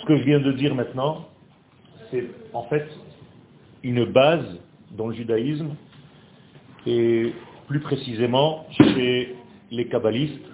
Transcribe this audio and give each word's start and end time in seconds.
Ce 0.00 0.06
que 0.06 0.16
je 0.16 0.22
viens 0.22 0.40
de 0.40 0.52
dire 0.52 0.74
maintenant, 0.74 1.28
c'est 2.10 2.24
en 2.52 2.62
fait 2.64 2.86
une 3.82 4.04
base 4.04 4.60
dans 4.96 5.08
le 5.08 5.14
judaïsme 5.14 5.70
et 6.86 7.32
plus 7.66 7.80
précisément 7.80 8.66
chez 8.70 9.34
les 9.70 9.86
kabbalistes 9.88 10.44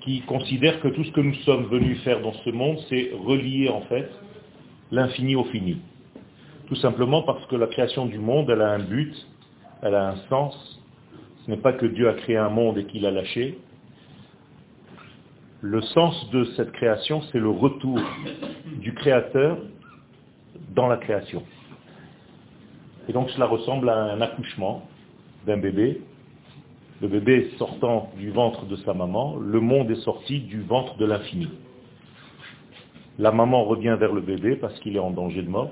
qui 0.00 0.20
considèrent 0.22 0.80
que 0.80 0.88
tout 0.88 1.04
ce 1.04 1.12
que 1.12 1.20
nous 1.20 1.34
sommes 1.46 1.66
venus 1.66 2.00
faire 2.02 2.20
dans 2.20 2.32
ce 2.32 2.50
monde, 2.50 2.78
c'est 2.88 3.10
relier 3.24 3.68
en 3.68 3.82
fait 3.82 4.10
l'infini 4.90 5.34
au 5.34 5.44
fini. 5.44 5.78
Tout 6.68 6.76
simplement 6.76 7.22
parce 7.22 7.44
que 7.46 7.56
la 7.56 7.66
création 7.66 8.06
du 8.06 8.18
monde, 8.18 8.48
elle 8.50 8.62
a 8.62 8.70
un 8.70 8.80
but, 8.80 9.14
elle 9.82 9.94
a 9.94 10.10
un 10.10 10.16
sens. 10.28 10.80
Ce 11.44 11.50
n'est 11.50 11.58
pas 11.58 11.74
que 11.74 11.84
Dieu 11.84 12.08
a 12.08 12.14
créé 12.14 12.38
un 12.38 12.48
monde 12.48 12.78
et 12.78 12.84
qu'il 12.84 13.02
l'a 13.02 13.10
lâché. 13.10 13.58
Le 15.60 15.82
sens 15.82 16.30
de 16.30 16.44
cette 16.56 16.72
création, 16.72 17.20
c'est 17.30 17.38
le 17.38 17.50
retour 17.50 18.00
du 18.80 18.94
Créateur 18.94 19.58
dans 20.74 20.86
la 20.86 20.96
création. 20.96 21.42
Et 23.08 23.12
donc 23.12 23.28
cela 23.30 23.46
ressemble 23.46 23.90
à 23.90 23.96
un 23.96 24.20
accouchement 24.22 24.86
d'un 25.46 25.58
bébé. 25.58 26.00
Le 27.02 27.08
bébé 27.08 27.50
sortant 27.58 28.10
du 28.16 28.30
ventre 28.30 28.64
de 28.64 28.76
sa 28.76 28.94
maman, 28.94 29.36
le 29.36 29.60
monde 29.60 29.90
est 29.90 30.00
sorti 30.00 30.40
du 30.40 30.62
ventre 30.62 30.96
de 30.96 31.04
l'infini. 31.04 31.48
La 33.18 33.32
maman 33.32 33.64
revient 33.64 33.96
vers 33.98 34.12
le 34.12 34.22
bébé 34.22 34.56
parce 34.56 34.78
qu'il 34.80 34.96
est 34.96 35.00
en 35.00 35.10
danger 35.10 35.42
de 35.42 35.48
mort, 35.48 35.70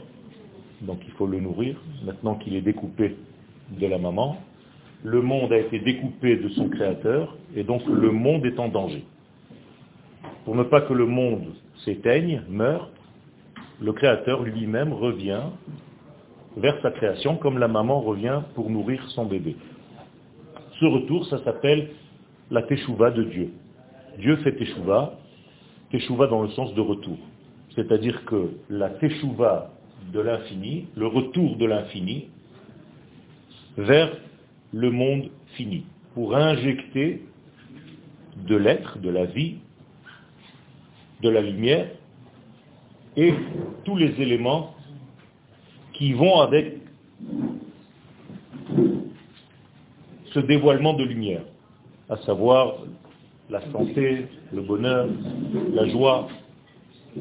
donc 0.83 0.98
il 1.06 1.12
faut 1.12 1.27
le 1.27 1.41
nourrir. 1.41 1.77
Maintenant 2.05 2.34
qu'il 2.34 2.55
est 2.56 2.61
découpé 2.61 3.16
de 3.70 3.86
la 3.86 3.98
maman, 3.98 4.36
le 5.05 5.20
monde 5.20 5.52
a 5.52 5.59
été 5.59 5.79
découpé 5.79 6.37
de 6.37 6.48
son 6.51 6.69
créateur, 6.69 7.37
et 7.56 7.65
donc 7.65 7.83
le 7.87 8.11
monde 8.11 8.47
est 8.47 8.59
en 8.59 8.69
danger. 8.69 9.05
Pour 10.45 10.55
ne 10.55 10.62
pas 10.62 10.81
que 10.83 10.92
le 10.92 11.06
monde 11.06 11.55
s'éteigne, 11.84 12.42
meure, 12.48 12.91
le 13.80 13.92
créateur 13.92 14.42
lui-même 14.42 14.92
revient 14.92 15.42
vers 16.56 16.80
sa 16.83 16.91
création, 16.91 17.36
comme 17.36 17.58
la 17.58 17.69
maman 17.69 18.00
revient 18.00 18.42
pour 18.55 18.70
nourrir 18.70 19.03
son 19.11 19.25
bébé. 19.27 19.56
Ce 20.78 20.84
retour, 20.84 21.27
ça 21.27 21.42
s'appelle 21.45 21.91
la 22.50 22.62
teshuva 22.62 23.11
de 23.11 23.25
Dieu. 23.25 23.50
Dieu 24.19 24.36
fait 24.36 24.53
teshuva, 24.53 25.14
teshuva 25.91 26.27
dans 26.27 26.42
le 26.42 26.50
sens 26.50 26.75
de 26.75 26.80
retour. 26.80 27.19
C'est-à-dire 27.75 28.25
que 28.27 28.50
la 28.69 28.91
teshuva 28.91 29.70
de 30.12 30.20
l'infini, 30.20 30.86
le 30.97 31.06
retour 31.06 31.56
de 31.56 31.64
l'infini, 31.64 32.28
vers 33.77 34.11
le 34.73 34.91
monde 34.91 35.31
fini, 35.55 35.84
pour 36.15 36.34
injecter 36.34 37.23
de 38.37 38.56
l'être, 38.56 38.98
de 38.98 39.11
la 39.11 39.27
vie, 39.27 39.56
de 41.23 41.29
la 41.29 41.41
lumière, 41.41 41.89
et 43.17 43.34
tous 43.84 43.97
les 43.97 44.20
éléments 44.20 44.75
qui 45.92 46.12
vont 46.14 46.41
avec 46.41 46.79
ce 50.33 50.41
dévoilement 50.41 50.95
de 50.95 51.05
lumière, 51.05 51.42
à 52.09 52.17
savoir 52.19 52.77
la 53.51 53.61
santé, 53.70 54.27
le 54.53 54.62
bonheur, 54.62 55.09
la 55.75 55.89
joie, 55.89 56.29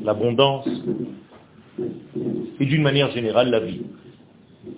l'abondance, 0.02 0.68
et 2.60 2.66
d'une 2.66 2.82
manière 2.82 3.12
générale 3.12 3.50
la 3.50 3.60
vie. 3.60 3.82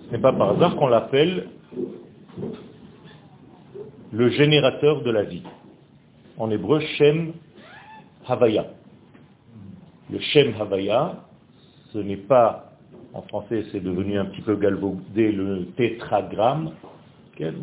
Ce 0.08 0.12
n'est 0.12 0.22
pas 0.22 0.34
par 0.34 0.52
hasard 0.52 0.76
qu'on 0.76 0.88
l'appelle 0.88 1.48
le 4.14 4.30
générateur 4.30 5.02
de 5.02 5.10
la 5.10 5.24
vie. 5.24 5.42
En 6.38 6.52
hébreu, 6.52 6.80
Shem 6.98 7.34
Havaya. 8.28 8.68
Le 10.12 10.20
Shem 10.20 10.54
Havaya, 10.60 11.24
ce 11.92 11.98
n'est 11.98 12.18
pas, 12.18 12.74
en 13.14 13.24
français 13.24 13.66
c'est 13.72 13.82
devenu 13.82 14.20
un 14.20 14.26
petit 14.26 14.42
peu 14.42 14.56
galvaudé, 14.56 15.32
le 15.32 15.66
tétragramme. 15.76 16.72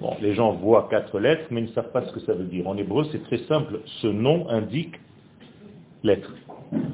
Bon, 0.01 0.17
les 0.21 0.35
gens 0.35 0.53
voient 0.55 0.89
quatre 0.91 1.21
lettres, 1.21 1.47
mais 1.53 1.61
ne 1.63 1.69
savent 1.69 1.93
pas 1.93 2.05
ce 2.05 2.13
que 2.13 2.21
ça 2.21 2.35
veut 2.35 2.45
dire. 2.45 2.67
En 2.67 2.77
hébreu, 2.77 3.07
c'est 3.13 3.23
très 3.23 3.39
simple. 3.45 3.81
Ce 4.03 4.09
nom 4.09 4.49
indique 4.49 4.97
l'être. 6.03 6.35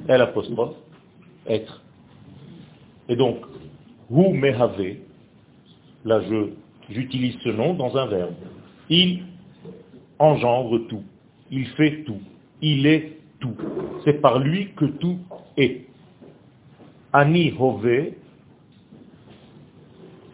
L 0.09 0.21
apostrophe, 0.21 0.77
être. 1.47 1.83
Et 3.09 3.17
donc, 3.17 3.39
Hu 4.11 4.35
Mehave, 4.35 4.97
là 6.05 6.21
j'utilise 6.91 7.39
ce 7.43 7.49
nom 7.49 7.73
dans 7.73 7.97
un 7.97 8.07
verbe. 8.07 8.35
Il 8.91 9.23
engendre 10.19 10.87
tout. 10.89 11.05
Il 11.51 11.67
fait 11.69 12.03
tout. 12.05 12.21
Il 12.63 12.87
est 12.87 13.19
tout. 13.41 13.55
C'est 14.05 14.21
par 14.21 14.39
lui 14.39 14.73
que 14.75 14.85
tout 14.85 15.19
est. 15.57 15.87
Ani 17.13 17.55
Hove, 17.59 18.13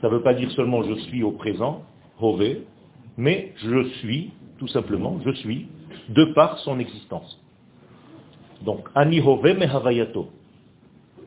ça 0.01 0.09
ne 0.09 0.15
veut 0.15 0.23
pas 0.23 0.35
dire 0.35 0.51
seulement 0.53 0.83
je 0.83 0.95
suis 0.95 1.23
au 1.23 1.33
présent, 1.33 1.83
Hove, 2.21 2.57
mais 3.17 3.53
je 3.57 3.89
suis, 3.99 4.33
tout 4.59 4.69
simplement, 4.69 5.21
je 5.25 5.31
suis, 5.33 5.69
de 6.09 6.25
par 6.35 6.59
son 6.59 6.79
existence. 6.79 7.41
Donc, 8.63 8.89
Ani 8.95 9.21
Hove 9.21 9.57
Mehavayato. 9.59 10.31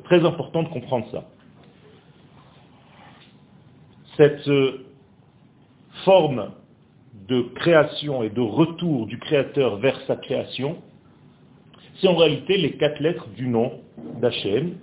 Très 0.05 0.23
important 0.25 0.63
de 0.63 0.69
comprendre 0.69 1.07
ça. 1.11 1.25
Cette 4.17 4.47
euh, 4.47 4.85
forme 6.03 6.51
de 7.28 7.41
création 7.56 8.24
et 8.24 8.30
de 8.30 8.41
retour 8.41 9.08
du 9.08 9.18
créateur 9.18 9.78
vers 9.78 10.00
sa 10.02 10.16
création, 10.16 10.78
c'est 11.96 12.08
en 12.08 12.16
réalité 12.16 12.58
les 12.58 12.74
quatre 12.74 13.00
lettres 13.00 13.28
du 13.36 13.47
nom 13.47 13.80
d'Hachem, 14.22 14.75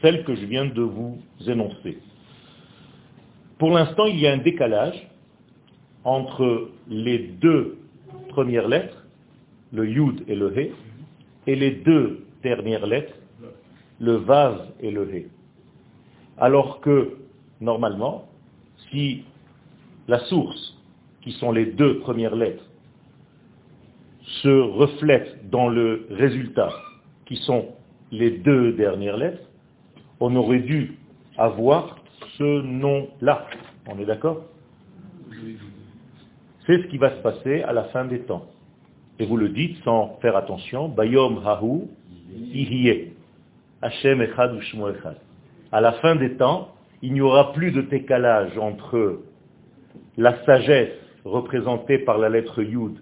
celles 0.00 0.24
que 0.24 0.34
je 0.34 0.44
viens 0.44 0.66
de 0.66 0.82
vous 0.82 1.18
énoncer. 1.46 1.98
Pour 3.58 3.70
l'instant, 3.70 4.04
il 4.06 4.20
y 4.20 4.26
a 4.26 4.32
un 4.32 4.38
décalage 4.38 5.08
entre 6.04 6.70
les 6.88 7.18
deux 7.18 7.78
premières 8.28 8.68
lettres, 8.68 9.04
le 9.72 9.88
Yud 9.88 10.24
et 10.28 10.36
le 10.36 10.56
He, 10.56 10.72
et 11.46 11.56
les 11.56 11.72
deux 11.72 12.24
dernières 12.42 12.86
lettres, 12.86 13.14
le 13.98 14.12
Vav 14.12 14.68
et 14.80 14.90
le 14.90 15.12
He. 15.12 15.26
Alors 16.38 16.80
que, 16.80 17.16
normalement, 17.60 18.28
si 18.90 19.24
la 20.06 20.20
source 20.20 20.77
qui 21.22 21.32
sont 21.32 21.52
les 21.52 21.66
deux 21.66 21.98
premières 22.00 22.36
lettres, 22.36 22.64
se 24.42 24.48
reflètent 24.48 25.48
dans 25.50 25.68
le 25.68 26.06
résultat, 26.10 26.70
qui 27.26 27.36
sont 27.36 27.66
les 28.10 28.30
deux 28.30 28.72
dernières 28.72 29.16
lettres, 29.16 29.42
on 30.20 30.34
aurait 30.36 30.60
dû 30.60 30.98
avoir 31.36 31.96
ce 32.36 32.62
nom-là. 32.62 33.46
On 33.88 33.98
est 33.98 34.04
d'accord? 34.04 34.44
C'est 36.66 36.82
ce 36.82 36.86
qui 36.88 36.98
va 36.98 37.16
se 37.16 37.22
passer 37.22 37.62
à 37.62 37.72
la 37.72 37.84
fin 37.84 38.04
des 38.04 38.20
temps. 38.20 38.46
Et 39.18 39.26
vous 39.26 39.36
le 39.36 39.48
dites 39.48 39.76
sans 39.84 40.18
faire 40.20 40.36
attention, 40.36 40.88
Bayom 40.88 41.40
Hahu 41.44 41.88
Ihiye. 42.30 43.12
Hashem 43.80 44.20
Echad 44.22 44.56
Echad. 44.56 45.16
À 45.72 45.80
la 45.80 45.92
fin 45.92 46.16
des 46.16 46.36
temps, 46.36 46.74
il 47.02 47.12
n'y 47.12 47.20
aura 47.20 47.52
plus 47.52 47.70
de 47.70 47.82
décalage 47.82 48.56
entre 48.58 49.20
la 50.16 50.44
sagesse 50.44 50.98
représenté 51.28 51.98
par 51.98 52.18
la 52.18 52.28
lettre 52.28 52.62
Yud, 52.62 52.98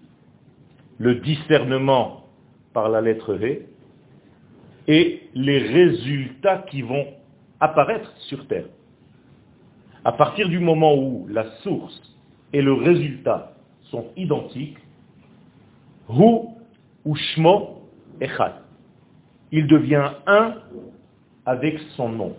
le 0.99 1.17
discernement 1.17 2.25
par 2.73 2.89
la 2.89 3.01
lettre 3.01 3.35
V, 3.35 3.69
et 4.89 5.29
les 5.35 5.59
résultats 5.59 6.59
qui 6.71 6.83
vont 6.83 7.07
apparaître 7.61 8.13
sur 8.29 8.47
Terre. 8.47 8.67
À 10.05 10.13
partir 10.13 10.49
du 10.49 10.61
moment 10.61 10.95
où 10.97 11.27
la 11.29 11.51
source 11.63 12.01
et 12.53 12.63
le 12.63 12.73
résultat 12.73 13.55
sont 13.91 14.07
identiques, 14.17 14.79
Hu 16.09 16.49
ou 17.05 17.17
Shmo 17.17 17.83
Echad. 18.21 18.55
Il 19.51 19.67
devient 19.67 20.11
un 20.27 20.55
avec 21.45 21.79
son 21.97 22.09
nom, 22.09 22.37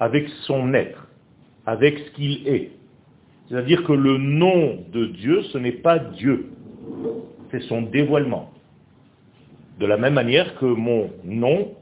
avec 0.00 0.28
son 0.42 0.74
être, 0.74 1.08
avec 1.64 1.98
ce 1.98 2.10
qu'il 2.12 2.46
est. 2.48 2.75
C'est-à-dire 3.48 3.84
que 3.84 3.92
le 3.92 4.18
nom 4.18 4.78
de 4.92 5.06
Dieu, 5.06 5.42
ce 5.52 5.58
n'est 5.58 5.72
pas 5.72 5.98
Dieu, 5.98 6.50
c'est 7.50 7.62
son 7.62 7.82
dévoilement. 7.82 8.50
De 9.78 9.86
la 9.86 9.96
même 9.96 10.14
manière 10.14 10.56
que 10.58 10.66
mon 10.66 11.10
nom, 11.24 11.72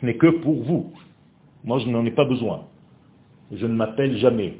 ce 0.00 0.06
n'est 0.06 0.16
que 0.16 0.26
pour 0.26 0.62
vous. 0.62 0.92
Moi, 1.64 1.78
je 1.78 1.88
n'en 1.88 2.04
ai 2.04 2.10
pas 2.10 2.24
besoin. 2.24 2.64
Je 3.52 3.66
ne 3.66 3.74
m'appelle 3.74 4.16
jamais. 4.18 4.54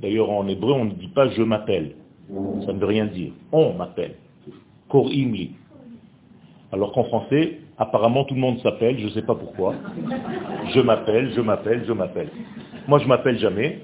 D'ailleurs, 0.00 0.30
en 0.30 0.46
hébreu, 0.48 0.72
on 0.72 0.86
ne 0.86 0.92
dit 0.92 1.08
pas 1.08 1.28
je 1.28 1.42
m'appelle. 1.42 1.94
Ça 2.64 2.72
ne 2.72 2.78
veut 2.78 2.86
rien 2.86 3.06
dire. 3.06 3.32
On 3.52 3.74
m'appelle. 3.74 4.14
Korimli. 4.88 5.52
Alors 6.72 6.92
qu'en 6.92 7.04
français, 7.04 7.60
apparemment, 7.78 8.24
tout 8.24 8.34
le 8.34 8.40
monde 8.40 8.58
s'appelle, 8.60 8.98
je 8.98 9.04
ne 9.06 9.10
sais 9.10 9.22
pas 9.22 9.34
pourquoi. 9.34 9.74
Je 10.74 10.80
m'appelle, 10.80 11.32
je 11.34 11.40
m'appelle, 11.40 11.84
je 11.86 11.92
m'appelle. 11.92 12.28
Moi, 12.88 12.98
je 12.98 13.06
m'appelle 13.06 13.38
jamais. 13.38 13.80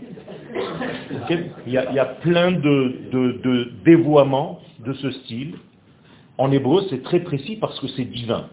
Il, 1.66 1.72
y 1.72 1.78
a, 1.78 2.04
plein 2.04 2.52
de 2.52 3.72
dévoiements 3.84 4.60
de 4.84 4.92
ce 4.94 5.10
style. 5.10 5.54
En 6.38 6.50
hébreu, 6.50 6.82
c'est 6.90 7.02
très 7.02 7.20
précis 7.20 7.56
parce 7.60 7.78
que 7.80 7.88
c'est 7.88 8.04
divin. 8.04 8.46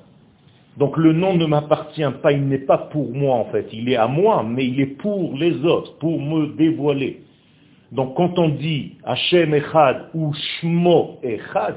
Donc 0.78 0.96
le 0.98 1.12
nom 1.12 1.36
ne 1.36 1.46
m'appartient 1.46 2.04
pas, 2.22 2.32
il 2.32 2.48
n'est 2.48 2.60
pas 2.60 2.78
pour 2.78 3.12
moi 3.14 3.36
en 3.36 3.46
fait, 3.46 3.68
il 3.74 3.90
est 3.90 3.98
à 3.98 4.08
moi, 4.08 4.46
mais 4.48 4.66
il 4.66 4.80
est 4.80 4.98
pour 4.98 5.36
les 5.36 5.66
autres, 5.66 5.98
pour 5.98 6.22
me 6.22 6.56
dévoiler. 6.56 7.22
Donc 7.92 8.16
quand 8.16 8.38
on 8.40 8.50
dit 8.50 8.94
Hashem 9.04 9.54
Echad 9.54 10.10
ou 10.14 10.34
Shmo 10.34 11.20
Echad, 11.24 11.76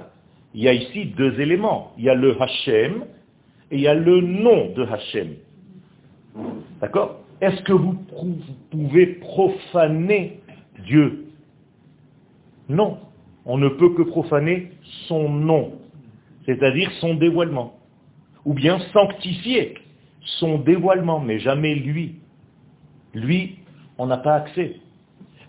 il 0.54 0.62
y 0.62 0.68
a 0.68 0.74
ici 0.74 1.06
deux 1.16 1.40
éléments. 1.40 1.92
Il 1.96 2.04
y 2.04 2.10
a 2.10 2.14
le 2.14 2.40
Hashem 2.40 3.04
et 3.70 3.76
il 3.76 3.80
y 3.80 3.88
a 3.88 3.94
le 3.94 4.20
nom 4.20 4.72
de 4.76 4.84
Hashem. 4.84 5.28
D'accord? 6.80 7.20
Est-ce 7.40 7.62
que 7.62 7.72
vous 7.72 7.96
pouvez 8.70 9.06
profaner 9.06 10.41
Dieu 10.80 11.26
Non. 12.68 12.98
On 13.44 13.58
ne 13.58 13.68
peut 13.68 13.94
que 13.94 14.02
profaner 14.02 14.70
son 15.08 15.28
nom, 15.28 15.72
c'est-à-dire 16.46 16.90
son 17.00 17.14
dévoilement. 17.14 17.74
Ou 18.44 18.54
bien 18.54 18.78
sanctifier 18.92 19.74
son 20.38 20.58
dévoilement, 20.58 21.18
mais 21.18 21.40
jamais 21.40 21.74
lui. 21.74 22.16
Lui, 23.14 23.58
on 23.98 24.06
n'a 24.06 24.18
pas 24.18 24.34
accès. 24.34 24.76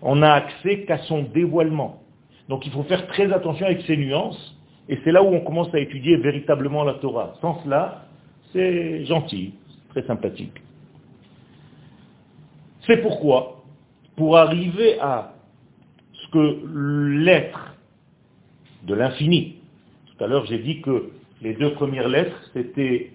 On 0.01 0.15
n'a 0.15 0.33
accès 0.33 0.85
qu'à 0.85 0.97
son 0.99 1.23
dévoilement. 1.23 2.01
Donc 2.49 2.65
il 2.65 2.71
faut 2.71 2.83
faire 2.83 3.07
très 3.07 3.31
attention 3.31 3.65
avec 3.65 3.81
ces 3.83 3.95
nuances, 3.95 4.59
et 4.89 4.99
c'est 5.03 5.11
là 5.11 5.23
où 5.23 5.27
on 5.27 5.41
commence 5.41 5.73
à 5.73 5.79
étudier 5.79 6.17
véritablement 6.17 6.83
la 6.83 6.95
Torah. 6.95 7.35
Sans 7.41 7.63
cela, 7.63 8.05
c'est 8.51 9.05
gentil, 9.05 9.53
très 9.89 10.03
sympathique. 10.03 10.61
C'est 12.85 12.97
pourquoi, 12.97 13.62
pour 14.15 14.37
arriver 14.37 14.99
à 14.99 15.33
ce 16.13 16.27
que 16.31 17.23
l'être 17.23 17.75
de 18.83 18.93
l'infini, 18.93 19.57
tout 20.05 20.23
à 20.23 20.27
l'heure 20.27 20.45
j'ai 20.45 20.59
dit 20.59 20.81
que 20.81 21.09
les 21.41 21.53
deux 21.53 21.73
premières 21.73 22.07
lettres, 22.07 22.37
c'était 22.53 23.11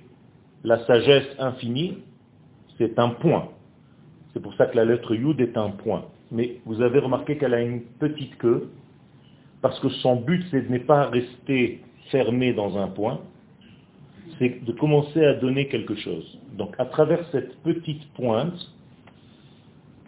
la 0.64 0.84
sagesse 0.86 1.28
infinie, 1.38 1.98
c'est 2.76 2.98
un 2.98 3.10
point. 3.10 3.48
C'est 4.32 4.40
pour 4.40 4.54
ça 4.54 4.66
que 4.66 4.76
la 4.76 4.84
lettre 4.84 5.14
Yud 5.14 5.40
est 5.40 5.56
un 5.56 5.70
point. 5.70 6.04
Mais 6.30 6.60
vous 6.66 6.82
avez 6.82 6.98
remarqué 6.98 7.38
qu'elle 7.38 7.54
a 7.54 7.62
une 7.62 7.82
petite 7.82 8.36
queue, 8.36 8.68
parce 9.62 9.80
que 9.80 9.88
son 9.88 10.16
but, 10.16 10.44
ce 10.50 10.56
n'est 10.56 10.78
pas 10.78 11.06
rester 11.06 11.80
fermé 12.10 12.52
dans 12.52 12.76
un 12.76 12.88
point, 12.88 13.20
c'est 14.38 14.64
de 14.64 14.72
commencer 14.72 15.24
à 15.24 15.34
donner 15.34 15.68
quelque 15.68 15.96
chose. 15.96 16.38
Donc 16.52 16.74
à 16.78 16.84
travers 16.84 17.26
cette 17.32 17.56
petite 17.62 18.06
pointe, 18.12 18.54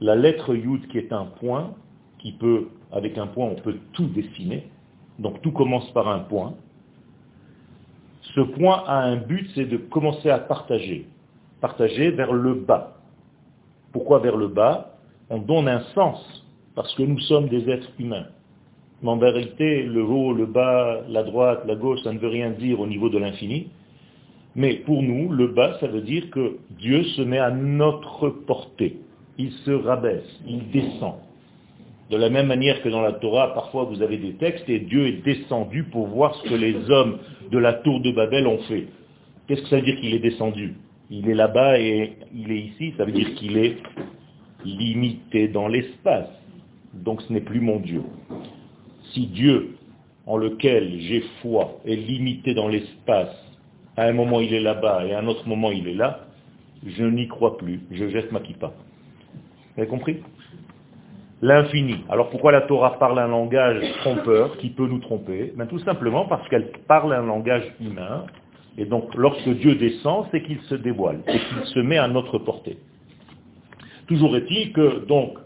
la 0.01 0.17
lettre 0.17 0.55
Yud 0.55 0.89
qui 0.89 0.99
est 0.99 1.13
un 1.13 1.27
point, 1.27 1.75
qui 2.19 2.33
peut, 2.33 2.69
avec 2.93 3.19
un 3.19 3.27
point, 3.27 3.47
on 3.47 3.55
peut 3.57 3.77
tout 3.93 4.07
dessiner, 4.07 4.69
donc 5.19 5.41
tout 5.43 5.53
commence 5.53 5.91
par 5.93 6.09
un 6.09 6.21
point. 6.21 6.55
Ce 8.35 8.41
point 8.41 8.85
a 8.87 9.03
un 9.03 9.17
but, 9.17 9.49
c'est 9.55 9.67
de 9.67 9.77
commencer 9.77 10.31
à 10.31 10.39
partager. 10.39 11.07
Partager 11.61 12.11
vers 12.11 12.33
le 12.33 12.55
bas. 12.55 12.97
Pourquoi 13.93 14.21
vers 14.21 14.37
le 14.37 14.49
bas? 14.49 14.95
On 15.29 15.39
donne 15.39 15.69
un 15.69 15.81
sens, 15.95 16.47
parce 16.75 16.95
que 16.95 17.03
nous 17.03 17.21
sommes 17.21 17.49
des 17.49 17.69
êtres 17.69 17.91
humains. 17.99 18.27
Mais 19.03 19.11
en 19.11 19.19
vérité, 19.19 19.83
le 19.83 20.03
haut, 20.03 20.33
le 20.33 20.47
bas, 20.47 21.01
la 21.09 21.23
droite, 21.23 21.63
la 21.67 21.75
gauche, 21.75 22.01
ça 22.03 22.13
ne 22.13 22.19
veut 22.19 22.29
rien 22.29 22.51
dire 22.51 22.81
au 22.81 22.87
niveau 22.87 23.09
de 23.09 23.19
l'infini. 23.19 23.69
Mais 24.55 24.75
pour 24.75 25.03
nous, 25.03 25.31
le 25.33 25.49
bas, 25.49 25.79
ça 25.81 25.87
veut 25.87 26.03
dire 26.03 26.31
que 26.31 26.59
Dieu 26.71 27.05
se 27.05 27.23
met 27.23 27.39
à 27.39 27.51
notre 27.51 28.31
portée. 28.31 28.99
Il 29.41 29.53
se 29.65 29.71
rabaisse, 29.71 30.39
il 30.47 30.71
descend. 30.71 31.15
De 32.11 32.19
la 32.19 32.29
même 32.29 32.47
manière 32.47 32.83
que 32.83 32.91
dans 32.91 33.01
la 33.01 33.15
Torah, 33.15 33.55
parfois 33.55 33.85
vous 33.85 34.03
avez 34.03 34.19
des 34.19 34.35
textes 34.35 34.69
et 34.69 34.81
Dieu 34.81 35.07
est 35.07 35.25
descendu 35.25 35.85
pour 35.85 36.09
voir 36.09 36.35
ce 36.35 36.51
que 36.51 36.55
les 36.55 36.91
hommes 36.91 37.17
de 37.51 37.57
la 37.57 37.73
tour 37.73 38.01
de 38.01 38.11
Babel 38.13 38.47
ont 38.47 38.59
fait. 38.69 38.89
Qu'est-ce 39.47 39.63
que 39.63 39.69
ça 39.69 39.77
veut 39.77 39.83
dire 39.83 39.99
qu'il 39.99 40.13
est 40.13 40.19
descendu? 40.19 40.75
Il 41.09 41.27
est 41.31 41.35
là-bas 41.35 41.79
et 41.79 42.19
il 42.35 42.53
est 42.53 42.59
ici, 42.59 42.93
ça 42.99 43.07
veut 43.07 43.13
dire 43.13 43.35
qu'il 43.37 43.57
est 43.57 43.79
limité 44.67 45.49
dans 45.49 45.69
l'espace. 45.69 46.29
Donc 46.93 47.23
ce 47.23 47.33
n'est 47.33 47.41
plus 47.41 47.63
mon 47.63 47.81
Dieu. 47.81 48.03
Si 49.15 49.27
Dieu, 49.29 49.77
en 50.27 50.37
lequel 50.37 51.01
j'ai 51.01 51.25
foi, 51.41 51.81
est 51.87 51.97
limité 51.97 52.53
dans 52.53 52.69
l'espace, 52.69 53.35
à 53.97 54.05
un 54.05 54.13
moment 54.13 54.41
il 54.41 54.53
est 54.53 54.61
là-bas 54.61 55.07
et 55.07 55.15
à 55.15 55.21
un 55.21 55.27
autre 55.29 55.49
moment 55.49 55.71
il 55.71 55.89
est 55.89 55.95
là, 55.95 56.27
je 56.87 57.05
n'y 57.05 57.27
crois 57.27 57.57
plus, 57.57 57.81
je 57.91 58.07
jette 58.11 58.33
ma 58.33 58.41
kippa. 58.41 58.75
Vous 59.75 59.83
avez 59.83 59.91
compris? 59.91 60.19
L'infini. 61.43 62.05
Alors 62.11 62.29
pourquoi 62.31 62.53
la 62.53 62.63
Torah 62.63 62.99
parle 62.99 63.19
un 63.19 63.29
langage 63.29 63.83
trompeur 64.01 64.59
qui 64.59 64.71
peut 64.71 64.87
nous 64.87 64.99
tromper? 64.99 65.53
Ben, 65.57 65.67
Tout 65.67 65.79
simplement 65.81 66.27
parce 66.27 66.47
qu'elle 66.49 66.71
parle 66.87 67.15
un 67.15 67.23
langage 67.23 67.65
humain. 67.81 68.27
Et 68.77 68.85
donc 68.85 69.15
lorsque 69.15 69.49
Dieu 69.49 69.75
descend, 69.75 70.27
c'est 70.31 70.43
qu'il 70.43 70.61
se 70.63 70.75
dévoile 70.75 71.21
et 71.27 71.39
qu'il 71.39 71.65
se 71.65 71.81
met 71.81 71.99
à 71.99 72.09
notre 72.09 72.39
portée. 72.39 72.79
Toujours 74.07 74.37
est-il 74.37 74.73
que 74.73 75.07
donc 75.07 75.39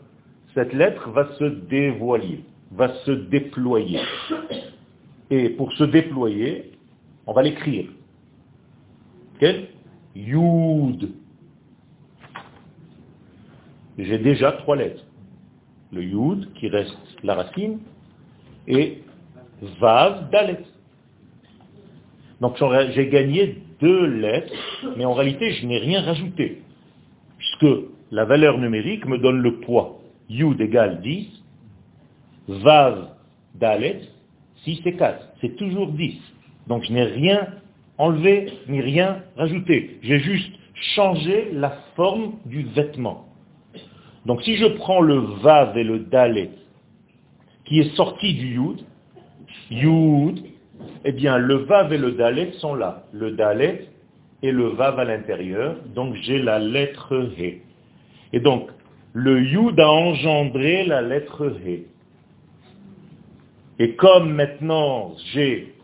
cette 0.54 0.72
lettre 0.72 1.10
va 1.10 1.28
se 1.34 1.44
dévoiler, 1.44 2.44
va 2.72 2.88
se 3.04 3.10
déployer. 3.10 4.00
Et 5.30 5.50
pour 5.50 5.72
se 5.72 5.84
déployer, 5.84 6.72
on 7.26 7.32
va 7.32 7.42
l'écrire. 7.42 7.86
Quel 9.38 9.68
Yud. 10.14 11.10
J'ai 13.98 14.18
déjà 14.18 14.52
trois 14.52 14.76
lettres 14.76 15.04
le 15.94 16.02
Yud, 16.02 16.52
qui 16.54 16.68
reste 16.68 16.98
la 17.22 17.34
racine, 17.34 17.78
et 18.66 18.98
Vav, 19.80 20.30
Dalet. 20.30 20.64
Donc 22.40 22.56
j'ai 22.94 23.08
gagné 23.08 23.58
deux 23.80 24.06
lettres, 24.06 24.52
mais 24.96 25.04
en 25.04 25.14
réalité 25.14 25.52
je 25.52 25.66
n'ai 25.66 25.78
rien 25.78 26.02
rajouté, 26.02 26.62
puisque 27.38 27.84
la 28.10 28.24
valeur 28.24 28.58
numérique 28.58 29.06
me 29.06 29.18
donne 29.18 29.40
le 29.40 29.60
poids. 29.60 30.00
Yud 30.28 30.60
égale 30.60 31.00
10, 31.00 31.28
Vav, 32.48 33.08
Dalet, 33.54 34.00
6 34.64 34.80
et 34.84 34.94
4. 34.94 35.28
C'est 35.40 35.56
toujours 35.56 35.88
10. 35.92 36.16
Donc 36.66 36.84
je 36.84 36.92
n'ai 36.92 37.04
rien 37.04 37.48
enlevé, 37.98 38.52
ni 38.68 38.80
rien 38.80 39.22
rajouté. 39.36 39.98
J'ai 40.02 40.18
juste 40.18 40.52
changé 40.96 41.50
la 41.52 41.70
forme 41.94 42.34
du 42.46 42.64
vêtement. 42.64 43.28
Donc 44.26 44.42
si 44.42 44.56
je 44.56 44.66
prends 44.66 45.00
le 45.00 45.18
Vav 45.42 45.76
et 45.76 45.84
le 45.84 45.98
Dalet, 46.00 46.50
qui 47.64 47.80
est 47.80 47.94
sorti 47.94 48.34
du 48.34 48.54
Yud, 48.54 48.80
Yud, 49.70 50.44
eh 51.04 51.12
bien 51.12 51.38
le 51.38 51.56
Vav 51.56 51.92
et 51.92 51.98
le 51.98 52.12
Dalet 52.12 52.52
sont 52.58 52.74
là. 52.74 53.04
Le 53.12 53.32
Dalet 53.32 53.88
et 54.42 54.50
le 54.50 54.68
Vav 54.68 54.98
à 54.98 55.04
l'intérieur, 55.04 55.76
donc 55.94 56.14
j'ai 56.22 56.40
la 56.40 56.58
lettre 56.58 57.30
He. 57.38 57.62
Et 58.32 58.40
donc, 58.40 58.68
le 59.12 59.42
Yud 59.42 59.78
a 59.78 59.88
engendré 59.88 60.84
la 60.84 61.02
lettre 61.02 61.52
He. 61.64 61.86
Et 63.78 63.94
comme 63.96 64.32
maintenant 64.32 65.12
j'ai 65.32 65.74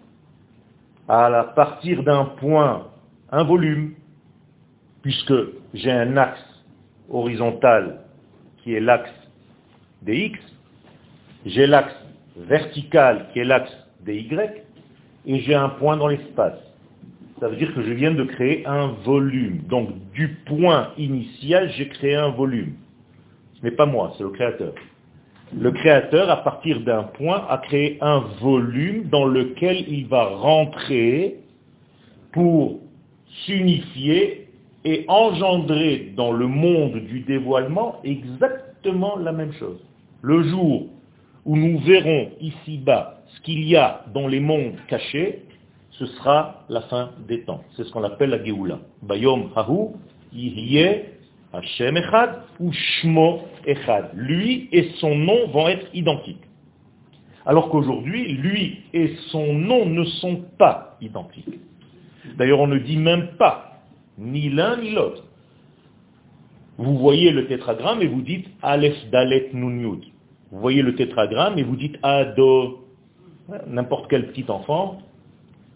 à 1.09 1.45
partir 1.57 2.05
d'un 2.05 2.25
point 2.25 2.87
un 3.33 3.43
volume, 3.43 3.95
puisque 5.03 5.35
j'ai 5.75 5.91
un 5.91 6.17
axe 6.17 6.41
horizontal 7.09 8.05
qui 8.63 8.75
est 8.75 8.81
l'axe 8.81 9.11
des 10.03 10.17
X, 10.17 10.39
j'ai 11.47 11.67
l'axe 11.67 11.95
vertical 12.37 13.27
qui 13.33 13.41
est 13.41 13.45
l'axe 13.45 13.73
des 14.05 14.19
Y, 14.19 14.63
et 15.27 15.41
j'ai 15.41 15.55
un 15.55 15.69
point 15.71 15.97
dans 15.97 16.09
l'espace. 16.09 16.59
Ça 17.41 17.49
veut 17.49 17.57
dire 17.57 17.75
que 17.75 17.83
je 17.83 17.93
viens 17.93 18.13
de 18.13 18.25
créer 18.25 18.67
un 18.67 18.89
volume. 19.05 19.63
Donc 19.69 19.91
du 20.13 20.29
point 20.47 20.93
initial, 20.99 21.71
j'ai 21.77 21.89
créé 21.89 22.15
un 22.15 22.31
volume. 22.31 22.75
Ce 23.55 23.65
n'est 23.65 23.73
pas 23.73 23.87
moi, 23.87 24.15
c'est 24.17 24.25
le 24.25 24.31
créateur. 24.31 24.75
Le 25.59 25.73
créateur, 25.73 26.31
à 26.31 26.45
partir 26.45 26.81
d'un 26.81 27.03
point, 27.03 27.45
a 27.49 27.59
créé 27.59 27.99
un 28.01 28.21
volume 28.41 29.09
dans 29.09 29.27
lequel 29.27 29.85
il 29.89 30.07
va 30.07 30.25
rentrer 30.27 31.37
pour 32.33 32.81
s'unifier 33.45 34.50
et 34.85 35.05
engendrer 35.09 36.13
dans 36.17 36.33
le 36.33 36.47
monde 36.47 36.97
du 36.97 37.21
dévoilement 37.21 37.97
exactement 38.05 39.17
la 39.17 39.33
même 39.33 39.53
chose. 39.53 39.79
Le 40.23 40.43
jour 40.45 40.87
où 41.45 41.57
nous 41.57 41.79
verrons 41.81 42.31
ici-bas 42.41 43.23
ce 43.27 43.41
qu'il 43.43 43.65
y 43.65 43.77
a 43.77 44.05
dans 44.13 44.27
les 44.27 44.41
mondes 44.41 44.75
cachés, 44.89 45.43
ce 45.91 46.07
sera 46.07 46.65
la 46.69 46.83
fin 46.83 47.11
des 47.29 47.43
temps. 47.43 47.63
C'est 47.77 47.85
ce 47.85 47.93
qu'on 47.93 48.05
appelle 48.05 48.31
la 48.31 48.43
Géoula. 48.43 48.79
Bayom 49.03 49.51
Hahu, 49.55 49.89
Hashem 51.53 51.97
Echad 51.97 52.43
ou 52.59 52.73
Shmo 52.73 53.41
Echad. 53.67 54.11
Lui 54.15 54.69
et 54.73 54.91
son 54.99 55.15
nom 55.15 55.49
vont 55.49 55.69
être 55.69 55.87
identiques. 55.93 56.43
Alors 57.45 57.69
qu'aujourd'hui, 57.71 58.35
lui 58.35 58.81
et 58.93 59.15
son 59.31 59.53
nom 59.55 59.87
ne 59.87 60.05
sont 60.05 60.43
pas 60.59 60.97
identiques. 61.01 61.59
D'ailleurs, 62.37 62.61
on 62.61 62.67
ne 62.67 62.79
dit 62.79 62.97
même 62.97 63.31
pas 63.39 63.70
ni 64.21 64.51
l'un 64.51 64.77
ni 64.77 64.91
l'autre. 64.91 65.25
Vous 66.79 66.97
voyez 66.99 67.33
le 67.33 67.47
tétragramme 67.47 68.03
et 68.03 68.07
vous 68.07 68.23
dites 68.23 68.47
Aleph 68.63 69.11
Dalet 69.11 69.51
Nun 69.53 70.01
Vous 70.53 70.61
voyez 70.61 70.83
le 70.83 70.95
tétragramme 70.95 71.59
et 71.59 71.63
vous 71.63 71.77
dites 71.77 71.99
Ado. 72.03 72.87
N'importe 73.67 74.09
quel 74.09 74.29
petit 74.29 74.49
enfant 74.49 74.99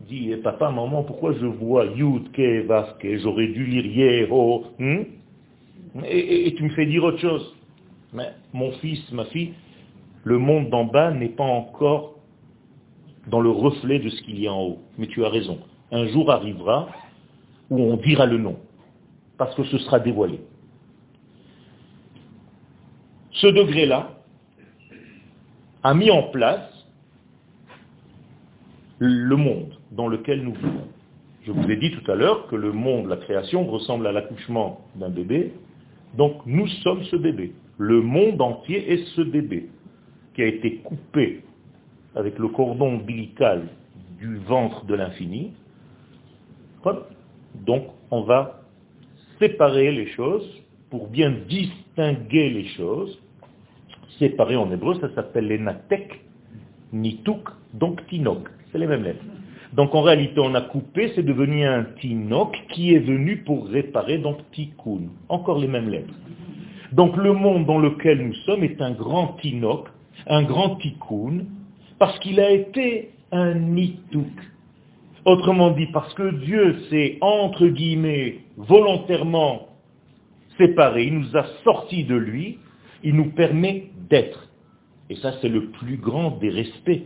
dit 0.09 0.33
eh, 0.33 0.37
Papa, 0.37 0.71
maman, 0.71 1.03
pourquoi 1.03 1.33
je 1.33 1.47
vois 1.47 1.87
Yud, 1.87 2.31
Ke, 2.33 2.67
Vaske 2.67 3.19
J'aurais 3.19 3.49
dû 3.49 3.65
lire 3.65 3.87
Yeho. 3.87 4.65
Hmm? 4.79 5.03
et, 6.05 6.49
et 6.49 6.55
tu 6.55 6.65
me 6.65 6.71
fais 6.71 6.87
dire 6.87 7.03
autre 7.05 7.19
chose. 7.19 7.55
Mais 8.13 8.33
mon 8.53 8.73
fils, 8.73 9.01
ma 9.13 9.25
fille, 9.27 9.55
le 10.25 10.39
monde 10.39 10.71
d'en 10.71 10.85
bas 10.85 11.11
n'est 11.11 11.29
pas 11.31 11.45
encore 11.45 12.15
dans 13.29 13.41
le 13.41 13.51
reflet 13.51 13.99
de 13.99 14.09
ce 14.11 14.23
qu'il 14.23 14.39
y 14.41 14.47
a 14.47 14.53
en 14.53 14.63
haut. 14.63 14.79
Mais 14.99 15.07
tu 15.07 15.25
as 15.25 15.29
raison. 15.29 15.59
Un 15.91 16.07
jour 16.09 16.31
arrivera 16.31 16.89
où 17.71 17.79
on 17.79 17.97
dira 17.97 18.27
le 18.27 18.39
nom, 18.39 18.59
parce 19.39 19.55
que 19.55 19.65
ce 19.65 19.79
sera 19.79 20.01
dévoilé. 20.01 20.41
Ce 23.33 23.47
degré-là 23.47 24.11
a 25.83 25.95
mis 25.95 26.11
en 26.11 26.25
place 26.25 26.71
le 28.99 29.37
monde 29.37 29.79
dans 29.91 30.09
lequel 30.09 30.43
nous 30.43 30.55
vivons. 30.55 30.89
Je 31.43 31.53
vous 31.53 31.71
ai 31.71 31.77
dit 31.77 31.91
tout 31.91 32.11
à 32.11 32.15
l'heure 32.15 32.47
que 32.47 32.57
le 32.57 32.73
monde, 32.73 33.07
la 33.07 33.19
création, 33.19 33.67
ressemble 33.67 34.07
à 34.07 34.13
l'accouchement 34.13 34.81
d'un 34.95 35.11
bébé. 35.11 35.53
Donc 36.17 36.41
nous 36.47 36.67
sommes 36.83 37.05
ce 37.05 37.17
bébé. 37.17 37.53
Le 37.77 38.01
monde 38.01 38.41
entier 38.41 38.93
est 38.93 39.05
ce 39.15 39.21
bébé 39.21 39.69
qui 40.35 40.43
a 40.43 40.47
été 40.47 40.77
coupé 40.77 41.45
avec 42.15 42.39
le 42.39 42.49
cordon 42.49 42.95
ombilical 42.95 43.69
du 44.19 44.37
ventre 44.39 44.87
de 44.87 44.95
l'infini. 44.95 45.53
Donc 47.55 47.85
on 48.11 48.23
va 48.23 48.61
séparer 49.39 49.93
les 49.93 50.07
choses 50.09 50.49
pour 50.91 51.09
bien 51.09 51.33
distinguer 51.49 52.51
les 52.51 52.69
choses. 52.77 53.21
Séparer 54.19 54.57
en 54.57 54.71
hébreu, 54.71 54.95
ça 55.01 55.13
s'appelle 55.15 55.49
les 55.49 55.59
natek, 55.59 56.21
nituk, 56.93 57.49
donc 57.73 58.07
tinok. 58.07 58.49
C'est 58.71 58.79
les 58.79 58.87
mêmes 58.87 59.03
lettres. 59.03 59.25
Donc 59.73 59.95
en 59.95 60.03
réalité, 60.03 60.39
on 60.39 60.55
a 60.55 60.61
coupé, 60.61 61.11
c'est 61.17 61.25
devenu 61.25 61.65
un 61.65 61.85
tinok 62.01 62.57
qui 62.71 62.95
est 62.95 63.01
venu 63.01 63.39
pour 63.39 63.67
réparer, 63.67 64.19
donc 64.19 64.39
tikkun. 64.53 65.09
Encore 65.29 65.59
les 65.59 65.67
mêmes 65.67 65.89
lettres. 65.89 66.15
Donc 66.93 67.17
le 67.17 67.33
monde 67.33 67.67
dans 67.67 67.81
lequel 67.81 68.25
nous 68.25 68.35
sommes 68.47 68.63
est 68.63 68.81
un 68.81 68.93
grand 68.93 69.37
tinok, 69.41 69.89
un 70.29 70.45
grand 70.45 70.77
tikkun, 70.77 71.47
parce 71.99 72.17
qu'il 72.21 72.39
a 72.39 72.51
été 72.51 73.11
un 73.33 73.55
nituk. 73.55 74.31
Autrement 75.25 75.71
dit, 75.71 75.87
parce 75.87 76.13
que 76.15 76.35
Dieu 76.45 76.81
s'est, 76.91 77.19
entre 77.21 77.67
guillemets, 77.67 78.41
volontairement 78.57 79.69
séparé, 80.59 81.05
il 81.05 81.19
nous 81.19 81.37
a 81.37 81.47
sortis 81.65 82.05
de 82.05 82.15
lui, 82.15 82.59
il 83.03 83.15
nous 83.15 83.31
permet 83.31 83.91
d'être. 84.11 84.49
Et 85.09 85.17
ça, 85.17 85.35
c'est 85.41 85.49
le 85.49 85.71
plus 85.71 85.97
grand 85.97 86.33
des 86.39 86.51
respects. 86.51 87.03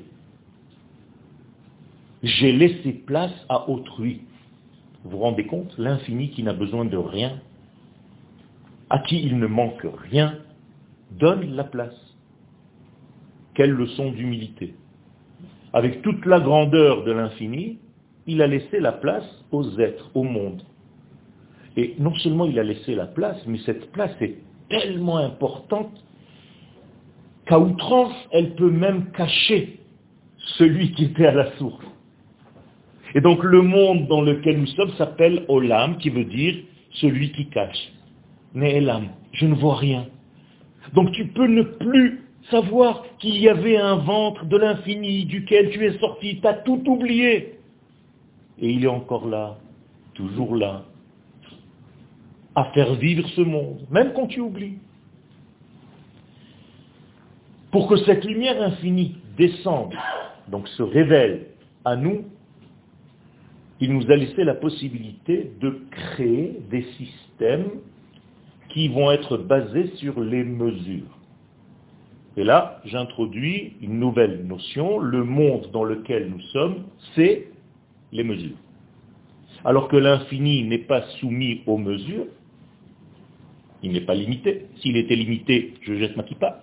J'ai 2.23 2.53
laissé 2.53 2.93
place 2.93 3.35
à 3.49 3.69
autrui. 3.69 4.23
Vous 5.05 5.11
vous 5.11 5.19
rendez 5.19 5.47
compte? 5.47 5.77
L'infini 5.79 6.31
qui 6.31 6.43
n'a 6.43 6.53
besoin 6.53 6.85
de 6.85 6.97
rien, 6.97 7.41
à 8.91 8.99
qui 9.01 9.23
il 9.23 9.39
ne 9.39 9.47
manque 9.47 9.87
rien, 10.11 10.39
donne 11.13 11.55
la 11.55 11.65
place. 11.65 12.17
Quelle 13.55 13.71
leçon 13.71 14.11
d'humilité. 14.11 14.75
Avec 15.73 16.03
toute 16.03 16.25
la 16.27 16.41
grandeur 16.41 17.05
de 17.05 17.13
l'infini, 17.13 17.79
il 18.29 18.43
a 18.43 18.47
laissé 18.47 18.79
la 18.79 18.93
place 18.93 19.25
aux 19.51 19.81
êtres, 19.81 20.11
au 20.15 20.23
monde. 20.23 20.63
Et 21.77 21.95
non 21.99 22.15
seulement 22.17 22.45
il 22.45 22.59
a 22.59 22.63
laissé 22.63 22.95
la 22.95 23.07
place, 23.07 23.39
mais 23.47 23.59
cette 23.65 23.91
place 23.93 24.15
est 24.21 24.37
tellement 24.69 25.17
importante 25.17 25.93
qu'à 27.47 27.59
outrance, 27.59 28.15
elle 28.31 28.55
peut 28.55 28.71
même 28.71 29.11
cacher 29.13 29.81
celui 30.59 30.93
qui 30.93 31.07
était 31.07 31.27
à 31.27 31.33
la 31.33 31.57
source. 31.57 31.85
Et 33.15 33.21
donc 33.23 33.43
le 33.43 33.63
monde 33.63 34.07
dans 34.07 34.21
lequel 34.21 34.61
nous 34.61 34.67
sommes 34.67 34.93
s'appelle 34.99 35.45
Olam, 35.49 35.97
qui 35.97 36.11
veut 36.11 36.25
dire 36.25 36.57
celui 36.93 37.33
qui 37.33 37.47
cache. 37.49 37.93
Ne'elam, 38.55 39.09
je 39.33 39.47
ne 39.47 39.55
vois 39.55 39.77
rien. 39.77 40.07
Donc 40.95 41.13
tu 41.13 41.29
peux 41.29 41.47
ne 41.47 41.63
plus 41.63 42.21
savoir 42.51 43.05
qu'il 43.19 43.39
y 43.39 43.49
avait 43.49 43.79
un 43.79 43.97
ventre 43.97 44.45
de 44.45 44.57
l'infini 44.57 45.25
duquel 45.25 45.71
tu 45.71 45.85
es 45.87 45.99
sorti, 45.99 46.41
tu 46.41 46.47
as 46.47 46.55
tout 46.55 46.83
oublié. 46.87 47.58
Et 48.61 48.71
il 48.71 48.85
est 48.85 48.89
encore 48.89 49.29
là, 49.29 49.57
toujours 50.15 50.57
là, 50.57 50.85
à 52.55 52.65
faire 52.73 52.95
vivre 52.95 53.29
ce 53.31 53.41
monde, 53.41 53.87
même 53.91 54.13
quand 54.15 54.27
tu 54.27 54.41
oublies. 54.41 54.79
Pour 57.71 57.89
que 57.89 57.97
cette 57.99 58.25
lumière 58.25 58.61
infinie 58.63 59.17
descende, 59.37 59.95
donc 60.49 60.67
se 60.69 60.83
révèle 60.83 61.47
à 61.85 61.97
nous, 61.97 62.25
il 63.81 63.93
nous 63.93 64.11
a 64.11 64.17
laissé 64.17 64.43
la 64.43 64.55
possibilité 64.55 65.53
de 65.61 65.79
créer 65.91 66.59
des 66.71 66.83
systèmes 66.97 67.71
qui 68.71 68.89
vont 68.89 69.11
être 69.13 69.37
basés 69.37 69.93
sur 69.97 70.21
les 70.21 70.43
mesures. 70.43 71.19
Et 72.37 72.45
là, 72.45 72.81
j'introduis 72.85 73.75
une 73.81 73.99
nouvelle 73.99 74.47
notion. 74.47 74.99
Le 74.99 75.25
monde 75.25 75.71
dans 75.73 75.85
lequel 75.85 76.29
nous 76.31 76.41
sommes, 76.53 76.85
c'est 77.15 77.49
les 78.13 78.25
mesures. 78.25 78.57
Alors 79.65 79.89
que 79.89 79.97
l'infini 79.97 80.65
n'est 80.65 80.79
pas 80.79 81.03
soumis 81.21 81.63
aux 81.67 81.79
mesures, 81.79 82.27
il 83.83 83.93
n'est 83.93 84.03
pas 84.03 84.15
limité. 84.15 84.67
S'il 84.81 84.97
était 84.97 85.17
limité, 85.17 85.75
je 85.83 85.95
jette 85.95 86.17
ma 86.17 86.23
kippa. 86.23 86.63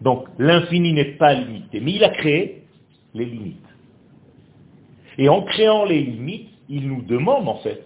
Donc 0.00 0.28
l'infini 0.38 0.92
n'est 0.92 1.16
pas 1.16 1.34
limité, 1.34 1.80
mais 1.80 1.92
il 1.92 2.04
a 2.04 2.10
créé 2.10 2.62
les 3.14 3.26
limites. 3.26 3.56
Et 5.18 5.28
en 5.28 5.42
créant 5.42 5.84
les 5.84 6.02
limites, 6.02 6.48
il 6.68 6.88
nous 6.88 7.02
demande 7.02 7.48
en 7.48 7.56
fait 7.56 7.84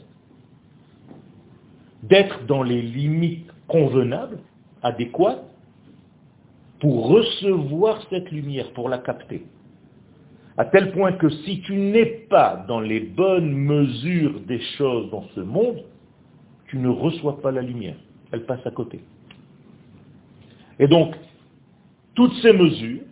d'être 2.03 2.45
dans 2.47 2.63
les 2.63 2.83
limites 2.83 3.51
convenables, 3.67 4.39
adéquates, 4.83 5.43
pour 6.81 7.09
recevoir 7.09 8.07
cette 8.11 8.31
lumière, 8.31 8.71
pour 8.73 8.89
la 8.89 8.99
capter. 8.99 9.45
À 10.57 10.65
tel 10.67 10.93
point 10.93 11.13
que 11.13 11.29
si 11.29 11.61
tu 11.63 11.75
n'es 11.75 12.07
pas 12.07 12.65
dans 12.69 12.81
les 12.81 13.01
bonnes 13.01 13.53
mesures 13.53 14.41
des 14.41 14.61
choses 14.79 15.11
dans 15.11 15.25
ce 15.35 15.41
monde, 15.41 15.83
tu 16.69 16.79
ne 16.79 16.89
reçois 16.89 17.41
pas 17.41 17.51
la 17.51 17.63
lumière. 17.63 17.97
Elle 18.31 18.47
passe 18.47 18.65
à 18.65 18.71
côté. 18.71 19.01
Et 20.79 20.87
donc, 20.87 21.15
toutes 22.15 22.35
ces 22.35 22.53
mesures, 22.53 23.03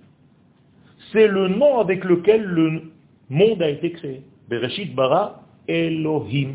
c'est 1.10 1.26
le 1.26 1.48
nom 1.48 1.78
avec 1.78 2.04
lequel 2.04 2.44
le 2.44 2.82
monde 3.28 3.60
a 3.60 3.68
été 3.68 3.90
créé. 3.92 4.22
Bereshit 4.48 4.94
bara 4.94 5.42
Elohim. 5.66 6.54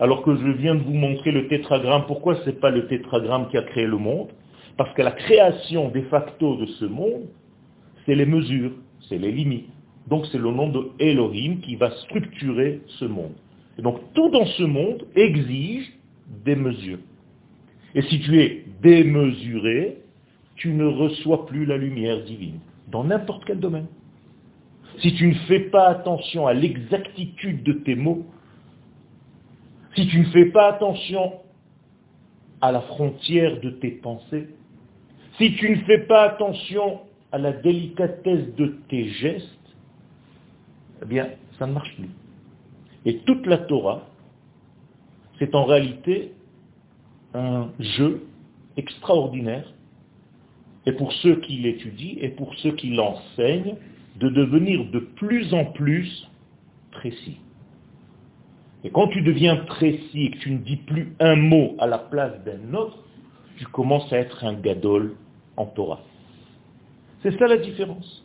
Alors 0.00 0.22
que 0.22 0.36
je 0.36 0.48
viens 0.48 0.76
de 0.76 0.82
vous 0.82 0.94
montrer 0.94 1.32
le 1.32 1.48
tétragramme, 1.48 2.04
pourquoi 2.06 2.36
ce 2.36 2.50
n'est 2.50 2.56
pas 2.56 2.70
le 2.70 2.86
tétragramme 2.86 3.48
qui 3.48 3.56
a 3.56 3.62
créé 3.62 3.86
le 3.86 3.96
monde? 3.96 4.28
Parce 4.76 4.94
que 4.94 5.02
la 5.02 5.10
création 5.10 5.88
de 5.88 6.02
facto 6.02 6.56
de 6.56 6.66
ce 6.66 6.84
monde, 6.84 7.26
c'est 8.06 8.14
les 8.14 8.26
mesures, 8.26 8.72
c'est 9.08 9.18
les 9.18 9.32
limites. 9.32 9.68
Donc 10.08 10.26
c'est 10.32 10.38
le 10.38 10.50
nom 10.50 10.68
de 10.68 10.88
Elohim 10.98 11.60
qui 11.60 11.76
va 11.76 11.90
structurer 11.90 12.80
ce 12.98 13.04
monde. 13.04 13.34
Et 13.78 13.82
donc 13.82 14.00
tout 14.14 14.30
dans 14.30 14.46
ce 14.46 14.62
monde 14.62 15.06
exige 15.14 15.92
des 16.44 16.56
mesures. 16.56 16.98
Et 17.94 18.02
si 18.02 18.20
tu 18.20 18.40
es 18.40 18.64
démesuré, 18.82 19.98
tu 20.56 20.72
ne 20.72 20.86
reçois 20.86 21.46
plus 21.46 21.66
la 21.66 21.76
lumière 21.76 22.22
divine, 22.24 22.58
dans 22.88 23.04
n'importe 23.04 23.44
quel 23.44 23.60
domaine. 23.60 23.86
Si 25.00 25.14
tu 25.14 25.28
ne 25.28 25.34
fais 25.46 25.60
pas 25.60 25.88
attention 25.88 26.46
à 26.46 26.54
l'exactitude 26.54 27.62
de 27.62 27.72
tes 27.72 27.94
mots, 27.94 28.26
si 29.94 30.06
tu 30.08 30.20
ne 30.20 30.24
fais 30.26 30.46
pas 30.46 30.68
attention 30.68 31.34
à 32.60 32.72
la 32.72 32.80
frontière 32.80 33.60
de 33.60 33.70
tes 33.70 33.92
pensées, 33.92 34.48
si 35.36 35.54
tu 35.54 35.70
ne 35.70 35.76
fais 35.84 35.98
pas 36.06 36.22
attention 36.22 37.00
à 37.30 37.38
la 37.38 37.52
délicatesse 37.52 38.54
de 38.56 38.78
tes 38.88 39.08
gestes, 39.10 39.57
eh 41.02 41.06
bien, 41.06 41.28
ça 41.58 41.66
ne 41.66 41.72
marche 41.72 41.94
plus. 41.96 42.10
Et 43.04 43.18
toute 43.18 43.46
la 43.46 43.58
Torah, 43.58 44.06
c'est 45.38 45.54
en 45.54 45.64
réalité 45.64 46.32
un 47.34 47.68
jeu 47.78 48.26
extraordinaire, 48.76 49.72
et 50.86 50.92
pour 50.92 51.12
ceux 51.12 51.36
qui 51.40 51.58
l'étudient 51.58 52.16
et 52.20 52.30
pour 52.30 52.54
ceux 52.56 52.72
qui 52.72 52.90
l'enseignent, 52.90 53.76
de 54.16 54.28
devenir 54.28 54.84
de 54.90 54.98
plus 54.98 55.52
en 55.54 55.66
plus 55.66 56.28
précis. 56.90 57.38
Et 58.84 58.90
quand 58.90 59.08
tu 59.08 59.22
deviens 59.22 59.56
précis 59.56 60.24
et 60.24 60.30
que 60.30 60.38
tu 60.38 60.50
ne 60.52 60.58
dis 60.58 60.76
plus 60.76 61.14
un 61.20 61.36
mot 61.36 61.74
à 61.78 61.86
la 61.86 61.98
place 61.98 62.42
d'un 62.44 62.74
autre, 62.74 62.98
tu 63.56 63.66
commences 63.66 64.12
à 64.12 64.18
être 64.18 64.44
un 64.44 64.54
gadol 64.54 65.16
en 65.56 65.66
Torah. 65.66 66.00
C'est 67.22 67.36
ça 67.38 67.48
la 67.48 67.58
différence. 67.58 68.24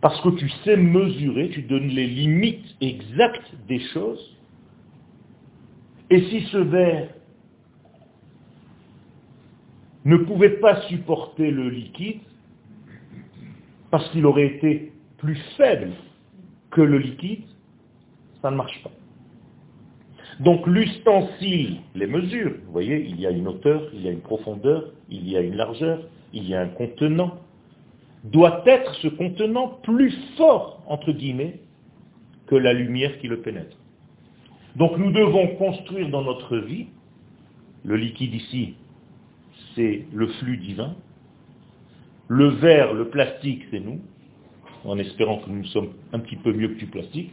Parce 0.00 0.20
que 0.22 0.30
tu 0.30 0.48
sais 0.64 0.76
mesurer, 0.76 1.50
tu 1.50 1.62
donnes 1.62 1.88
les 1.88 2.06
limites 2.06 2.76
exactes 2.80 3.52
des 3.68 3.80
choses. 3.92 4.36
Et 6.08 6.22
si 6.22 6.42
ce 6.46 6.58
verre 6.58 7.08
ne 10.04 10.16
pouvait 10.16 10.58
pas 10.60 10.80
supporter 10.88 11.50
le 11.50 11.68
liquide 11.68 12.20
parce 13.90 14.08
qu'il 14.10 14.24
aurait 14.24 14.46
été 14.46 14.92
plus 15.18 15.36
faible 15.56 15.90
que 16.70 16.80
le 16.80 16.98
liquide, 16.98 17.44
ça 18.40 18.50
ne 18.50 18.56
marche 18.56 18.82
pas. 18.82 18.90
Donc 20.40 20.66
l'ustensile, 20.66 21.80
les 21.94 22.06
mesures, 22.06 22.54
vous 22.64 22.72
voyez, 22.72 23.04
il 23.06 23.20
y 23.20 23.26
a 23.26 23.30
une 23.30 23.46
hauteur, 23.46 23.82
il 23.92 24.02
y 24.02 24.08
a 24.08 24.12
une 24.12 24.22
profondeur, 24.22 24.90
il 25.10 25.28
y 25.28 25.36
a 25.36 25.40
une 25.40 25.54
largeur, 25.54 26.00
il 26.32 26.48
y 26.48 26.54
a 26.54 26.62
un 26.62 26.68
contenant, 26.68 27.38
doit 28.24 28.62
être 28.66 28.94
ce 28.96 29.08
contenant 29.08 29.68
plus 29.82 30.12
fort, 30.36 30.82
entre 30.86 31.12
guillemets, 31.12 31.60
que 32.46 32.54
la 32.54 32.72
lumière 32.72 33.18
qui 33.18 33.28
le 33.28 33.40
pénètre. 33.40 33.76
Donc 34.76 34.98
nous 34.98 35.10
devons 35.12 35.48
construire 35.56 36.08
dans 36.10 36.22
notre 36.22 36.58
vie, 36.58 36.86
le 37.84 37.96
liquide 37.96 38.34
ici, 38.34 38.74
c'est 39.74 40.04
le 40.12 40.26
flux 40.28 40.58
divin, 40.58 40.94
le 42.28 42.48
verre, 42.48 42.92
le 42.92 43.08
plastique, 43.08 43.62
c'est 43.70 43.80
nous, 43.80 44.00
en 44.84 44.98
espérant 44.98 45.38
que 45.38 45.50
nous 45.50 45.64
sommes 45.66 45.90
un 46.12 46.20
petit 46.20 46.36
peu 46.36 46.52
mieux 46.52 46.68
que 46.68 46.78
du 46.78 46.86
plastique, 46.86 47.32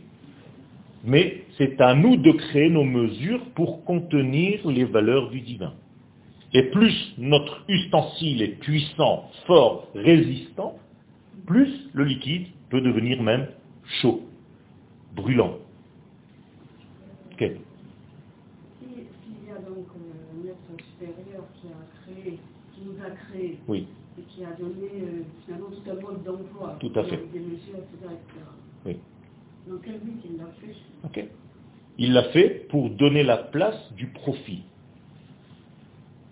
mais 1.04 1.44
c'est 1.58 1.80
à 1.82 1.94
nous 1.94 2.18
de 2.18 2.32
créer 2.32 2.70
nos 2.70 2.84
mesures 2.84 3.44
pour 3.56 3.84
contenir 3.86 4.68
les 4.68 4.84
valeurs 4.84 5.30
du 5.30 5.42
divin. 5.42 5.74
Et 6.54 6.64
plus 6.64 7.14
notre 7.18 7.64
ustensile 7.68 8.42
est 8.42 8.60
puissant, 8.60 9.30
fort, 9.46 9.90
résistant, 9.94 10.78
plus 11.46 11.90
le 11.94 12.04
liquide 12.06 12.48
peut 12.70 12.82
devenir 12.82 13.22
même 13.22 13.48
chaud, 14.02 14.22
brûlant. 15.16 15.58
S'il 17.38 17.48
y 19.48 19.52
a 19.52 19.60
donc 19.60 19.88
euh, 19.96 20.34
un 20.34 20.48
être 20.48 20.84
supérieur 20.86 21.44
qui 21.62 21.68
a 21.68 21.72
créé, 22.02 22.40
qui 22.74 22.82
nous 22.86 23.04
a 23.04 23.10
créé, 23.12 23.60
Oui, 23.68 23.88
et 24.18 24.22
qui 24.24 24.44
a 24.44 24.52
donné 24.54 24.90
euh, 25.02 25.24
finalement 25.46 25.68
tout 25.70 25.90
un 25.90 25.96
mode 26.02 26.24
d'emploi, 26.24 26.78
Tout 26.80 26.92
à 26.96 27.04
fait. 27.04 27.16
avec 27.16 27.32
des 27.32 27.40
mesures, 27.40 27.76
etc., 27.78 28.14
etc. 28.14 28.46
oui. 28.86 28.98
Dans 29.68 29.78
quel 29.84 30.00
but 30.00 30.22
il 30.24 30.38
l'a 30.38 30.46
fait 30.62 30.76
Ok. 31.04 31.28
Il 31.98 32.14
l'a 32.14 32.24
fait 32.30 32.68
pour 32.70 32.90
donner 32.90 33.24
la 33.24 33.38
place 33.38 33.94
du 33.96 34.08
profit. 34.08 34.64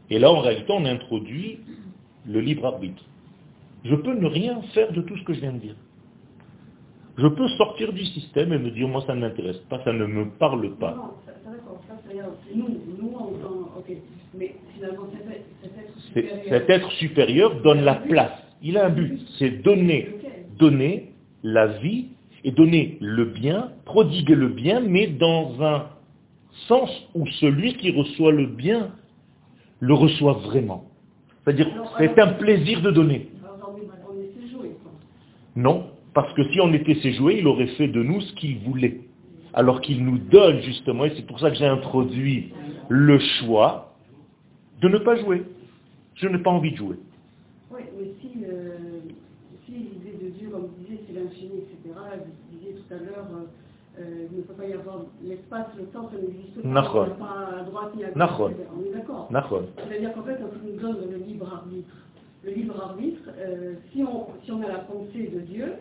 Et 0.09 0.19
là, 0.19 0.31
en 0.31 0.39
réalité, 0.39 0.71
on 0.71 0.85
introduit 0.85 1.59
le 2.25 2.39
libre 2.39 2.65
arbitre. 2.65 3.03
Je 3.83 3.95
peux 3.95 4.13
ne 4.13 4.27
rien 4.27 4.61
faire 4.73 4.91
de 4.91 5.01
tout 5.01 5.17
ce 5.17 5.23
que 5.23 5.33
je 5.33 5.41
viens 5.41 5.53
de 5.53 5.59
dire. 5.59 5.75
Je 7.17 7.27
peux 7.27 7.47
sortir 7.49 7.93
du 7.93 8.03
système 8.05 8.51
et 8.51 8.57
me 8.57 8.71
dire, 8.71 8.87
moi, 8.87 9.03
ça 9.07 9.15
ne 9.15 9.21
m'intéresse 9.21 9.59
pas, 9.69 9.81
ça 9.83 9.93
ne 9.93 10.05
me 10.05 10.29
parle 10.31 10.75
pas. 10.75 10.95
Non, 10.95 11.01
ça, 11.25 11.31
ça 11.43 11.51
d'accord, 11.51 11.81
ça 11.87 11.95
c'est 12.03 12.13
rien. 12.13 12.25
C'est 12.45 12.55
nous, 12.55 12.67
nous 13.01 13.15
en 13.15 13.27
tant, 13.41 13.77
ok. 13.77 13.95
Mais 14.37 14.55
finalement, 14.73 15.07
cet 15.13 15.31
être, 15.31 15.99
supérieur. 15.99 16.45
Cet 16.49 16.69
être 16.69 16.91
supérieur 16.91 17.61
donne 17.61 17.81
la 17.81 17.95
place. 17.95 18.33
Il 18.61 18.77
a 18.77 18.87
un 18.87 18.89
but, 18.89 19.21
c'est 19.39 19.61
donner, 19.63 20.09
donner 20.57 21.13
la 21.43 21.67
vie 21.67 22.07
et 22.43 22.51
donner 22.51 22.97
le 22.99 23.25
bien, 23.25 23.71
prodiguer 23.85 24.35
le 24.35 24.49
bien, 24.49 24.81
mais 24.81 25.07
dans 25.07 25.61
un 25.63 25.87
sens 26.67 26.89
où 27.13 27.25
celui 27.27 27.75
qui 27.75 27.91
reçoit 27.91 28.31
le 28.31 28.47
bien 28.47 28.91
le 29.79 29.93
reçoit 29.93 30.33
vraiment. 30.33 30.85
C'est-à-dire, 31.43 31.67
c'est 31.97 32.19
un 32.19 32.33
plaisir 32.33 32.81
de 32.81 32.91
donner. 32.91 33.29
Non, 35.55 35.87
parce 36.13 36.33
que 36.33 36.43
si 36.51 36.59
on 36.59 36.73
était 36.73 36.95
ses 36.95 37.13
jouets, 37.13 37.39
il 37.39 37.47
aurait 37.47 37.67
fait 37.67 37.87
de 37.87 38.01
nous 38.01 38.21
ce 38.21 38.33
qu'il 38.33 38.59
voulait. 38.59 39.01
Alors 39.53 39.79
qu'il 39.79 40.03
nous 40.03 40.17
donne 40.17 40.59
justement, 40.61 41.05
et 41.05 41.13
c'est 41.15 41.25
pour 41.25 41.39
ça 41.39 41.49
que 41.49 41.55
j'ai 41.55 41.65
introduit 41.65 42.51
le 42.89 43.19
choix 43.19 43.93
de 44.81 44.89
ne 44.89 44.97
pas 44.97 45.15
jouer. 45.17 45.43
Je 46.15 46.27
n'ai 46.27 46.39
pas 46.39 46.51
envie 46.51 46.71
de 46.71 46.77
jouer. 46.77 46.97
Oui, 47.71 47.81
mais 47.97 48.05
si, 48.21 48.43
euh, 48.45 48.99
si 49.65 49.71
l'idée 49.71 50.17
de 50.21 50.29
Dieu, 50.31 50.49
comme 50.49 50.61
vous 50.61 50.83
disiez, 50.83 50.99
c'est 51.07 51.13
l'infini, 51.13 51.59
etc., 51.59 51.95
vous 52.25 52.57
disiez 52.57 52.73
tout 52.73 52.93
à 52.93 52.97
l'heure, 52.97 53.25
euh, 54.05 54.27
il 54.31 54.37
ne 54.37 54.43
peut 54.43 54.53
pas 54.53 54.65
y 54.67 54.73
avoir 54.73 54.97
l'espace, 55.23 55.67
le 55.77 55.85
temps, 55.85 56.09
ça 56.11 56.17
n'existe 56.21 56.61
pas. 56.61 56.67
Nachon. 56.67 57.07
On 57.11 57.23
pas 57.23 57.59
à 57.59 57.63
droite 57.63 57.95
ni 57.95 58.03
à 58.03 58.11
gauche. 58.11 58.51
On 58.77 58.85
est 58.85 58.93
d'accord. 58.93 59.27
C'est-à-dire 59.87 60.13
qu'en 60.13 60.23
fait, 60.23 60.35
quand 60.39 60.49
il 60.65 60.73
nous 60.75 60.79
donne 60.79 60.97
le 61.11 61.17
libre 61.17 61.51
arbitre, 61.53 61.95
le 62.43 62.51
libre 62.51 62.75
arbitre, 62.81 63.29
euh, 63.39 63.73
si, 63.91 64.03
on, 64.03 64.27
si 64.43 64.51
on 64.51 64.61
a 64.61 64.67
la 64.67 64.79
pensée 64.79 65.31
de 65.33 65.39
Dieu, 65.39 65.73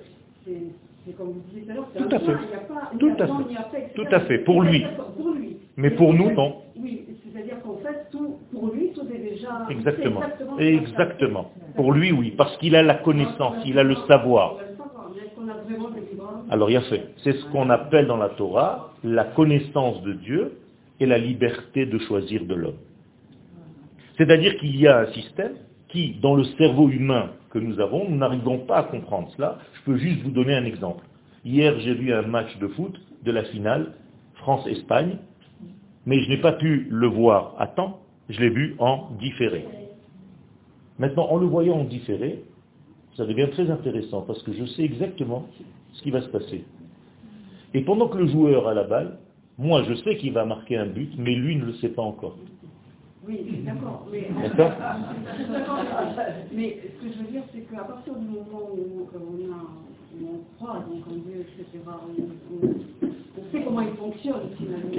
c'est 0.44 1.12
comme 1.18 1.32
vous 1.32 1.42
disiez 1.50 1.64
tout 1.64 1.70
à 1.70 1.74
l'heure, 1.74 1.88
c'est 1.92 1.98
Tout 1.98 2.14
un 2.14 2.16
à 2.16 2.20
choix, 2.20 2.34
fait. 2.38 2.44
il 2.44 2.48
n'y 2.48 2.54
a 2.54 2.58
pas, 2.58 2.90
il 2.94 2.98
Tout 2.98 3.06
n'y 3.06 3.12
a 3.12 3.24
à 3.24 3.26
temps 3.26 3.38
fait. 3.38 3.44
ni 3.50 3.56
après, 3.58 3.78
etc. 3.82 3.92
Tout 3.94 4.14
à 4.14 4.20
fait, 4.20 4.38
pour 4.38 4.62
lui. 4.62 4.84
Pour 5.18 5.30
lui. 5.34 5.56
Mais 5.76 5.90
pour 5.90 6.14
nous, 6.14 6.28
fait, 6.28 6.34
non. 6.34 6.56
Oui, 6.80 7.04
c'est-à-dire 7.22 7.60
qu'en 7.62 7.76
fait, 7.76 8.06
tout, 8.10 8.36
pour 8.52 8.72
lui, 8.72 8.92
tout 8.92 9.06
est 9.12 9.18
déjà... 9.18 9.66
Exactement. 9.68 10.22
exactement 10.22 10.56
a. 10.56 10.62
Exactement. 10.62 11.50
Pour 11.76 11.92
lui, 11.92 12.10
oui, 12.12 12.30
parce 12.30 12.56
qu'il 12.56 12.74
a 12.74 12.82
la 12.82 12.94
connaissance, 12.94 13.56
il 13.66 13.78
a 13.78 13.82
le 13.82 13.96
savoir. 14.08 14.54
Il 14.56 14.64
a 14.64 14.70
le 14.70 14.76
savoir, 14.78 15.10
mais 15.14 15.20
est-ce 15.26 15.34
qu'on 15.34 15.48
a 15.48 15.54
vraiment 15.62 15.88
le 15.88 16.00
libre 16.10 16.23
arbitre 16.23 16.23
Alors 16.54 16.70
il 16.70 16.74
y 16.74 16.76
a 16.76 16.82
fait. 16.82 17.08
C'est 17.24 17.32
ce 17.32 17.44
qu'on 17.46 17.68
appelle 17.68 18.06
dans 18.06 18.16
la 18.16 18.28
Torah 18.28 18.92
la 19.02 19.24
connaissance 19.24 20.00
de 20.02 20.12
Dieu 20.12 20.52
et 21.00 21.04
la 21.04 21.18
liberté 21.18 21.84
de 21.84 21.98
choisir 21.98 22.46
de 22.46 22.54
l'homme. 22.54 22.78
C'est-à-dire 24.16 24.56
qu'il 24.58 24.76
y 24.76 24.86
a 24.86 25.00
un 25.00 25.06
système 25.06 25.54
qui, 25.88 26.14
dans 26.22 26.36
le 26.36 26.44
cerveau 26.56 26.88
humain 26.90 27.30
que 27.50 27.58
nous 27.58 27.80
avons, 27.80 28.08
nous 28.08 28.16
n'arrivons 28.16 28.58
pas 28.58 28.76
à 28.76 28.82
comprendre 28.84 29.32
cela. 29.36 29.58
Je 29.72 29.80
peux 29.82 29.96
juste 29.96 30.22
vous 30.22 30.30
donner 30.30 30.54
un 30.54 30.64
exemple. 30.64 31.04
Hier, 31.44 31.74
j'ai 31.80 31.94
vu 31.94 32.12
un 32.12 32.22
match 32.22 32.56
de 32.58 32.68
foot 32.68 32.94
de 33.24 33.32
la 33.32 33.42
finale 33.46 33.94
France-Espagne, 34.34 35.16
mais 36.06 36.22
je 36.22 36.28
n'ai 36.28 36.38
pas 36.38 36.52
pu 36.52 36.86
le 36.88 37.08
voir 37.08 37.56
à 37.58 37.66
temps, 37.66 37.98
je 38.28 38.38
l'ai 38.38 38.50
vu 38.50 38.76
en 38.78 39.08
différé. 39.18 39.64
Maintenant, 41.00 41.26
en 41.32 41.36
le 41.36 41.46
voyant 41.46 41.80
en 41.80 41.84
différé, 41.84 42.44
ça 43.16 43.26
devient 43.26 43.48
très 43.50 43.68
intéressant 43.72 44.22
parce 44.22 44.40
que 44.44 44.52
je 44.52 44.64
sais 44.66 44.82
exactement 44.82 45.48
ce 45.94 46.02
qui 46.02 46.10
va 46.10 46.20
se 46.22 46.28
passer. 46.28 46.64
Et 47.72 47.80
pendant 47.82 48.08
que 48.08 48.18
le 48.18 48.28
joueur 48.28 48.68
a 48.68 48.74
la 48.74 48.84
balle, 48.84 49.18
moi 49.58 49.82
je 49.84 49.94
sais 49.94 50.16
qu'il 50.16 50.32
va 50.32 50.44
marquer 50.44 50.76
un 50.76 50.86
but, 50.86 51.10
mais 51.18 51.34
lui 51.34 51.56
ne 51.56 51.64
le 51.64 51.74
sait 51.74 51.88
pas 51.88 52.02
encore. 52.02 52.36
Oui, 53.26 53.62
d'accord. 53.64 54.06
Mais, 54.12 54.28
D'accord 54.42 54.72
D'accord, 55.50 55.78
mais 56.52 56.78
ce 56.82 57.06
que 57.06 57.12
je 57.12 57.18
veux 57.20 57.32
dire, 57.32 57.42
c'est 57.54 57.60
qu'à 57.74 57.84
partir 57.84 58.14
du 58.14 58.26
moment 58.26 58.68
où 58.74 59.08
euh, 59.14 59.18
on, 59.18 59.52
a, 59.52 60.30
on 60.30 60.62
croit 60.62 60.84
donc 60.90 61.06
en 61.06 61.16
Dieu, 61.16 61.40
etc., 61.40 61.80
on, 62.52 63.50
sait 63.50 63.64
comment 63.64 63.80
il 63.80 63.94
fonctionne 63.96 64.50
finalement. 64.58 64.90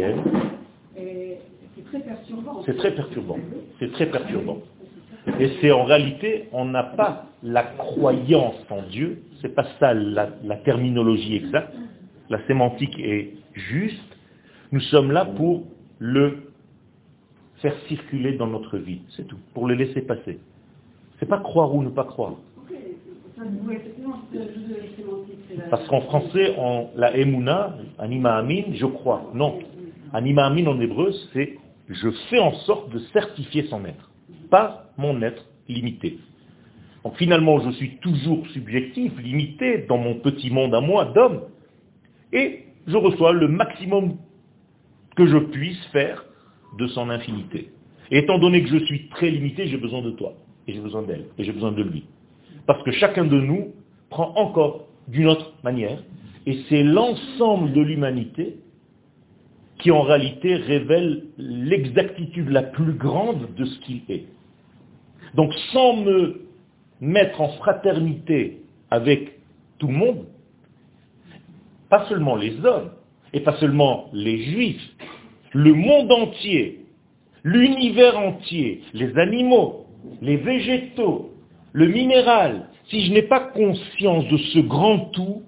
C'est 0.96 1.86
très 1.86 2.00
perturbant. 2.00 2.64
C'est 2.66 2.78
très 2.78 2.96
perturbant. 2.96 3.38
C'est 3.80 3.92
très 3.92 4.10
perturbant. 4.10 4.58
Et 5.40 5.52
c'est 5.60 5.72
en 5.72 5.84
réalité, 5.84 6.50
on 6.52 6.66
n'a 6.66 6.84
pas 6.84 7.26
la 7.44 7.64
croyance 7.64 8.56
en 8.70 8.84
Dieu, 8.84 9.24
c'est 9.42 9.54
pas 9.54 9.66
ça 9.80 9.94
la, 9.94 10.30
la 10.44 10.58
terminologie 10.58 11.36
exacte, 11.36 11.74
la 12.30 12.46
sémantique 12.48 12.98
est 13.00 13.34
juste, 13.54 14.18
nous 14.72 14.80
sommes 14.82 15.12
là 15.12 15.26
pour 15.26 15.64
le 16.00 16.52
faire 17.58 17.76
circuler 17.88 18.34
dans 18.34 18.48
notre 18.48 18.78
vie, 18.78 19.02
c'est 19.16 19.28
tout, 19.28 19.38
pour 19.54 19.68
le 19.68 19.76
laisser 19.76 20.02
passer. 20.02 20.40
C'est 21.20 21.28
pas 21.28 21.40
croire 21.40 21.74
ou 21.74 21.82
ne 21.82 21.90
pas 21.90 22.04
croire. 22.04 22.34
Parce 25.70 25.88
qu'en 25.88 26.02
français, 26.02 26.56
on, 26.58 26.90
la 26.96 27.16
emuna, 27.18 27.78
anima 28.00 28.38
amin, 28.38 28.64
je 28.74 28.86
crois. 28.86 29.32
Non. 29.34 29.60
Anima 30.14 30.46
amin 30.46 30.68
en 30.68 30.80
hébreu, 30.80 31.12
c'est 31.34 31.58
je 31.90 32.10
fais 32.30 32.40
en 32.40 32.52
sorte 32.52 32.90
de 32.92 33.00
certifier 33.14 33.68
son 33.70 33.86
être, 33.86 34.05
pas 34.50 34.92
mon 34.98 35.22
être 35.22 35.46
limité. 35.68 36.20
Donc 37.04 37.18
finalement, 37.18 37.60
je 37.60 37.72
suis 37.72 37.98
toujours 37.98 38.48
subjectif, 38.48 39.12
limité 39.22 39.86
dans 39.88 39.98
mon 39.98 40.16
petit 40.16 40.50
monde 40.50 40.74
à 40.74 40.82
moi 40.82 41.06
d'homme, 41.06 41.42
et 42.34 42.66
je 42.88 42.98
reçois 42.98 43.32
le 43.32 43.48
maximum 43.48 44.18
que 45.16 45.28
je 45.28 45.38
puisse 45.38 45.84
faire 45.88 46.26
de 46.78 46.88
son 46.88 47.10
infinité. 47.10 47.70
Et 48.12 48.20
étant 48.20 48.40
donné 48.40 48.64
que 48.64 48.70
je 48.70 48.84
suis 48.86 49.08
très 49.10 49.30
limité, 49.30 49.68
j'ai 49.68 49.78
besoin 49.78 50.02
de 50.02 50.12
toi, 50.12 50.34
et 50.68 50.74
j'ai 50.74 50.82
besoin 50.82 51.04
d'elle, 51.04 51.26
et 51.38 51.44
j'ai 51.44 51.52
besoin 51.52 51.72
de 51.72 51.84
lui. 51.84 52.06
Parce 52.66 52.82
que 52.84 52.92
chacun 52.92 53.26
de 53.26 53.40
nous 53.40 53.74
prend 54.10 54.34
encore 54.36 54.88
d'une 55.08 55.28
autre 55.28 55.54
manière, 55.64 56.04
et 56.48 56.60
c'est 56.70 56.84
l'ensemble 56.84 57.72
de 57.74 57.82
l'humanité 57.82 58.58
qui 59.80 59.92
en 59.92 60.02
réalité 60.02 60.56
révèle 60.56 61.26
l'exactitude 61.38 62.50
la 62.50 62.64
plus 62.64 62.94
grande 62.94 63.54
de 63.56 63.66
ce 63.66 63.80
qu'il 63.80 64.02
est. 64.10 64.26
Donc 65.34 65.54
sans 65.74 65.98
me 65.98 66.48
mettre 67.02 67.42
en 67.42 67.50
fraternité 67.50 68.62
avec 68.90 69.40
tout 69.80 69.88
le 69.88 69.94
monde, 69.94 70.26
pas 71.90 72.08
seulement 72.08 72.36
les 72.36 72.66
hommes, 72.66 72.92
et 73.34 73.42
pas 73.42 73.58
seulement 73.58 74.10
les 74.14 74.44
juifs, 74.44 74.96
le 75.52 75.74
monde 75.74 76.12
entier, 76.12 76.86
l'univers 77.44 78.18
entier, 78.18 78.82
les 78.94 79.18
animaux, 79.18 79.88
les 80.22 80.38
végétaux, 80.38 81.34
le 81.74 81.88
minéral, 81.88 82.70
si 82.90 83.06
je 83.06 83.12
n'ai 83.12 83.24
pas 83.24 83.42
conscience 83.42 84.28
de 84.30 84.38
ce 84.38 84.60
grand 84.60 85.00
tout, 85.12 85.44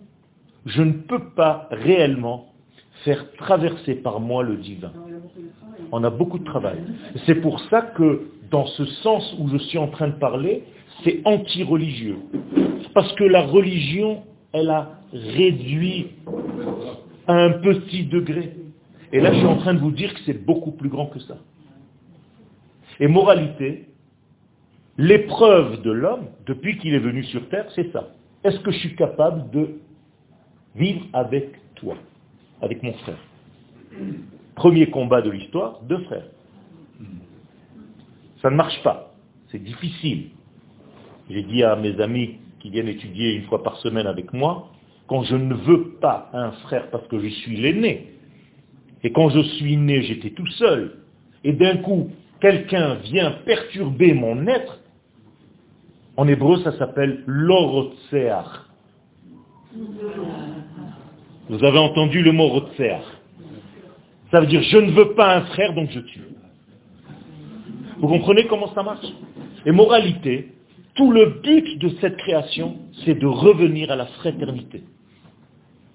je 0.66 0.82
ne 0.82 0.92
peux 0.92 1.30
pas 1.30 1.70
réellement 1.72 2.48
faire 3.08 3.32
traverser 3.38 3.96
par 3.96 4.20
moi 4.20 4.44
le 4.44 4.58
divin. 4.58 4.92
On 5.94 6.04
a 6.04 6.10
beaucoup 6.10 6.40
de 6.40 6.44
travail. 6.44 6.80
C'est 7.26 7.36
pour 7.36 7.58
ça 7.70 7.82
que 7.82 8.28
dans 8.52 8.66
ce 8.66 8.84
sens 9.04 9.34
où 9.40 9.48
je 9.48 9.58
suis 9.58 9.78
en 9.78 9.88
train 9.88 10.10
de 10.10 10.20
parler, 10.20 10.64
c'est 11.06 11.22
anti-religieux. 11.24 12.18
Parce 12.94 13.14
que 13.14 13.24
la 13.24 13.44
religion, 13.44 14.24
elle 14.52 14.70
a 14.70 15.00
réduit 15.14 16.08
à 17.28 17.34
un 17.34 17.52
petit 17.52 18.04
degré. 18.04 18.58
Et 19.14 19.22
là, 19.22 19.32
je 19.32 19.38
suis 19.38 19.48
en 19.48 19.56
train 19.56 19.74
de 19.74 19.80
vous 19.80 19.92
dire 19.92 20.14
que 20.14 20.20
c'est 20.26 20.46
beaucoup 20.46 20.72
plus 20.72 20.90
grand 20.90 21.06
que 21.06 21.20
ça. 21.20 21.38
Et 23.00 23.08
moralité, 23.08 23.88
l'épreuve 24.98 25.82
de 25.82 25.92
l'homme, 25.92 26.26
depuis 26.46 26.78
qu'il 26.78 26.94
est 26.94 27.00
venu 27.00 27.24
sur 27.24 27.48
terre, 27.48 27.68
c'est 27.74 27.90
ça. 27.94 28.10
Est-ce 28.44 28.60
que 28.60 28.72
je 28.72 28.80
suis 28.80 28.96
capable 28.98 29.50
de 29.52 29.80
vivre 30.76 31.06
avec 31.14 31.52
toi, 31.76 31.96
avec 32.62 32.84
mon 32.84 32.94
frère 32.94 33.20
Premier 34.56 34.90
combat 34.90 35.22
de 35.22 35.30
l'histoire, 35.30 35.82
deux 35.84 36.00
frères. 36.06 36.28
Ça 38.42 38.50
ne 38.50 38.56
marche 38.56 38.82
pas. 38.84 39.14
C'est 39.52 39.64
difficile. 39.64 40.30
J'ai 41.30 41.44
dit 41.44 41.64
à 41.64 41.76
mes 41.76 42.00
amis 42.00 42.38
qui 42.60 42.70
viennent 42.70 42.88
étudier 42.88 43.34
une 43.36 43.44
fois 43.44 43.64
par 43.64 43.78
semaine 43.78 44.08
avec 44.08 44.34
moi, 44.34 44.70
quand 45.08 45.24
je 45.24 45.36
ne 45.36 45.54
veux 45.54 45.92
pas 46.02 46.30
un 46.34 46.52
frère 46.52 46.90
parce 46.90 47.08
que 47.08 47.20
je 47.20 47.28
suis 47.28 47.58
l'aîné, 47.58 48.14
et 49.04 49.12
quand 49.12 49.30
je 49.30 49.42
suis 49.42 49.78
né, 49.78 50.02
j'étais 50.02 50.32
tout 50.32 50.48
seul, 50.48 50.98
et 51.44 51.54
d'un 51.54 51.78
coup, 51.78 52.10
quelqu'un 52.42 52.96
vient 52.96 53.32
perturber 53.46 54.14
mon 54.14 54.48
être, 54.48 54.80
en 56.18 56.28
hébreu, 56.28 56.62
ça 56.64 56.78
s'appelle 56.78 57.24
l'orotseach. 57.28 58.66
Vous 61.50 61.64
avez 61.64 61.80
entendu 61.80 62.22
le 62.22 62.32
mot 62.32 62.48
rotseach. 62.48 63.04
Ça 64.32 64.42
veut 64.42 64.48
dire, 64.48 64.62
je 64.64 64.78
ne 64.78 64.92
veux 64.92 65.14
pas 65.14 65.38
un 65.38 65.42
frère, 65.42 65.74
donc 65.74 65.90
je 65.92 66.00
tue. 66.02 66.22
Vous 68.00 68.08
comprenez 68.08 68.46
comment 68.48 68.74
ça 68.74 68.84
marche? 68.84 69.08
Et 69.66 69.72
moralité, 69.72 70.52
tout 70.96 71.12
le 71.12 71.40
but 71.42 71.80
de 71.80 71.90
cette 72.02 72.18
création, 72.18 72.78
c'est 73.06 73.16
de 73.16 73.26
revenir 73.26 73.92
à 73.92 73.96
la 73.96 74.08
fraternité. 74.08 74.84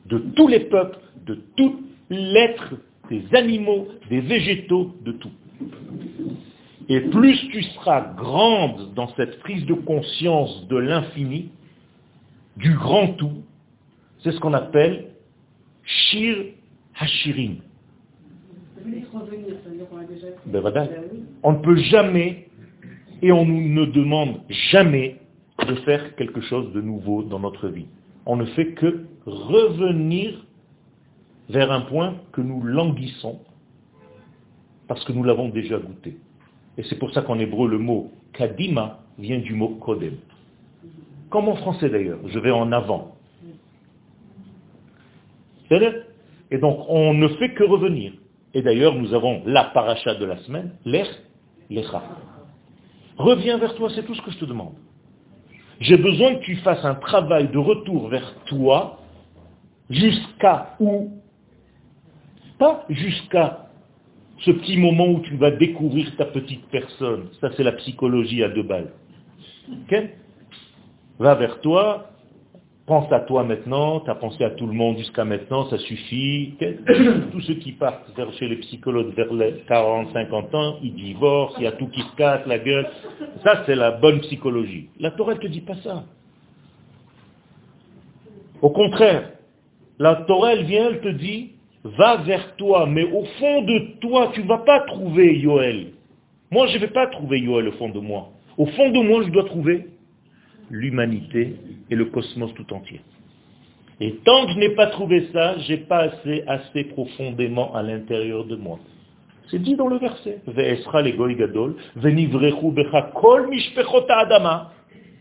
De 0.07 0.19
tous 0.35 0.49
les 0.49 0.61
peuples, 0.61 0.99
de 1.27 1.39
tout 1.57 1.83
l'être, 2.09 2.75
des 3.11 3.23
animaux, 3.35 3.89
des 4.09 4.21
végétaux, 4.21 4.95
de 5.05 5.13
tout. 5.13 5.31
Et 6.89 7.01
plus 7.01 7.39
tu 7.51 7.63
seras 7.63 8.13
grande 8.15 8.95
dans 8.95 9.09
cette 9.17 9.39
prise 9.41 9.65
de 9.67 9.75
conscience 9.75 10.67
de 10.69 10.77
l'infini, 10.77 11.51
du 12.57 12.75
grand 12.75 13.09
tout, 13.15 13.43
c'est 14.23 14.33
ce 14.33 14.41
qu'on 14.41 14.55
appelle 14.55 15.12
Shir 15.85 16.55
Hashirim. 16.95 17.59
Ben 20.47 20.63
on 21.43 21.53
ne 21.53 21.59
peut 21.59 21.77
jamais, 21.77 22.49
et 23.21 23.33
on 23.33 23.45
ne 23.45 23.85
demande 23.87 24.41
jamais 24.71 25.21
de 25.67 25.75
faire 25.77 26.17
quelque 26.17 26.41
chose 26.41 26.73
de 26.73 26.81
nouveau 26.81 27.23
dans 27.23 27.39
notre 27.39 27.69
vie. 27.69 27.87
On 28.27 28.37
ne 28.37 28.45
fait 28.47 28.73
que 28.75 29.05
revenir 29.27 30.45
vers 31.49 31.71
un 31.71 31.83
point 31.83 32.17
que 32.33 32.41
nous 32.41 32.63
languissons, 32.63 33.41
parce 34.89 35.05
que 35.05 35.13
nous 35.13 35.23
l'avons 35.23 35.49
déjà 35.49 35.79
goûté. 35.79 36.17
Et 36.79 36.83
c'est 36.85 36.99
pour 36.99 37.13
ça 37.13 37.23
qu'en 37.23 37.39
hébreu, 37.39 37.69
le 37.69 37.79
mot 37.79 38.11
kadima 38.33 39.01
vient 39.19 39.39
du 39.39 39.55
mot 39.55 39.69
kodem. 39.69 40.17
Comme 41.31 41.49
en 41.49 41.57
français 41.57 41.89
d'ailleurs, 41.89 42.19
je 42.27 42.39
vais 42.39 42.51
en 42.51 42.73
avant. 42.73 43.12
Et 46.51 46.59
donc, 46.59 46.85
on 46.89 47.15
ne 47.15 47.29
fait 47.29 47.55
que 47.55 47.65
revenir. 47.65 48.13
Et 48.55 48.63
d'ailleurs, 48.63 48.95
nous 48.95 49.15
avons 49.15 49.43
la 49.47 49.65
paracha 49.65 50.15
de 50.15 50.25
la 50.25 50.37
semaine, 50.39 50.73
l'Ech, 50.85 51.09
l'Echa. 51.71 52.03
Reviens 53.17 53.59
vers 53.59 53.75
toi, 53.75 53.89
c'est 53.95 54.05
tout 54.05 54.15
ce 54.15 54.23
que 54.23 54.31
je 54.31 54.39
te 54.39 54.45
demande. 54.45 54.75
J'ai 55.81 55.97
besoin 55.97 56.35
que 56.37 56.45
tu 56.45 56.57
fasses 56.57 56.85
un 56.85 56.95
travail 56.95 57.49
de 57.49 57.59
retour 57.59 58.09
vers 58.09 58.35
toi 58.45 59.01
jusqu'à 59.89 60.77
où? 60.79 61.11
Pas 62.59 62.85
jusqu'à 62.89 63.69
ce 64.41 64.51
petit 64.51 64.77
moment 64.77 65.07
où 65.09 65.21
tu 65.21 65.37
vas 65.37 65.51
découvrir 65.51 66.15
ta 66.17 66.27
petite 66.27 66.65
personne. 66.67 67.29
Ça, 67.41 67.51
c'est 67.57 67.65
la 67.65 67.73
psychologie 67.73 68.43
à 68.43 68.49
deux 68.49 68.63
balles. 68.63 68.93
Va 71.19 71.35
vers 71.35 71.61
toi, 71.61 72.12
pense 72.87 73.11
à 73.13 73.21
toi 73.21 73.45
maintenant, 73.45 74.01
tu 74.01 74.11
as 74.11 74.15
pensé 74.15 74.43
à 74.45 74.51
tout 74.51 74.67
le 74.67 74.73
monde 74.73 74.99
jusqu'à 74.99 75.25
maintenant, 75.25 75.69
ça 75.71 75.79
suffit. 75.79 76.55
Tous 77.33 77.41
ceux 77.43 77.55
qui 77.55 77.73
partent 77.73 78.11
vers 78.17 78.33
chez 78.35 78.49
les 78.49 78.57
psychologues 78.57 79.15
vers 79.15 79.33
les 79.33 79.63
40, 79.69 80.13
50 80.13 80.55
ans, 80.55 80.77
ils 80.83 80.95
divorcent, 80.95 81.57
il 81.59 81.65
y 81.65 81.67
a 81.67 81.73
tout 81.73 81.89
qui 81.89 82.01
se 82.01 82.17
casse, 82.17 82.47
la 82.47 82.59
gueule. 82.59 82.89
Ça, 83.45 83.63
c'est 83.67 83.77
la 83.77 83.93
bonne 83.93 84.21
psychologie. 84.21 84.89
La 84.99 85.13
Torah 85.13 85.35
ne 85.35 85.39
te 85.39 85.47
dit 85.47 85.61
pas 85.61 85.77
ça. 85.77 86.05
Au 88.61 88.71
contraire, 88.71 89.31
la 89.99 90.17
Torah, 90.27 90.55
elle 90.55 90.65
vient, 90.65 90.89
elle 90.89 91.01
te 91.01 91.09
dit, 91.09 91.53
va 91.85 92.17
vers 92.19 92.57
toi, 92.57 92.87
mais 92.87 93.05
au 93.05 93.25
fond 93.39 93.63
de 93.63 93.99
toi, 94.01 94.31
tu 94.35 94.43
ne 94.43 94.49
vas 94.49 94.59
pas 94.59 94.81
trouver 94.81 95.39
Yoel. 95.39 95.93
Moi, 96.51 96.67
je 96.69 96.75
ne 96.75 96.81
vais 96.81 96.89
pas 96.89 97.07
trouver 97.09 97.41
Yoel 97.41 97.69
au 97.69 97.73
fond 97.73 97.89
de 97.89 98.01
moi. 98.01 98.31
Au 98.59 98.67
fond 98.67 98.91
de 98.91 99.01
moi, 99.01 99.23
je 99.25 99.31
dois 99.31 99.45
trouver 99.45 99.87
l'humanité 100.71 101.57
et 101.91 101.95
le 101.95 102.07
cosmos 102.07 102.53
tout 102.55 102.73
entier. 102.73 103.01
Et 104.01 104.17
tant 104.25 104.47
que 104.47 104.53
je 104.53 104.59
n'ai 104.59 104.71
pas 104.71 104.89
trouvé 104.89 105.29
ça, 105.33 105.59
je 105.59 105.73
n'ai 105.73 105.79
pas 105.79 105.99
assez, 105.99 106.43
assez 106.47 106.85
profondément 106.85 107.75
à 107.75 107.83
l'intérieur 107.83 108.45
de 108.45 108.57
moi. 108.57 108.79
C'est 109.51 109.61
dit 109.61 109.77
dans 109.77 109.89
le 109.89 109.99
verset. 109.99 110.41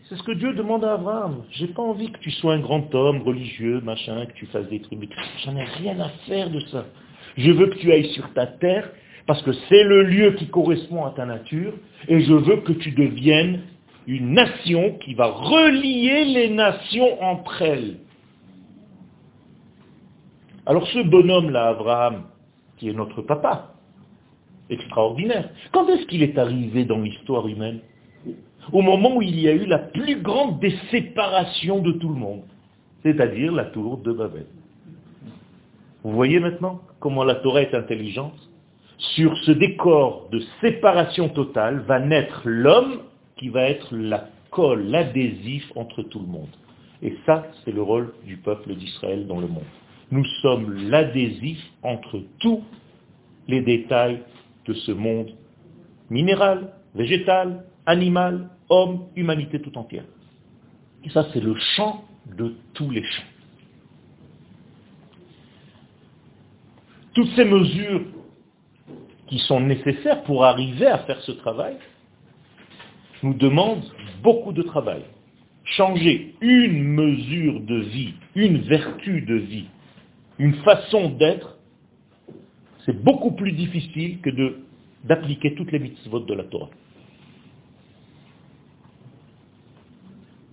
C'est 0.08 0.16
ce 0.16 0.22
que 0.22 0.32
Dieu 0.32 0.52
demande 0.54 0.84
à 0.84 0.94
Abraham. 0.94 1.44
J'ai 1.50 1.68
pas 1.68 1.82
envie 1.82 2.10
que 2.10 2.18
tu 2.18 2.30
sois 2.32 2.54
un 2.54 2.60
grand 2.60 2.94
homme 2.94 3.22
religieux, 3.22 3.80
machin, 3.82 4.26
que 4.26 4.32
tu 4.32 4.46
fasses 4.46 4.68
des 4.68 4.80
trucs. 4.80 4.98
J'en 5.44 5.56
ai 5.56 5.64
rien 5.64 6.00
à 6.00 6.08
faire 6.26 6.50
de 6.50 6.60
ça. 6.72 6.86
Je 7.36 7.50
veux 7.50 7.66
que 7.68 7.78
tu 7.78 7.92
ailles 7.92 8.10
sur 8.10 8.32
ta 8.32 8.46
terre, 8.46 8.90
parce 9.26 9.42
que 9.42 9.52
c'est 9.68 9.84
le 9.84 10.02
lieu 10.04 10.32
qui 10.32 10.48
correspond 10.48 11.04
à 11.04 11.10
ta 11.10 11.24
nature, 11.24 11.74
et 12.08 12.20
je 12.20 12.32
veux 12.32 12.56
que 12.58 12.72
tu 12.72 12.90
deviennes 12.90 13.60
une 14.06 14.32
nation 14.32 14.98
qui 14.98 15.14
va 15.14 15.26
relier 15.26 16.24
les 16.24 16.50
nations 16.50 17.22
entre 17.22 17.62
elles. 17.62 17.98
Alors 20.66 20.86
ce 20.88 21.00
bonhomme-là, 21.00 21.68
Abraham, 21.68 22.24
qui 22.76 22.88
est 22.88 22.92
notre 22.92 23.22
papa, 23.22 23.74
extraordinaire, 24.70 25.50
quand 25.72 25.88
est-ce 25.88 26.06
qu'il 26.06 26.22
est 26.22 26.38
arrivé 26.38 26.84
dans 26.84 26.98
l'histoire 26.98 27.46
humaine? 27.48 27.80
Au 28.72 28.80
moment 28.80 29.16
où 29.16 29.22
il 29.22 29.40
y 29.40 29.48
a 29.48 29.52
eu 29.52 29.66
la 29.66 29.78
plus 29.78 30.22
grande 30.22 30.60
des 30.60 30.74
séparations 30.90 31.80
de 31.80 31.92
tout 31.92 32.08
le 32.08 32.14
monde, 32.14 32.44
c'est-à-dire 33.02 33.50
la 33.52 33.64
tour 33.66 33.98
de 33.98 34.12
Babel. 34.12 34.46
Vous 36.04 36.12
voyez 36.12 36.38
maintenant 36.38 36.80
comment 37.00 37.24
la 37.24 37.36
Torah 37.36 37.62
est 37.62 37.74
intelligente? 37.74 38.38
Sur 38.98 39.36
ce 39.38 39.50
décor 39.50 40.28
de 40.30 40.40
séparation 40.60 41.28
totale 41.28 41.80
va 41.80 41.98
naître 41.98 42.42
l'homme 42.44 43.00
qui 43.42 43.48
va 43.48 43.62
être 43.64 43.92
la 43.92 44.28
colle, 44.50 44.84
l'adhésif 44.84 45.64
entre 45.74 46.04
tout 46.04 46.20
le 46.20 46.26
monde. 46.26 46.54
Et 47.02 47.16
ça, 47.26 47.44
c'est 47.64 47.72
le 47.72 47.82
rôle 47.82 48.14
du 48.24 48.36
peuple 48.36 48.76
d'Israël 48.76 49.26
dans 49.26 49.40
le 49.40 49.48
monde. 49.48 49.64
Nous 50.12 50.24
sommes 50.42 50.72
l'adhésif 50.88 51.58
entre 51.82 52.22
tous 52.38 52.62
les 53.48 53.60
détails 53.60 54.22
de 54.66 54.74
ce 54.74 54.92
monde 54.92 55.32
minéral, 56.08 56.72
végétal, 56.94 57.64
animal, 57.84 58.48
homme, 58.68 59.08
humanité 59.16 59.60
tout 59.60 59.76
entière. 59.76 60.04
Et 61.04 61.10
ça, 61.10 61.26
c'est 61.32 61.40
le 61.40 61.56
champ 61.74 62.04
de 62.38 62.54
tous 62.74 62.90
les 62.90 63.02
champs. 63.02 63.22
Toutes 67.12 67.34
ces 67.34 67.44
mesures 67.44 68.02
qui 69.26 69.40
sont 69.40 69.58
nécessaires 69.58 70.22
pour 70.22 70.44
arriver 70.44 70.86
à 70.86 70.98
faire 70.98 71.20
ce 71.22 71.32
travail, 71.32 71.76
nous 73.22 73.34
demande 73.34 73.82
beaucoup 74.22 74.52
de 74.52 74.62
travail. 74.62 75.02
Changer 75.64 76.34
une 76.40 76.82
mesure 76.82 77.60
de 77.60 77.76
vie, 77.76 78.14
une 78.34 78.58
vertu 78.58 79.22
de 79.22 79.36
vie, 79.36 79.66
une 80.38 80.54
façon 80.56 81.10
d'être, 81.10 81.58
c'est 82.84 83.02
beaucoup 83.02 83.32
plus 83.32 83.52
difficile 83.52 84.20
que 84.20 84.30
d'appliquer 85.04 85.54
toutes 85.54 85.70
les 85.70 85.78
mitzvot 85.78 86.20
de 86.20 86.34
la 86.34 86.44
Torah. 86.44 86.70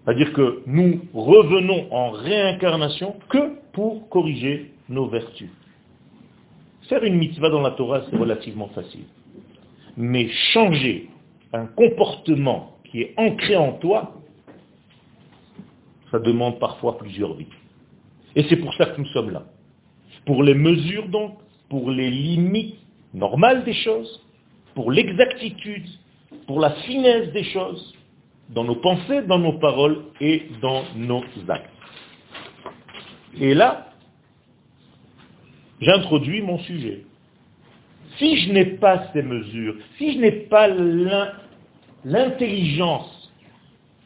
C'est-à-dire 0.05 0.33
que 0.33 0.63
nous 0.65 1.01
revenons 1.13 1.91
en 1.91 2.11
réincarnation 2.11 3.15
que 3.29 3.59
pour 3.73 4.09
corriger 4.09 4.71
nos 4.87 5.07
vertus. 5.07 5.49
Faire 6.87 7.03
une 7.03 7.15
mitzvah 7.15 7.49
dans 7.49 7.61
la 7.61 7.71
Torah, 7.71 8.01
c'est 8.09 8.17
relativement 8.17 8.69
facile. 8.69 9.05
Mais 9.97 10.27
changer 10.53 11.08
un 11.53 11.65
comportement 11.65 12.77
qui 12.85 13.01
est 13.01 13.13
ancré 13.17 13.55
en 13.55 13.73
toi, 13.73 14.15
ça 16.11 16.19
demande 16.19 16.59
parfois 16.59 16.97
plusieurs 16.97 17.33
vies. 17.35 17.47
Et 18.35 18.43
c'est 18.49 18.57
pour 18.57 18.73
ça 18.75 18.87
que 18.87 18.99
nous 18.99 19.07
sommes 19.07 19.31
là. 19.31 19.45
Pour 20.25 20.43
les 20.43 20.53
mesures 20.53 21.07
donc, 21.07 21.37
pour 21.69 21.91
les 21.91 22.09
limites 22.09 22.79
normales 23.13 23.63
des 23.63 23.73
choses, 23.73 24.23
pour 24.75 24.91
l'exactitude 24.91 25.87
pour 26.47 26.59
la 26.59 26.71
finesse 26.71 27.31
des 27.31 27.43
choses, 27.43 27.93
dans 28.49 28.63
nos 28.63 28.77
pensées, 28.77 29.21
dans 29.23 29.39
nos 29.39 29.53
paroles 29.59 30.05
et 30.19 30.47
dans 30.61 30.83
nos 30.95 31.23
actes. 31.47 31.69
Et 33.39 33.53
là, 33.53 33.93
j'introduis 35.79 36.41
mon 36.41 36.57
sujet. 36.59 37.05
Si 38.17 38.37
je 38.37 38.51
n'ai 38.51 38.65
pas 38.65 39.07
ces 39.13 39.21
mesures, 39.21 39.75
si 39.97 40.13
je 40.13 40.19
n'ai 40.19 40.31
pas 40.31 40.67
l'intelligence, 42.03 43.31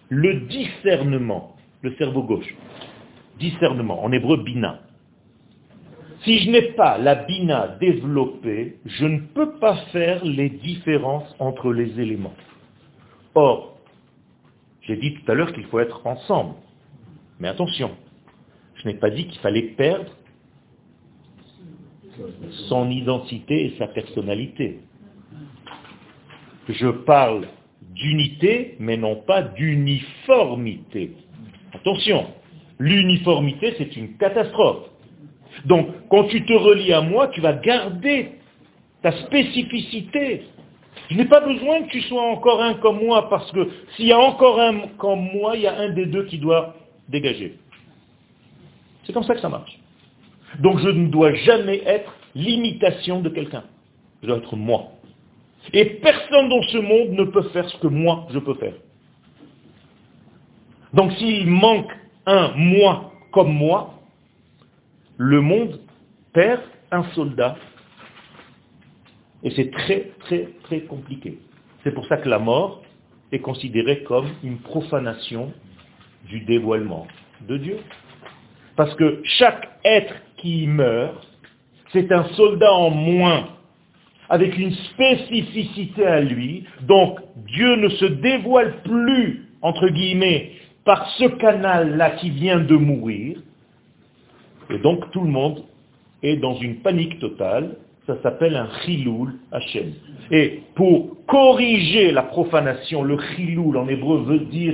le 0.10 0.42
discernement, 0.42 1.56
le 1.82 1.96
cerveau 1.96 2.24
gauche, 2.24 2.54
discernement, 3.40 4.04
en 4.04 4.12
hébreu 4.12 4.38
bina, 4.38 4.82
si 6.24 6.40
je 6.40 6.50
n'ai 6.52 6.74
pas 6.74 6.98
la 6.98 7.16
bina 7.16 7.76
développée, 7.80 8.78
je 8.86 9.06
ne 9.06 9.20
peux 9.20 9.54
pas 9.60 9.76
faire 9.92 10.24
les 10.24 10.50
différences 10.50 11.36
entre 11.40 11.74
les 11.74 12.00
éléments. 12.00 12.34
Or, 13.36 13.78
j'ai 14.82 14.96
dit 14.96 15.14
tout 15.14 15.32
à 15.32 15.36
l'heure 15.36 15.52
qu'il 15.54 15.66
faut 15.66 15.80
être 15.80 16.06
ensemble. 16.06 16.56
Mais 17.40 17.48
attention, 17.48 17.92
je 18.76 18.88
n'ai 18.88 18.94
pas 18.96 19.10
dit 19.10 19.28
qu'il 19.28 19.40
fallait 19.42 19.74
perdre 19.76 20.12
son 22.70 22.90
identité 22.90 23.66
et 23.66 23.76
sa 23.78 23.88
personnalité. 23.88 24.80
Je 26.70 26.88
parle 26.88 27.48
d'unité, 27.82 28.76
mais 28.80 28.98
non 28.98 29.18
pas 29.18 29.42
d'uniformité. 29.42 31.12
Attention, 31.74 32.28
l'uniformité, 32.80 33.76
c'est 33.78 33.96
une 33.96 34.18
catastrophe. 34.18 34.90
Donc, 35.66 35.88
quand 36.10 36.26
tu 36.26 36.46
te 36.46 36.54
relis 36.54 36.94
à 36.94 37.02
moi, 37.02 37.28
tu 37.30 37.42
vas 37.42 37.54
garder 37.54 38.32
ta 39.02 39.12
spécificité. 39.12 40.44
Je 41.10 41.18
n'ai 41.18 41.26
pas 41.26 41.42
besoin 41.42 41.84
que 41.84 41.90
tu 41.90 42.02
sois 42.02 42.22
encore 42.22 42.62
un 42.62 42.76
comme 42.76 43.04
moi, 43.04 43.30
parce 43.30 43.52
que 43.52 43.70
s'il 43.96 44.08
y 44.08 44.14
a 44.14 44.20
encore 44.20 44.60
un 44.60 44.88
comme 44.98 45.30
moi, 45.34 45.56
il 45.56 45.64
y 45.64 45.68
a 45.68 45.78
un 45.78 45.90
des 45.90 46.06
deux 46.06 46.26
qui 46.26 46.38
doit 46.38 46.76
dégager. 47.10 47.58
C'est 49.04 49.14
comme 49.14 49.24
ça 49.24 49.36
que 49.36 49.42
ça 49.42 49.50
marche. 49.50 49.78
Donc 50.60 50.80
je 50.80 50.90
ne 50.90 51.08
dois 51.08 51.34
jamais 51.34 51.82
être 51.86 52.14
l'imitation 52.36 53.22
de 53.22 53.30
quelqu'un. 53.30 53.64
Je 54.22 54.28
dois 54.28 54.38
être 54.38 54.56
moi. 54.56 54.92
Et 55.72 55.86
personne 55.86 56.50
dans 56.50 56.62
ce 56.64 56.78
monde 56.78 57.12
ne 57.12 57.24
peut 57.26 57.44
faire 57.50 57.68
ce 57.70 57.78
que 57.78 57.88
moi, 57.88 58.28
je 58.32 58.40
peux 58.40 58.56
faire. 58.56 58.74
Donc 60.94 61.12
s'il 61.14 61.48
manque 61.48 61.92
un 62.26 62.52
moi 62.56 63.12
comme 63.32 63.54
moi, 63.54 64.00
le 65.18 65.42
monde 65.42 65.80
perd 66.34 66.62
un 66.92 67.04
soldat. 67.16 67.56
Et 69.44 69.52
c'est 69.52 69.72
très, 69.72 70.12
très, 70.20 70.50
très 70.64 70.82
compliqué. 70.82 71.40
C'est 71.84 71.94
pour 71.94 72.06
ça 72.08 72.18
que 72.18 72.30
la 72.30 72.40
mort 72.40 72.82
est 73.32 73.40
considérée 73.40 74.04
comme 74.04 74.28
une 74.44 74.60
profanation 74.60 75.52
du 76.28 76.42
dévoilement 76.42 77.08
de 77.48 77.58
Dieu. 77.58 77.80
Parce 78.76 78.94
que 78.96 79.22
chaque 79.24 79.70
être 79.84 80.14
qui 80.44 80.68
meurt, 80.68 81.26
c'est 81.94 82.12
un 82.12 82.26
soldat 82.36 82.72
en 82.74 82.90
moins, 82.90 83.48
avec 84.30 84.58
une 84.58 84.72
spécificité 84.72 86.06
à 86.06 86.20
lui. 86.20 86.66
Donc 86.82 87.20
Dieu 87.48 87.76
ne 87.78 87.90
se 87.90 88.06
dévoile 88.06 88.82
plus, 88.84 89.48
entre 89.62 89.88
guillemets, 89.88 90.52
par 90.86 91.08
ce 91.18 91.26
canal-là 91.26 92.12
qui 92.12 92.30
vient 92.30 92.60
de 92.60 92.76
mourir, 92.76 93.38
et 94.70 94.80
donc 94.80 95.10
tout 95.12 95.22
le 95.22 95.30
monde 95.30 95.64
est 96.22 96.38
dans 96.38 96.56
une 96.56 96.78
panique 96.78 97.20
totale. 97.20 97.78
Ça 98.06 98.22
s'appelle 98.22 98.58
un 98.58 98.68
chiloul 98.82 99.34
Hachem. 99.52 99.94
Et 100.30 100.62
pour 100.76 101.26
corriger 101.26 102.12
la 102.12 102.24
profanation, 102.24 103.02
le 103.04 103.18
chiloul 103.18 103.78
en 103.78 103.88
hébreu 103.88 104.24
veut 104.24 104.40
dire 104.40 104.74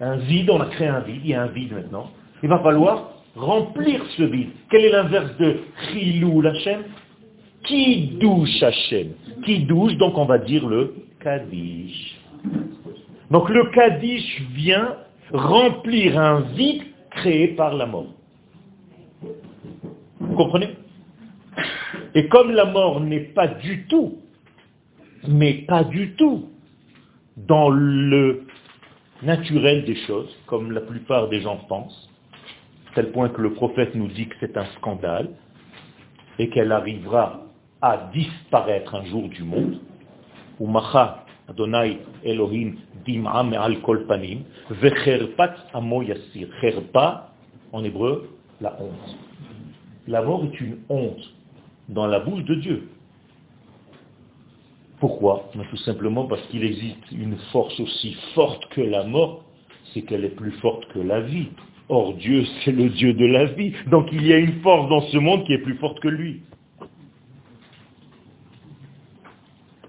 un 0.00 0.16
vide, 0.16 0.50
on 0.50 0.60
a 0.60 0.66
créé 0.66 0.86
un 0.86 1.00
vide, 1.00 1.20
il 1.24 1.30
y 1.30 1.34
a 1.34 1.42
un 1.42 1.48
vide 1.48 1.72
maintenant. 1.72 2.10
Il 2.42 2.48
va 2.48 2.60
falloir 2.60 3.17
remplir 3.34 4.04
ce 4.16 4.22
vide. 4.22 4.50
Quel 4.70 4.84
est 4.84 4.90
l'inverse 4.90 5.36
de 5.38 5.56
chiloul 5.90 6.46
Hachem 6.46 6.84
Qui 7.64 8.18
douche 8.20 8.62
Hachem? 8.62 9.08
Qui 9.44 9.60
douche, 9.60 9.96
donc 9.96 10.16
on 10.18 10.24
va 10.24 10.38
dire 10.38 10.66
le 10.66 10.94
Kaddish. 11.20 12.16
Donc 13.30 13.48
le 13.50 13.70
Kaddish 13.70 14.42
vient 14.54 14.96
remplir 15.32 16.18
un 16.18 16.40
vide 16.56 16.82
créé 17.10 17.48
par 17.48 17.74
la 17.74 17.86
mort 17.86 18.06
comprenez? 20.38 20.76
Et 22.14 22.28
comme 22.28 22.52
la 22.52 22.64
mort 22.64 23.00
n'est 23.00 23.32
pas 23.34 23.48
du 23.48 23.86
tout, 23.86 24.18
mais 25.26 25.64
pas 25.66 25.84
du 25.84 26.14
tout, 26.14 26.48
dans 27.36 27.68
le 27.68 28.46
naturel 29.22 29.84
des 29.84 29.96
choses, 30.06 30.34
comme 30.46 30.72
la 30.72 30.80
plupart 30.80 31.28
des 31.28 31.40
gens 31.40 31.56
pensent, 31.68 32.07
tel 32.94 33.12
point 33.12 33.28
que 33.28 33.40
le 33.40 33.52
prophète 33.54 33.94
nous 33.94 34.08
dit 34.08 34.28
que 34.28 34.34
c'est 34.40 34.56
un 34.56 34.66
scandale, 34.76 35.30
et 36.38 36.48
qu'elle 36.50 36.72
arrivera 36.72 37.42
à 37.80 38.10
disparaître 38.12 38.94
un 38.94 39.04
jour 39.04 39.28
du 39.28 39.42
monde, 39.42 39.80
ou 40.58 40.66
macha 40.66 41.24
Adonai 41.48 41.98
Elohim 42.24 42.74
dim'a 43.06 43.42
me'al 43.42 43.80
kol 43.80 44.06
panim, 44.06 44.42
vecherpat 44.70 45.54
amo 45.72 46.02
yassir. 46.02 46.48
En 47.72 47.84
hébreu, 47.84 48.30
la 48.60 48.76
honte 48.80 49.16
la 50.08 50.22
mort 50.22 50.42
est 50.44 50.60
une 50.60 50.78
honte 50.88 51.34
dans 51.88 52.06
la 52.06 52.20
bouche 52.20 52.44
de 52.44 52.54
Dieu. 52.54 52.88
Pourquoi? 55.00 55.50
Tout 55.52 55.76
simplement 55.76 56.24
parce 56.24 56.42
qu'il 56.48 56.64
existe 56.64 57.12
une 57.12 57.36
force 57.52 57.78
aussi 57.78 58.16
forte 58.34 58.66
que 58.70 58.80
la 58.80 59.04
mort, 59.04 59.44
c'est 59.92 60.02
qu'elle 60.02 60.24
est 60.24 60.34
plus 60.34 60.50
forte 60.52 60.86
que 60.88 60.98
la 60.98 61.20
vie. 61.20 61.48
Or 61.88 62.14
Dieu, 62.14 62.44
c'est 62.64 62.72
le 62.72 62.90
Dieu 62.90 63.14
de 63.14 63.24
la 63.24 63.46
vie. 63.46 63.72
Donc 63.86 64.08
il 64.12 64.26
y 64.26 64.32
a 64.32 64.36
une 64.38 64.60
force 64.60 64.88
dans 64.88 65.00
ce 65.02 65.16
monde 65.16 65.44
qui 65.44 65.52
est 65.54 65.58
plus 65.58 65.76
forte 65.76 66.00
que 66.00 66.08
lui. 66.08 66.42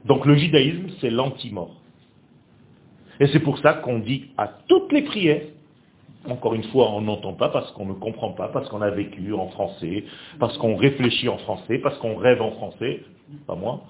Donc 0.05 0.25
le 0.25 0.35
judaïsme, 0.35 0.87
c'est 1.01 1.09
l'anti-mort. 1.09 1.75
Et 3.19 3.27
c'est 3.27 3.41
pour 3.41 3.59
ça 3.59 3.73
qu'on 3.73 3.99
dit 3.99 4.29
à 4.37 4.47
toutes 4.67 4.91
les 4.93 5.01
prières, 5.01 5.43
encore 6.27 6.53
une 6.53 6.63
fois, 6.63 6.91
on 6.91 7.01
n'entend 7.01 7.33
pas 7.33 7.49
parce 7.49 7.71
qu'on 7.73 7.85
ne 7.85 7.93
comprend 7.93 8.31
pas, 8.31 8.47
parce 8.49 8.67
qu'on 8.69 8.81
a 8.81 8.89
vécu 8.89 9.33
en 9.33 9.47
français, 9.49 10.05
parce 10.39 10.57
qu'on 10.57 10.75
réfléchit 10.75 11.29
en 11.29 11.37
français, 11.37 11.79
parce 11.79 11.97
qu'on 11.99 12.15
rêve 12.15 12.41
en 12.41 12.51
français, 12.51 13.03
pas 13.45 13.55
moi. 13.55 13.83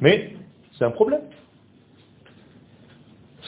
Mais 0.00 0.34
c'est 0.78 0.84
un 0.84 0.90
problème. 0.90 1.22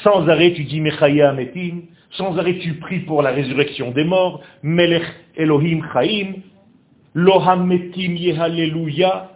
Sans 0.02 0.28
arrêt, 0.28 0.52
tu 0.52 0.64
dis 0.64 0.80
Mechaya 0.80 1.32
Metim, 1.32 1.82
sans 2.16 2.37
arrêt, 2.38 2.59
tu 2.59 2.74
pries 2.74 3.00
pour 3.00 3.22
la 3.22 3.31
résurrection 3.31 3.90
des 3.90 4.05
morts, 4.05 4.40
Melech 4.62 5.05
Elohim 5.37 5.83
Chaim, 5.92 6.35
Loham 7.14 7.66
Metim 7.66 8.16
Yehalleluya. 8.16 9.31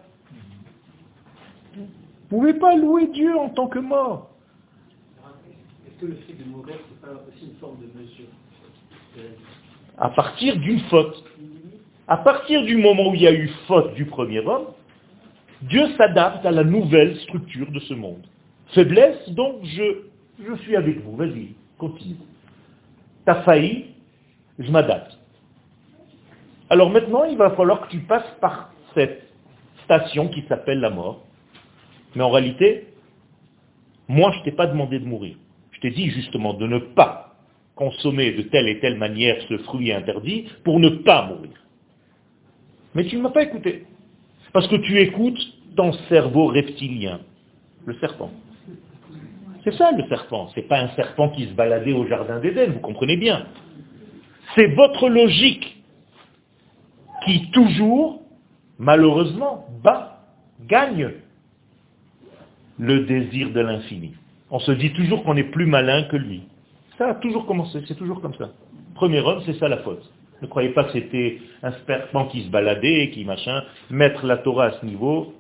Vous 1.75 1.83
ne 1.83 2.29
pouvez 2.29 2.55
pas 2.55 2.77
louer 2.77 3.09
Dieu 3.09 3.37
en 3.37 3.49
tant 3.49 3.69
que 3.69 3.79
mort. 3.79 4.31
Est-ce 5.87 6.01
que 6.01 6.07
le 6.07 6.15
fait 6.27 6.35
de 6.35 6.45
mourir, 6.49 6.77
c'est 6.89 7.01
pas 7.01 7.15
aussi 7.15 7.47
une 7.47 7.59
forme 7.59 7.79
de 7.81 7.87
mesure 7.99 8.27
À 9.97 10.11
partir 10.11 10.57
d'une 10.57 10.81
faute. 10.81 11.25
À 12.07 12.17
partir 12.19 12.63
du 12.63 12.77
moment 12.77 13.11
où 13.11 13.15
il 13.15 13.23
y 13.23 13.27
a 13.27 13.33
eu 13.33 13.49
faute 13.67 13.95
du 13.95 14.05
premier 14.07 14.39
homme, 14.41 14.67
Dieu 15.63 15.83
s'adapte 15.97 16.47
à 16.47 16.53
la 16.53 16.63
nouvelle 16.63 17.17
structure 17.19 17.71
de 17.73 17.81
ce 17.81 17.95
monde. 17.95 18.25
Faiblesse, 18.69 19.29
donc 19.31 19.65
je, 19.65 20.03
je 20.39 20.55
suis 20.63 20.77
avec 20.77 21.03
vous. 21.03 21.17
Vas-y, 21.17 21.55
continue. 21.77 22.17
T'as 23.29 23.43
failli, 23.43 23.85
je 24.59 24.71
m'adapte. 24.71 25.19
Alors 26.71 26.89
maintenant, 26.89 27.25
il 27.25 27.37
va 27.37 27.51
falloir 27.51 27.83
que 27.83 27.91
tu 27.91 27.99
passes 27.99 28.35
par 28.41 28.73
cette 28.95 29.23
station 29.85 30.29
qui 30.29 30.45
s'appelle 30.49 30.81
la 30.81 30.89
mort. 30.89 31.27
Mais 32.15 32.23
en 32.23 32.31
réalité, 32.31 32.87
moi, 34.09 34.33
je 34.33 34.39
ne 34.39 34.45
t'ai 34.45 34.53
pas 34.53 34.67
demandé 34.67 34.99
de 34.99 35.05
mourir. 35.05 35.37
Je 35.73 35.81
t'ai 35.81 35.91
dit 35.91 36.09
justement 36.09 36.55
de 36.55 36.67
ne 36.67 36.79
pas 36.79 37.35
consommer 37.75 38.33
de 38.33 38.41
telle 38.45 38.67
et 38.67 38.81
telle 38.81 38.97
manière 38.97 39.37
ce 39.47 39.59
fruit 39.59 39.93
interdit 39.93 40.49
pour 40.65 40.81
ne 40.81 40.89
pas 40.89 41.27
mourir. 41.27 41.53
Mais 42.95 43.05
tu 43.05 43.19
ne 43.19 43.21
m'as 43.21 43.31
pas 43.31 43.43
écouté. 43.43 43.85
Parce 44.55 44.69
que 44.69 44.77
tu 44.77 44.99
écoutes 45.01 45.39
ton 45.77 45.93
cerveau 46.09 46.47
reptilien, 46.47 47.21
le 47.85 47.93
serpent. 47.99 48.31
C'est 49.65 49.75
ça 49.75 49.91
le 49.93 50.07
serpent. 50.09 50.49
Ce 50.49 50.61
n'est 50.61 50.67
pas 50.67 50.81
un 50.81 50.89
serpent 50.91 51.31
qui 51.31 51.47
se 51.47 51.53
baladait 51.53 51.93
au 51.93 52.07
jardin 52.07 52.41
d'Éden, 52.41 52.73
vous 52.73 52.81
comprenez 52.81 53.17
bien. 53.17 53.47
C'est 54.55 54.69
votre 54.75 55.09
logique 55.09 55.77
qui 57.25 57.51
toujours, 57.51 58.23
malheureusement, 58.79 59.67
bat, 59.83 60.21
gagne 60.67 61.13
le 62.79 63.01
désir 63.01 63.51
de 63.51 63.61
l'infini. 63.61 64.15
On 64.51 64.59
se 64.61 64.73
dit 64.73 64.93
toujours 64.93 65.25
qu'on 65.25 65.37
est 65.37 65.51
plus 65.51 65.67
malin 65.67 66.05
que 66.05 66.17
lui. 66.17 66.43
Ça 66.97 67.09
a 67.09 67.15
toujours 67.15 67.47
commencé, 67.47 67.83
c'est 67.87 67.97
toujours 67.97 68.21
comme 68.21 68.35
ça. 68.35 68.51
Premier 68.95 69.21
homme, 69.21 69.43
c'est 69.45 69.59
ça 69.59 69.69
la 69.69 69.79
faute. 69.79 70.03
Ne 70.41 70.47
croyez 70.47 70.71
pas 70.71 70.85
que 70.85 70.93
c'était 70.93 71.39
un 71.63 71.73
serpent 71.87 72.27
qui 72.27 72.45
se 72.45 72.49
baladait, 72.49 73.11
qui 73.11 73.25
machin. 73.25 73.63
Mettre 73.91 74.25
la 74.25 74.39
Torah 74.39 74.67
à 74.67 74.71
ce 74.73 74.87
niveau, 74.87 75.35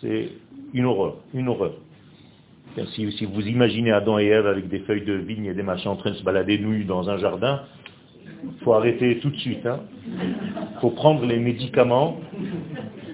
c'est 0.00 0.30
une 0.72 0.86
horreur, 0.86 1.16
une 1.34 1.48
horreur. 1.48 1.74
Si, 2.94 3.24
vous 3.24 3.46
imaginez 3.48 3.90
Adam 3.90 4.18
et 4.18 4.26
Ève 4.26 4.46
avec 4.46 4.68
des 4.68 4.80
feuilles 4.80 5.04
de 5.04 5.14
vigne 5.14 5.46
et 5.46 5.54
des 5.54 5.62
machins 5.62 5.90
en 5.90 5.96
train 5.96 6.10
de 6.10 6.16
se 6.16 6.22
balader 6.22 6.58
nus 6.58 6.84
dans 6.84 7.10
un 7.10 7.18
jardin, 7.18 7.62
il 8.44 8.64
faut 8.64 8.72
arrêter 8.72 9.18
tout 9.18 9.30
de 9.30 9.36
suite. 9.36 9.60
Il 9.64 9.68
hein. 9.68 9.80
faut 10.80 10.90
prendre 10.90 11.26
les 11.26 11.38
médicaments 11.38 12.20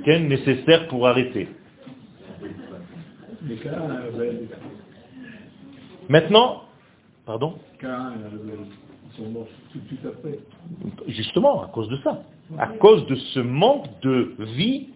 nécessaires 0.07 0.87
pour 0.89 1.09
arrêter. 1.09 1.49
Maintenant, 6.09 6.63
pardon? 7.25 7.55
Justement, 11.09 11.63
à 11.63 11.69
cause 11.69 11.89
de 11.89 11.97
ça. 12.05 12.23
À 12.59 12.69
cause 12.69 13.07
de 13.07 13.15
ce 13.17 13.41
manque 13.41 13.87
de 14.03 14.35
vie, 14.57 14.89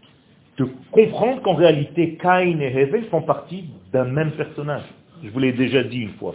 de 0.58 0.68
comprendre 0.92 1.42
qu'en 1.42 1.54
réalité, 1.54 2.16
Cain 2.16 2.60
et 2.60 2.66
Hevel 2.66 3.06
font 3.06 3.22
partie 3.22 3.64
d'un 3.92 4.04
même 4.04 4.32
personnage. 4.32 4.84
Je 5.22 5.30
vous 5.30 5.38
l'ai 5.38 5.52
déjà 5.52 5.82
dit 5.82 5.98
une 5.98 6.14
fois, 6.14 6.34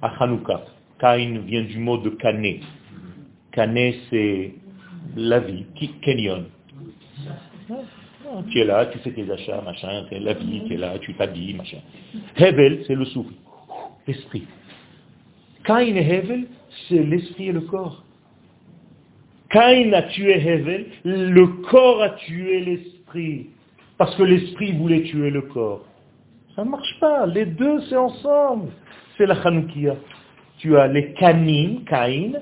à 0.00 0.08
Hanouka. 0.22 0.64
Cain 0.98 1.38
vient 1.46 1.62
du 1.62 1.78
mot 1.78 1.98
de 1.98 2.10
Kané. 2.10 2.60
Kané, 3.52 3.98
c'est 4.10 4.54
la 5.16 5.40
vie, 5.40 5.66
Kenyon. 6.02 6.46
Tu 8.50 8.60
es 8.60 8.64
là, 8.64 8.86
tu 8.86 8.98
fais 9.00 9.10
tes 9.10 9.30
achats, 9.30 9.60
machin, 9.62 10.06
c'est 10.08 10.18
la 10.18 10.32
vie, 10.34 10.62
tu 10.66 10.74
es 10.74 10.76
là, 10.76 10.98
tu 10.98 11.12
t'habilles, 11.14 11.54
machin. 11.54 11.78
Hevel, 12.36 12.84
c'est 12.86 12.94
le 12.94 13.04
souffle, 13.06 13.34
l'esprit. 14.06 14.46
Cain 15.64 15.80
et 15.80 15.96
Hevel, 15.96 16.46
c'est 16.88 17.02
l'esprit 17.02 17.48
et 17.48 17.52
le 17.52 17.60
corps. 17.62 18.04
Cain 19.50 19.92
a 19.92 20.02
tué 20.02 20.32
Hevel, 20.32 20.86
le 21.04 21.46
corps 21.70 22.02
a 22.02 22.10
tué 22.10 22.60
l'esprit. 22.60 23.50
Parce 23.98 24.16
que 24.16 24.22
l'esprit 24.22 24.72
voulait 24.72 25.02
tuer 25.02 25.30
le 25.30 25.42
corps. 25.42 25.84
Ça 26.54 26.64
ne 26.64 26.70
marche 26.70 26.98
pas. 27.00 27.26
Les 27.26 27.46
deux, 27.46 27.80
c'est 27.88 27.96
ensemble. 27.96 28.70
C'est 29.16 29.26
la 29.26 29.34
Hanoukia. 29.42 29.96
Tu 30.58 30.76
as 30.76 30.86
les 30.86 31.12
canines, 31.14 31.84
Cain, 31.84 32.32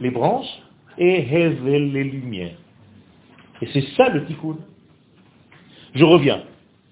les 0.00 0.10
branches, 0.10 0.62
et 0.96 1.20
Hevel, 1.20 1.92
les 1.92 2.04
lumières. 2.04 2.56
Et 3.60 3.66
c'est 3.72 3.84
ça 3.96 4.08
le 4.08 4.24
tikkun. 4.24 4.56
Je 5.94 6.04
reviens. 6.04 6.42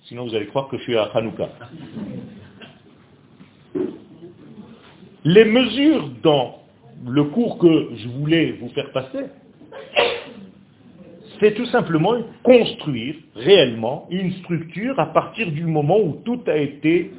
Sinon 0.05 0.27
vous 0.27 0.35
allez 0.35 0.47
croire 0.47 0.69
que 0.69 0.77
je 0.79 0.83
suis 0.83 0.97
à 0.97 1.05
Hanouka. 1.15 1.49
Les 5.25 5.45
mesures 5.45 6.09
dans 6.23 6.63
le 7.07 7.25
cours 7.25 7.59
que 7.59 7.91
je 7.97 8.09
voulais 8.09 8.53
vous 8.61 8.69
faire 8.71 8.91
passer, 8.93 9.27
c'est 11.41 11.55
tout 11.55 11.67
simplement 11.67 12.15
construire 12.43 13.17
réellement 13.35 14.07
une 14.11 14.33
structure 14.35 14.99
à 15.01 15.07
partir 15.07 15.51
du 15.51 15.65
moment 15.65 15.99
où 15.99 16.21
tout 16.25 16.41
a 16.47 16.57
été 16.57 17.11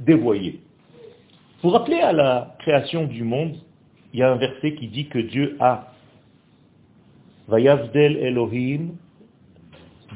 dévoyé. 0.00 0.60
Vous 1.62 1.68
vous 1.68 1.76
rappelez 1.76 2.00
à 2.00 2.12
la 2.12 2.56
création 2.60 3.04
du 3.04 3.22
monde, 3.22 3.56
il 4.12 4.20
y 4.20 4.22
a 4.22 4.32
un 4.32 4.36
verset 4.36 4.74
qui 4.74 4.88
dit 4.88 5.06
que 5.08 5.18
Dieu 5.18 5.56
a 5.60 5.92
Elohim 7.50 8.92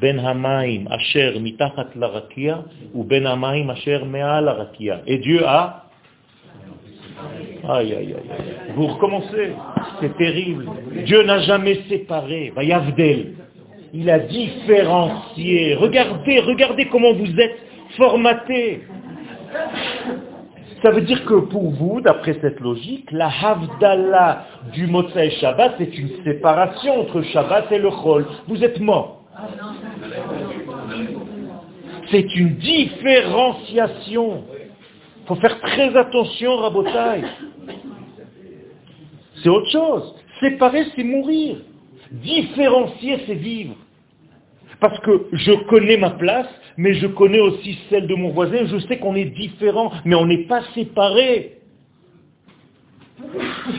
ben 0.01 0.17
hamaim 0.19 0.85
asher 0.89 1.33
ou 2.93 3.03
ben 3.03 3.25
hamaim 3.25 3.69
asher 3.69 3.99
Et 5.05 5.17
Dieu 5.19 5.45
a 5.45 5.85
Aïe, 7.69 7.93
aïe, 7.93 8.15
aïe. 8.15 8.73
Vous 8.75 8.87
recommencez. 8.87 9.53
C'est 10.01 10.17
terrible. 10.17 10.65
Dieu 11.05 11.21
n'a 11.23 11.39
jamais 11.39 11.81
séparé. 11.87 12.51
Vayavdel. 12.55 13.33
Il 13.93 14.09
a 14.09 14.19
différencié. 14.19 15.75
Regardez, 15.75 16.39
regardez 16.39 16.85
comment 16.85 17.13
vous 17.13 17.39
êtes 17.39 17.57
formaté. 17.95 18.81
Ça 20.81 20.91
veut 20.91 21.01
dire 21.01 21.23
que 21.25 21.33
pour 21.33 21.69
vous, 21.71 22.01
d'après 22.01 22.37
cette 22.41 22.59
logique, 22.59 23.11
la 23.11 23.27
Havdalah 23.27 24.45
du 24.73 24.87
Motsai 24.87 25.29
Shabbat, 25.31 25.75
c'est 25.77 25.95
une 25.97 26.23
séparation 26.23 27.01
entre 27.01 27.21
Shabbat 27.21 27.71
et 27.71 27.77
le 27.77 27.91
Chol. 27.91 28.25
Vous 28.47 28.63
êtes 28.63 28.79
mort. 28.79 29.21
C'est 32.09 32.35
une 32.35 32.55
différenciation. 32.55 34.43
Il 35.21 35.27
faut 35.27 35.35
faire 35.35 35.59
très 35.59 35.95
attention, 35.95 36.55
Rabotai. 36.57 37.21
C'est 39.41 39.49
autre 39.49 39.69
chose. 39.71 40.15
Séparer, 40.39 40.85
c'est 40.95 41.03
mourir. 41.03 41.57
Différencier, 42.11 43.17
c'est 43.27 43.35
vivre. 43.35 43.75
Parce 44.79 44.99
que 44.99 45.27
je 45.33 45.51
connais 45.67 45.97
ma 45.97 46.11
place, 46.11 46.47
mais 46.77 46.93
je 46.93 47.07
connais 47.07 47.39
aussi 47.39 47.77
celle 47.89 48.07
de 48.07 48.15
mon 48.15 48.29
voisin. 48.29 48.65
Je 48.65 48.79
sais 48.87 48.97
qu'on 48.97 49.15
est 49.15 49.25
différents, 49.25 49.91
mais 50.05 50.15
on 50.15 50.25
n'est 50.25 50.45
pas 50.45 50.61
séparés. 50.73 51.57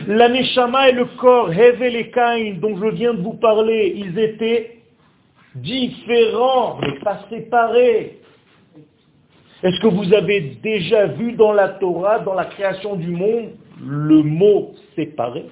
La 0.07 0.27
et 0.27 0.91
le 0.91 1.05
corps, 1.17 1.51
Hevel 1.51 1.95
et 1.95 2.11
Cain, 2.11 2.53
dont 2.61 2.77
je 2.77 2.95
viens 2.95 3.13
de 3.13 3.21
vous 3.21 3.33
parler, 3.33 3.93
ils 3.97 4.17
étaient 4.19 4.77
différents, 5.55 6.77
mais 6.79 6.99
pas 6.99 7.25
séparés. 7.29 8.19
Est-ce 9.63 9.79
que 9.81 9.87
vous 9.87 10.13
avez 10.13 10.57
déjà 10.63 11.07
vu 11.07 11.33
dans 11.33 11.53
la 11.53 11.69
Torah, 11.69 12.19
dans 12.19 12.33
la 12.33 12.45
création 12.45 12.95
du 12.95 13.09
monde, 13.09 13.51
le 13.85 14.21
mot 14.23 14.75
séparé 14.95 15.45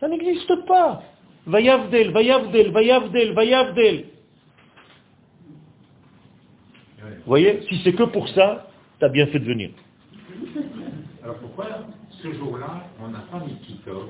Ça 0.00 0.08
n'existe 0.08 0.64
pas. 0.66 1.02
Vayavdel, 1.46 2.10
Vayavdel, 2.10 2.70
Vayavdel, 2.70 3.32
Vayavdel. 3.32 4.04
Vous 6.98 7.30
voyez 7.30 7.60
Si 7.68 7.80
c'est 7.84 7.92
que 7.92 8.04
pour 8.04 8.28
ça, 8.30 8.66
tu 8.98 9.04
as 9.04 9.08
bien 9.08 9.26
fait 9.26 9.38
de 9.38 9.44
venir. 9.44 9.70
Alors 11.22 11.36
pourquoi 11.36 11.66
ce 12.22 12.32
jour-là, 12.32 12.84
on 13.02 13.08
n'a 13.08 13.20
pas 13.30 13.44
mis 13.44 13.56
Kitov 13.66 14.08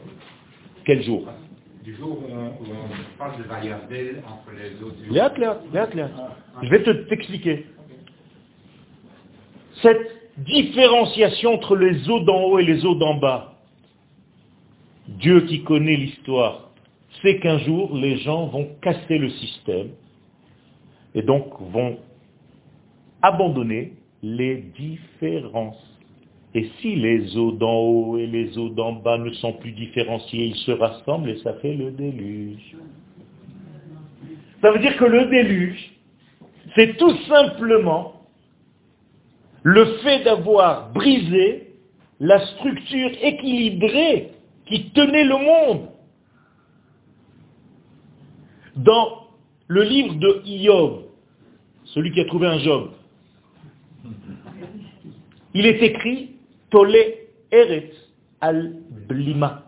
Quel 0.85 1.03
jour? 1.03 1.29
Du 1.83 1.95
jour 1.97 2.19
où 2.19 2.33
on, 2.33 3.19
parle 3.19 3.39
de 3.39 3.49
Vayavdel 3.49 4.23
entre 4.27 4.57
les 4.57 4.83
autres. 4.83 4.97
Léa, 5.11 5.33
Léa, 5.37 5.59
Léa, 5.95 6.09
Je 6.63 6.69
vais 6.69 6.83
te 6.83 6.91
t'expliquer. 6.91 7.67
Cette 9.83 10.15
différenciation 10.39 11.55
entre 11.55 11.77
les 11.77 12.09
eaux 12.09 12.21
d'en 12.21 12.43
haut 12.45 12.59
et 12.59 12.65
les 12.65 12.85
eaux 12.87 12.95
d'en 12.95 13.15
bas, 13.15 13.54
Dieu 15.21 15.43
qui 15.43 15.63
connaît 15.63 15.97
l'histoire, 15.97 16.71
sait 17.23 17.39
qu'un 17.39 17.59
jour 17.59 17.97
les 17.97 18.19
gens 18.19 18.47
vont 18.47 18.69
casser 18.83 19.19
le 19.19 19.31
système 19.31 19.89
et 21.15 21.23
donc 21.23 21.47
vont 21.61 21.99
abandonner 23.23 23.93
les 24.23 24.57
différences. 24.77 25.83
Et 26.55 26.71
si 26.81 26.95
les 26.97 27.37
eaux 27.37 27.53
d'en 27.53 27.75
haut 27.75 28.19
et 28.19 28.27
les 28.27 28.57
eaux 28.59 28.69
d'en 28.69 28.93
bas 28.93 29.19
ne 29.19 29.31
sont 29.33 29.55
plus 29.55 29.73
différenciées, 29.73 30.47
ils 30.47 30.57
se 30.57 30.73
rassemblent 30.73 31.31
et 31.31 31.39
ça 31.39 31.55
fait 31.55 31.75
le 31.75 31.91
déluge. 31.91 32.77
Ça 34.61 34.71
veut 34.73 34.79
dire 34.79 34.97
que 34.97 35.05
le 35.05 35.27
déluge, 35.27 35.93
c'est 36.75 36.97
tout 36.97 37.17
simplement 37.29 38.23
le 39.63 39.85
fait 40.03 40.25
d'avoir 40.25 40.93
brisé 40.93 41.69
la 42.21 42.39
structure 42.47 43.11
équilibrée 43.23 44.34
qui 44.67 44.91
tenait 44.91 45.25
le 45.25 45.37
monde. 45.37 45.89
Dans 48.77 49.29
le 49.69 49.83
livre 49.83 50.15
de 50.15 50.43
Iob, 50.45 51.05
celui 51.85 52.13
qui 52.13 52.21
a 52.21 52.25
trouvé 52.25 52.47
un 52.47 52.59
Job, 52.59 52.91
il 55.55 55.67
est 55.67 55.81
écrit 55.83 56.37
Tole 56.71 56.97
Eretz 57.53 57.95
al 58.41 58.75
Blima. 59.09 59.63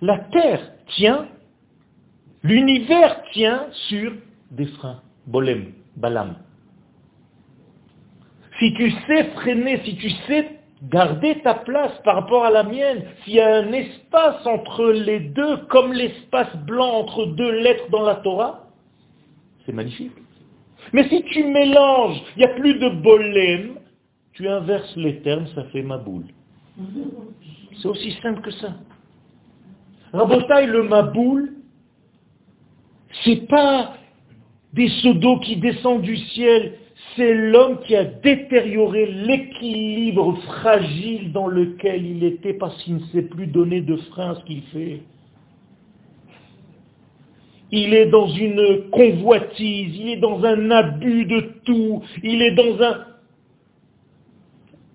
La 0.00 0.18
terre 0.18 0.72
tient, 0.96 1.28
l'univers 2.42 3.22
tient 3.32 3.66
sur 3.88 4.12
des 4.50 4.66
freins. 4.66 5.02
Bolem, 5.26 5.72
Balam. 5.96 6.36
Si 8.58 8.72
tu 8.74 8.90
sais 9.06 9.24
freiner, 9.34 9.80
si 9.84 9.96
tu 9.96 10.10
sais 10.26 10.51
garder 10.82 11.40
ta 11.42 11.54
place 11.54 11.92
par 12.04 12.16
rapport 12.16 12.44
à 12.44 12.50
la 12.50 12.64
mienne, 12.64 13.04
s'il 13.22 13.34
y 13.34 13.40
a 13.40 13.56
un 13.56 13.72
espace 13.72 14.44
entre 14.46 14.90
les 14.90 15.20
deux, 15.20 15.58
comme 15.68 15.92
l'espace 15.92 16.54
blanc 16.66 17.00
entre 17.00 17.26
deux 17.26 17.60
lettres 17.60 17.88
dans 17.90 18.02
la 18.02 18.16
Torah, 18.16 18.66
c'est 19.64 19.72
magnifique. 19.72 20.12
Mais 20.92 21.08
si 21.08 21.22
tu 21.24 21.44
mélanges, 21.44 22.20
il 22.36 22.40
n'y 22.40 22.44
a 22.44 22.54
plus 22.54 22.74
de 22.74 22.88
bolem, 22.88 23.74
tu 24.32 24.48
inverses 24.48 24.96
les 24.96 25.20
termes, 25.20 25.46
ça 25.54 25.64
fait 25.64 25.82
maboul. 25.82 26.24
C'est 27.80 27.88
aussi 27.88 28.12
simple 28.22 28.40
que 28.40 28.50
ça. 28.50 28.74
Rabotaille, 30.12 30.66
le 30.66 30.82
maboul, 30.82 31.54
c'est 33.24 33.46
pas 33.48 33.94
des 34.72 34.88
seaux 34.88 35.38
qui 35.40 35.56
descendent 35.56 36.02
du 36.02 36.16
ciel, 36.16 36.78
c'est 37.16 37.34
l'homme 37.34 37.80
qui 37.80 37.94
a 37.94 38.04
détérioré 38.04 39.06
l'équilibre 39.06 40.36
fragile 40.42 41.32
dans 41.32 41.46
lequel 41.46 42.06
il 42.06 42.24
était 42.24 42.54
parce 42.54 42.80
qu'il 42.82 42.94
ne 42.96 43.04
sait 43.06 43.22
plus 43.22 43.46
donner 43.46 43.80
de 43.82 43.96
frein 43.96 44.30
à 44.30 44.34
ce 44.36 44.44
qu'il 44.44 44.62
fait. 44.62 45.02
Il 47.70 47.94
est 47.94 48.06
dans 48.06 48.28
une 48.28 48.90
convoitise, 48.90 49.96
il 49.96 50.08
est 50.10 50.16
dans 50.18 50.44
un 50.44 50.70
abus 50.70 51.24
de 51.26 51.40
tout, 51.64 52.02
il 52.22 52.42
est 52.42 52.52
dans 52.52 52.82
un 52.82 53.06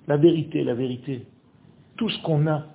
La 0.07 0.17
vérité, 0.17 0.63
la 0.63 0.75
vérité. 0.75 1.25
Tout 1.97 2.09
ce 2.09 2.21
qu'on 2.21 2.47
a, 2.47 2.67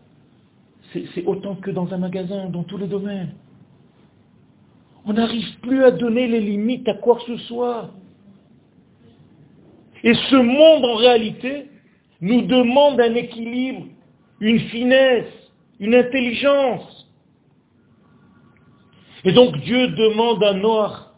c'est 0.93 1.25
autant 1.25 1.55
que 1.55 1.71
dans 1.71 1.93
un 1.95 1.99
magasin, 1.99 2.51
dans 2.51 2.65
tous 2.65 2.77
les 2.77 2.89
domaines. 2.89 3.35
On 5.05 5.15
n'arrive 5.15 5.59
plus 5.61 5.85
à 5.85 5.91
donner 5.91 6.29
les 6.29 6.41
limites 6.41 6.89
à 6.89 6.95
quoi 6.95 7.17
que 7.17 7.37
ce 7.37 7.45
soit. 7.45 7.91
Et 10.05 10.15
ce 10.15 10.37
monde, 10.37 10.85
en 10.85 10.97
réalité, 10.97 11.67
nous 12.21 12.43
demande 12.43 13.01
un 13.01 13.15
équilibre, 13.15 13.87
une 14.41 14.59
finesse, 14.59 15.33
une 15.81 15.95
intelligence. 15.95 17.09
Et 19.25 19.33
donc 19.33 19.57
Dieu 19.59 19.89
demande 19.89 20.43
à 20.43 20.55
Noir, 20.55 21.15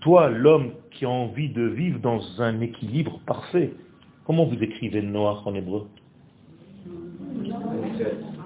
toi 0.00 0.28
l'homme 0.28 0.72
qui 0.90 1.04
a 1.04 1.08
envie 1.08 1.48
de 1.50 1.62
vivre 1.62 2.00
dans 2.00 2.20
un 2.40 2.60
équilibre 2.60 3.20
parfait, 3.24 3.72
comment 4.24 4.46
vous 4.46 4.60
écrivez 4.62 5.02
Noir 5.02 5.46
en 5.46 5.54
hébreu? 5.54 5.86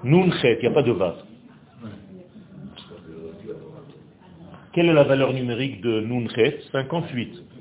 Nunchet, 0.03 0.57
il 0.59 0.61
n'y 0.61 0.67
a 0.67 0.71
pas 0.71 0.83
de 0.83 0.91
vav. 0.91 1.15
Quelle 4.73 4.87
est 4.87 4.93
la 4.93 5.03
valeur 5.03 5.33
numérique 5.33 5.81
de 5.81 6.01
Nunchet 6.01 6.61
58. 6.71 7.52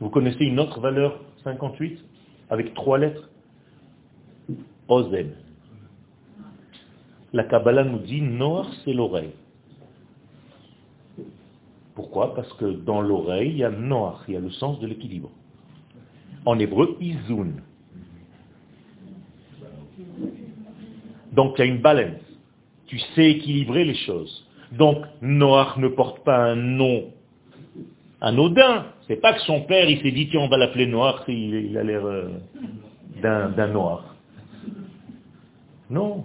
Vous 0.00 0.10
connaissez 0.10 0.44
une 0.44 0.60
autre 0.60 0.80
valeur 0.80 1.20
58 1.44 1.98
avec 2.50 2.74
trois 2.74 2.98
lettres? 2.98 3.30
Ozen. 4.88 5.32
La 7.32 7.44
Kabbalah 7.44 7.84
nous 7.84 7.98
dit 7.98 8.20
noir, 8.20 8.70
c'est 8.84 8.92
l'oreille. 8.92 9.32
Pourquoi? 11.94 12.34
Parce 12.34 12.52
que 12.54 12.66
dans 12.66 13.00
l'oreille, 13.00 13.50
il 13.50 13.56
y 13.56 13.64
a 13.64 13.70
noir, 13.70 14.22
il 14.28 14.34
y 14.34 14.36
a 14.36 14.40
le 14.40 14.50
sens 14.50 14.78
de 14.80 14.86
l'équilibre. 14.86 15.30
En 16.44 16.58
hébreu, 16.58 16.96
izun. 17.00 17.54
Donc 21.32 21.54
il 21.56 21.60
y 21.60 21.62
a 21.62 21.66
une 21.66 21.80
balance. 21.80 22.20
Tu 22.86 22.98
sais 23.14 23.30
équilibrer 23.30 23.84
les 23.84 23.94
choses. 23.94 24.46
Donc 24.72 25.04
noir 25.20 25.78
ne 25.78 25.88
porte 25.88 26.22
pas 26.22 26.38
un 26.38 26.56
nom 26.56 27.12
anodin. 28.20 28.86
C'est 29.08 29.20
pas 29.20 29.34
que 29.34 29.40
son 29.42 29.62
père, 29.62 29.88
il 29.88 30.00
s'est 30.02 30.10
dit, 30.10 30.28
tiens, 30.28 30.40
on 30.40 30.48
va 30.48 30.56
l'appeler 30.56 30.86
noir, 30.86 31.24
il, 31.28 31.76
a 31.78 31.84
l'air 31.84 32.04
euh, 32.04 32.28
d'un 33.22 33.68
noir. 33.68 34.16
Non. 35.88 36.24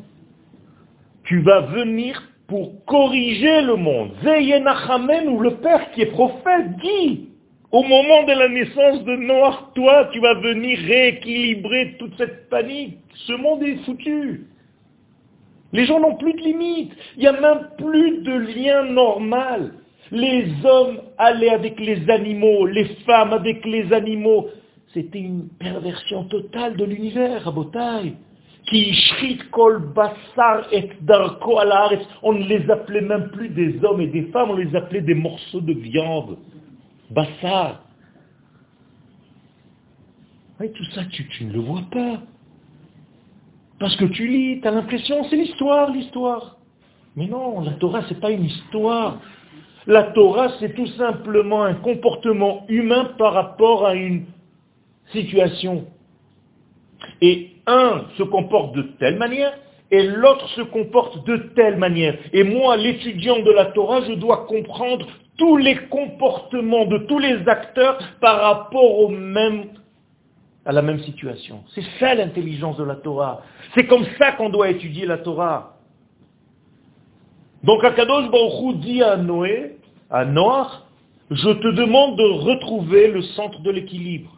Tu 1.23 1.41
vas 1.41 1.61
venir 1.61 2.21
pour 2.47 2.83
corriger 2.85 3.61
le 3.61 3.75
monde. 3.75 4.11
Zeyenachamen, 4.23 5.29
ou 5.29 5.39
le 5.39 5.57
père 5.57 5.91
qui 5.91 6.01
est 6.01 6.07
prophète, 6.07 6.77
dit, 6.81 7.29
au 7.71 7.83
moment 7.83 8.23
de 8.23 8.33
la 8.33 8.49
naissance 8.49 9.03
de 9.05 9.15
Noir, 9.15 9.71
toi, 9.73 10.09
tu 10.11 10.19
vas 10.19 10.33
venir 10.33 10.77
rééquilibrer 10.79 11.95
toute 11.97 12.17
cette 12.17 12.49
panique. 12.49 12.97
Ce 13.13 13.33
monde 13.33 13.63
est 13.63 13.77
foutu. 13.85 14.47
Les 15.71 15.85
gens 15.85 16.01
n'ont 16.01 16.17
plus 16.17 16.33
de 16.33 16.39
limites. 16.39 16.91
Il 17.15 17.21
n'y 17.21 17.27
a 17.27 17.39
même 17.39 17.69
plus 17.77 18.23
de 18.23 18.33
lien 18.33 18.83
normal. 18.83 19.75
Les 20.11 20.45
hommes 20.65 20.99
allaient 21.17 21.49
avec 21.49 21.79
les 21.79 22.09
animaux, 22.09 22.65
les 22.65 22.85
femmes 23.05 23.33
avec 23.33 23.65
les 23.65 23.91
animaux. 23.93 24.47
C'était 24.93 25.19
une 25.19 25.47
perversion 25.57 26.25
totale 26.25 26.75
de 26.75 26.83
l'univers, 26.83 27.47
à 27.47 27.51
Botaï. 27.51 28.15
Qui 28.65 29.39
kol 29.51 29.93
basar 29.93 30.67
et 30.71 30.89
On 32.23 32.33
ne 32.33 32.43
les 32.43 32.69
appelait 32.69 33.01
même 33.01 33.29
plus 33.31 33.49
des 33.49 33.83
hommes 33.83 34.01
et 34.01 34.07
des 34.07 34.23
femmes, 34.31 34.51
on 34.51 34.55
les 34.55 34.75
appelait 34.75 35.01
des 35.01 35.15
morceaux 35.15 35.61
de 35.61 35.73
viande. 35.73 36.37
Bassar. 37.09 37.83
tout 40.59 40.85
ça, 40.93 41.05
tu, 41.05 41.27
tu 41.27 41.45
ne 41.45 41.53
le 41.53 41.59
vois 41.59 41.83
pas. 41.91 42.21
Parce 43.79 43.95
que 43.95 44.05
tu 44.05 44.27
lis, 44.27 44.61
tu 44.61 44.67
as 44.67 44.71
l'impression, 44.71 45.23
c'est 45.29 45.35
l'histoire, 45.35 45.91
l'histoire. 45.91 46.57
Mais 47.15 47.25
non, 47.25 47.61
la 47.61 47.71
Torah, 47.71 48.03
ce 48.03 48.13
n'est 48.13 48.19
pas 48.19 48.31
une 48.31 48.45
histoire. 48.45 49.19
La 49.87 50.03
Torah, 50.03 50.49
c'est 50.59 50.75
tout 50.75 50.87
simplement 50.87 51.63
un 51.63 51.73
comportement 51.75 52.65
humain 52.69 53.11
par 53.17 53.33
rapport 53.33 53.85
à 53.85 53.95
une 53.95 54.25
situation. 55.11 55.85
Et 57.21 57.51
un 57.65 58.05
se 58.17 58.23
comporte 58.23 58.75
de 58.75 58.83
telle 58.99 59.17
manière, 59.17 59.53
et 59.89 60.03
l'autre 60.03 60.47
se 60.49 60.61
comporte 60.61 61.25
de 61.25 61.37
telle 61.55 61.77
manière. 61.77 62.17
Et 62.31 62.43
moi, 62.43 62.77
l'étudiant 62.77 63.39
de 63.39 63.51
la 63.51 63.65
Torah, 63.65 64.01
je 64.07 64.13
dois 64.13 64.45
comprendre 64.45 65.07
tous 65.37 65.57
les 65.57 65.75
comportements 65.87 66.85
de 66.85 66.99
tous 66.99 67.19
les 67.19 67.47
acteurs 67.47 67.97
par 68.21 68.39
rapport 68.39 69.11
à 70.65 70.71
la 70.71 70.81
même 70.81 70.99
situation. 70.99 71.63
C'est 71.73 71.83
ça 71.99 72.13
l'intelligence 72.13 72.77
de 72.77 72.83
la 72.83 72.95
Torah. 72.95 73.41
C'est 73.73 73.87
comme 73.87 74.05
ça 74.19 74.33
qu'on 74.33 74.49
doit 74.49 74.69
étudier 74.69 75.05
la 75.05 75.17
Torah. 75.17 75.77
Donc 77.63 77.83
Akadosh 77.83 78.31
Baruch 78.31 78.77
dit 78.77 79.03
à 79.03 79.17
Noé, 79.17 79.77
à 80.09 80.25
Noach, 80.25 80.71
je 81.29 81.49
te 81.49 81.67
demande 81.69 82.17
de 82.17 82.23
retrouver 82.23 83.11
le 83.11 83.21
centre 83.21 83.61
de 83.61 83.71
l'équilibre. 83.71 84.37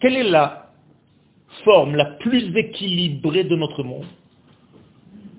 Quelle 0.00 0.16
est 0.16 0.30
la 0.30 0.70
forme 1.64 1.94
la 1.94 2.04
plus 2.04 2.56
équilibrée 2.56 3.44
de 3.44 3.56
notre 3.56 3.82
monde 3.82 4.06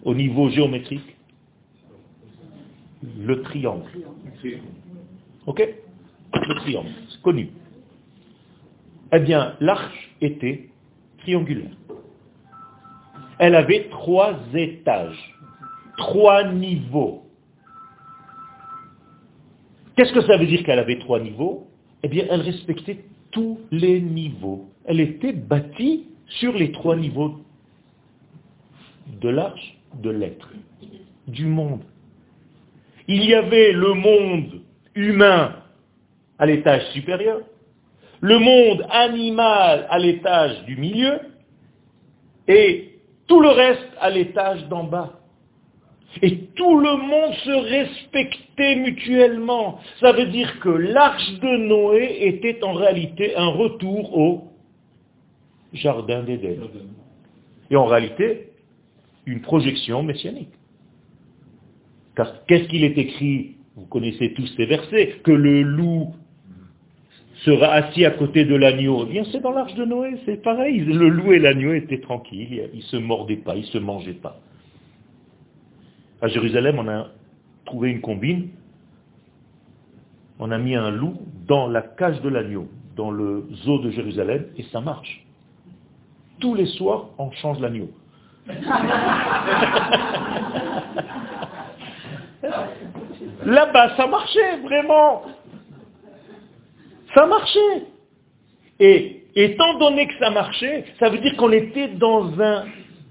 au 0.04 0.14
niveau 0.14 0.50
géométrique? 0.50 1.16
Le 3.18 3.42
triangle. 3.42 3.90
Ok? 5.46 5.68
Le 6.34 6.56
triangle, 6.56 6.90
c'est 7.10 7.22
connu. 7.22 7.50
Eh 9.12 9.20
bien, 9.20 9.56
l'arche 9.60 10.12
était 10.22 10.70
triangulaire. 11.20 11.72
Elle 13.40 13.56
avait 13.56 13.88
trois 13.90 14.36
étages, 14.54 15.39
trois 16.00 16.44
niveaux. 16.46 17.26
Qu'est-ce 19.96 20.14
que 20.14 20.22
ça 20.22 20.38
veut 20.38 20.48
dire 20.48 20.64
qu'elle 20.64 20.80
avait 20.80 20.98
trois 20.98 21.20
niveaux? 21.20 21.68
Eh 22.02 22.08
bien, 22.08 22.26
elle 22.30 22.42
respectait 22.42 23.04
tous 23.32 23.60
les 23.70 24.02
niveaux. 24.02 24.70
Elle 24.86 25.02
était 25.02 25.34
bâtie 25.34 26.08
sur 26.26 26.54
les 26.54 26.72
trois 26.72 26.96
niveaux 26.96 27.42
de 29.22 29.30
l'arche, 29.30 29.78
de 29.94 30.10
l'être, 30.10 30.50
du 31.28 31.46
monde. 31.46 31.84
Il 33.08 33.24
y 33.26 33.34
avait 33.34 33.74
le 33.74 33.94
monde 33.94 34.62
humain 34.96 35.56
à 36.38 36.46
l'étage 36.46 36.86
supérieur, 36.92 37.42
le 38.22 38.40
monde 38.40 38.86
animal 38.90 39.88
à 39.90 40.00
l'étage 40.00 40.64
du 40.66 40.78
milieu, 40.78 41.20
et 42.48 43.00
tout 43.28 43.42
le 43.42 43.50
reste 43.50 43.90
à 44.00 44.10
l'étage 44.10 44.68
d'en 44.70 44.86
bas. 44.86 45.19
Et 46.22 46.38
tout 46.56 46.80
le 46.80 46.98
monde 46.98 47.34
se 47.46 47.52
respectait 47.52 48.76
mutuellement. 48.78 49.80
Ça 50.00 50.12
veut 50.12 50.26
dire 50.26 50.60
que 50.60 50.70
l'arche 50.70 51.40
de 51.40 51.58
Noé 51.68 52.18
était 52.22 52.64
en 52.64 52.74
réalité 52.74 53.36
un 53.36 53.48
retour 53.48 54.18
au 54.18 54.44
jardin 55.74 56.24
d'Éden. 56.24 56.58
Et 57.70 57.76
en 57.76 57.86
réalité, 57.86 58.50
une 59.26 59.42
projection 59.42 60.02
messianique. 60.04 60.50
Car 62.16 62.46
qu'est-ce 62.46 62.68
qu'il 62.68 62.84
est 62.84 62.98
écrit? 62.98 63.56
Vous 63.76 63.86
connaissez 63.86 64.34
tous 64.34 64.48
ces 64.58 64.66
versets, 64.66 65.20
que 65.24 65.32
le 65.32 65.62
loup 65.62 66.14
sera 67.46 67.68
assis 67.72 68.04
à 68.04 68.12
côté 68.12 68.44
de 68.44 68.56
l'agneau. 68.56 69.06
Eh 69.08 69.12
bien, 69.12 69.24
c'est 69.32 69.40
dans 69.40 69.52
l'arche 69.52 69.76
de 69.76 69.86
Noé, 69.86 70.16
c'est 70.26 70.42
pareil. 70.42 70.80
Le 70.80 71.08
loup 71.08 71.32
et 71.32 71.40
l'agneau 71.40 71.74
étaient 71.74 72.02
tranquilles, 72.02 72.70
ils 72.74 72.80
ne 72.80 72.84
se 72.84 72.98
mordaient 72.98 73.38
pas, 73.38 73.56
ils 73.56 73.62
ne 73.62 73.68
se 73.68 73.78
mangeaient 73.78 74.14
pas. 74.14 74.42
À 76.22 76.28
Jérusalem, 76.28 76.80
on 76.80 76.88
a 76.88 77.08
trouvé 77.66 77.92
une 77.92 78.02
combine. 78.02 78.50
On 80.40 80.52
a 80.52 80.58
mis 80.58 80.76
un 80.76 80.90
loup 80.90 81.22
dans 81.48 81.68
la 81.68 81.82
cage 81.82 82.22
de 82.22 82.30
l'agneau, 82.30 82.68
dans 82.96 83.12
le 83.12 83.48
zoo 83.64 83.80
de 83.80 83.92
Jérusalem, 83.92 84.48
et 84.58 84.64
ça 84.72 84.82
marche. 84.82 85.26
Tous 86.40 86.56
les 86.56 86.66
soirs, 86.66 87.10
on 87.18 87.32
change 87.32 87.60
l'agneau. 87.60 87.90
Là-bas, 93.46 93.96
ça 93.96 94.08
marchait, 94.08 94.58
vraiment. 94.64 95.24
Ça 97.14 97.26
marchait. 97.26 97.86
Et 98.80 99.24
étant 99.36 99.78
donné 99.80 100.08
que 100.08 100.18
ça 100.20 100.30
marchait, 100.30 100.86
ça 101.00 101.10
veut 101.10 101.20
dire 101.20 101.36
qu'on 101.38 101.52
était 101.52 101.90
dans 101.90 102.40
un 102.40 102.66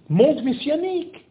monde 0.09 0.43
messianique. 0.43 1.28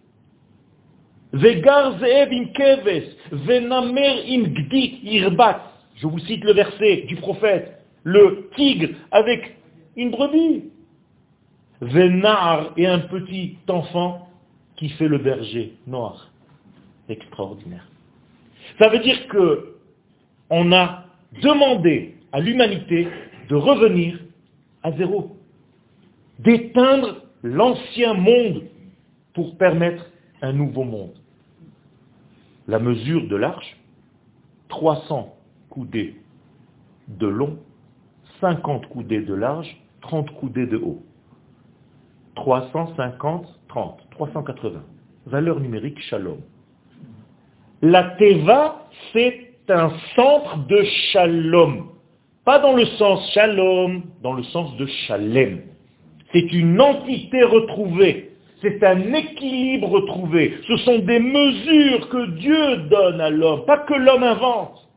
Je 5.95 6.07
vous 6.07 6.19
cite 6.19 6.43
le 6.43 6.53
verset 6.53 7.03
du 7.07 7.15
prophète. 7.17 7.81
Le 8.03 8.49
tigre 8.55 8.89
avec 9.11 9.55
une 9.95 10.11
brebis. 10.11 10.65
Venar 11.81 12.73
et 12.77 12.87
un 12.87 12.99
petit 12.99 13.57
enfant 13.67 14.29
qui 14.77 14.89
fait 14.89 15.07
le 15.07 15.19
berger 15.19 15.73
noir. 15.85 16.31
Extraordinaire. 17.09 17.87
Ça 18.79 18.89
veut 18.89 18.99
dire 18.99 19.27
que 19.27 19.75
on 20.49 20.71
a 20.71 21.05
demandé 21.41 22.15
à 22.31 22.39
l'humanité 22.39 23.07
de 23.49 23.55
revenir 23.55 24.19
à 24.83 24.91
zéro. 24.93 25.37
d'éteindre 26.39 27.23
l'ancien 27.43 28.13
monde 28.13 28.63
pour 29.33 29.57
permettre 29.57 30.05
un 30.41 30.53
nouveau 30.53 30.83
monde. 30.83 31.15
La 32.67 32.79
mesure 32.79 33.27
de 33.27 33.35
l'arche, 33.35 33.77
300 34.69 35.35
coudées 35.69 36.15
de 37.07 37.27
long, 37.27 37.57
50 38.41 38.87
coudées 38.87 39.21
de 39.21 39.33
large, 39.33 39.77
30 40.01 40.31
coudées 40.31 40.67
de 40.67 40.77
haut. 40.77 41.03
350, 42.35 43.47
30, 43.67 44.07
380. 44.11 44.83
Valeur 45.25 45.59
numérique 45.59 45.99
shalom. 45.99 46.39
La 47.81 48.15
teva, 48.17 48.87
c'est 49.13 49.53
un 49.69 49.91
centre 50.15 50.65
de 50.67 50.83
shalom. 51.11 51.89
Pas 52.45 52.59
dans 52.59 52.75
le 52.75 52.85
sens 52.85 53.31
shalom, 53.33 54.03
dans 54.21 54.33
le 54.33 54.43
sens 54.43 54.75
de 54.77 54.85
shalem. 54.85 55.61
C'est 56.31 56.51
une 56.53 56.79
entité 56.79 57.43
retrouvée. 57.43 58.26
C'est 58.61 58.81
un 58.83 59.13
équilibre 59.13 59.89
retrouvé. 59.89 60.57
Ce 60.67 60.77
sont 60.77 60.97
des 60.99 61.19
mesures 61.19 62.07
que 62.09 62.27
Dieu 62.37 62.77
donne 62.89 63.19
à 63.21 63.29
l'homme, 63.29 63.65
pas 63.65 63.77
que 63.79 63.93
l'homme 63.93 64.23
invente. 64.23 64.87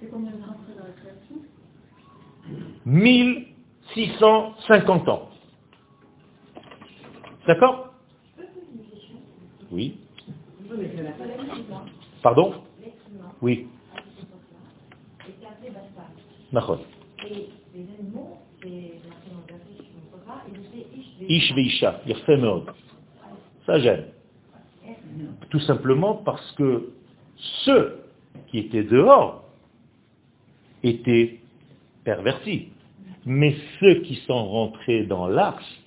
C'est 0.00 0.08
combien 0.10 0.30
de 0.30 0.36
temps 0.36 0.50
après 0.50 0.74
la 0.76 0.92
création? 0.92 1.36
1650 2.86 5.08
ans. 5.08 5.28
D'accord? 7.46 7.94
Oui. 9.72 9.96
Pardon? 12.22 12.54
Oui. 13.42 13.66
D'accord. 16.52 16.80
Ish 21.30 21.54
Beisha, 21.54 22.00
Ça 23.64 23.78
gêne. 23.78 24.06
Tout 25.48 25.60
simplement 25.60 26.14
parce 26.14 26.52
que 26.52 26.90
ceux 27.64 28.00
qui 28.48 28.58
étaient 28.58 28.82
dehors 28.82 29.44
étaient 30.82 31.38
pervertis. 32.04 32.70
Mais 33.24 33.54
ceux 33.78 34.00
qui 34.02 34.16
sont 34.26 34.44
rentrés 34.44 35.04
dans 35.04 35.28
l'arche 35.28 35.80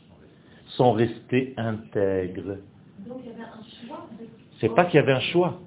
sont 0.77 0.93
restés 0.93 1.53
intègres. 1.57 2.57
C'est 4.61 4.73
pas 4.73 4.85
qu'il 4.85 4.95
y 4.95 5.03
avait 5.03 5.11
un 5.11 5.19
choix, 5.19 5.59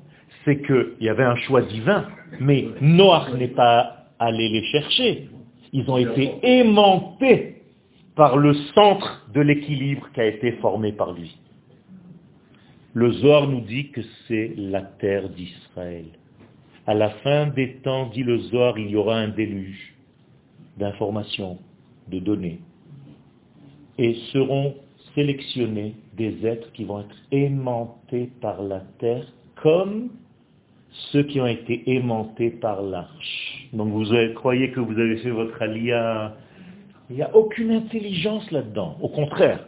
c'est 0.44 0.62
qu'il 0.62 0.94
y 1.00 1.10
avait 1.10 1.24
un 1.24 1.36
choix 1.36 1.60
divin. 1.60 2.06
Mais 2.40 2.68
Noah 2.80 3.28
n'est 3.36 3.48
pas 3.48 4.06
allé 4.18 4.48
les 4.48 4.64
chercher. 4.64 5.28
Ils 5.74 5.90
ont 5.90 5.98
été 5.98 6.38
aimantés 6.42 7.55
par 8.16 8.38
le 8.38 8.54
centre 8.74 9.28
de 9.32 9.42
l'équilibre 9.42 10.08
qui 10.14 10.20
a 10.20 10.26
été 10.26 10.52
formé 10.52 10.92
par 10.92 11.12
lui. 11.12 11.38
Le 12.94 13.12
Zohar 13.12 13.46
nous 13.46 13.60
dit 13.60 13.90
que 13.90 14.00
c'est 14.26 14.54
la 14.56 14.80
terre 14.80 15.28
d'Israël. 15.28 16.06
À 16.86 16.94
la 16.94 17.10
fin 17.10 17.48
des 17.48 17.74
temps, 17.84 18.06
dit 18.06 18.22
le 18.22 18.38
Zohar, 18.38 18.78
il 18.78 18.88
y 18.88 18.96
aura 18.96 19.18
un 19.18 19.28
déluge 19.28 19.94
d'informations, 20.78 21.58
de 22.08 22.18
données. 22.18 22.60
Et 23.98 24.14
seront 24.32 24.74
sélectionnés 25.14 25.94
des 26.16 26.46
êtres 26.46 26.72
qui 26.72 26.84
vont 26.84 27.00
être 27.00 27.16
aimantés 27.32 28.30
par 28.40 28.62
la 28.62 28.80
terre 28.98 29.26
comme 29.62 30.08
ceux 31.12 31.24
qui 31.24 31.38
ont 31.40 31.46
été 31.46 31.90
aimantés 31.90 32.50
par 32.50 32.80
l'arche. 32.80 33.68
Donc 33.74 33.88
vous 33.88 34.06
croyez 34.34 34.70
que 34.70 34.80
vous 34.80 34.98
avez 34.98 35.18
fait 35.18 35.30
votre 35.30 35.60
alia. 35.60 36.34
Il 37.10 37.16
n'y 37.16 37.22
a 37.22 37.34
aucune 37.34 37.70
intelligence 37.70 38.50
là-dedans. 38.50 38.96
Au 39.00 39.08
contraire. 39.08 39.66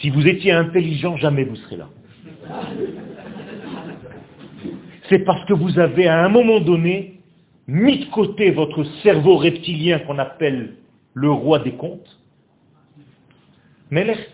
Si 0.00 0.10
vous 0.10 0.26
étiez 0.26 0.52
intelligent, 0.52 1.16
jamais 1.16 1.44
vous 1.44 1.56
serez 1.56 1.76
là. 1.76 1.88
C'est 5.08 5.20
parce 5.20 5.44
que 5.46 5.54
vous 5.54 5.78
avez 5.78 6.06
à 6.06 6.24
un 6.24 6.28
moment 6.28 6.60
donné 6.60 7.20
mis 7.66 7.98
de 7.98 8.10
côté 8.10 8.50
votre 8.50 8.84
cerveau 9.02 9.36
reptilien 9.36 9.98
qu'on 10.00 10.18
appelle 10.18 10.74
le 11.14 11.30
roi 11.30 11.58
des 11.60 11.72
comptes. 11.72 12.18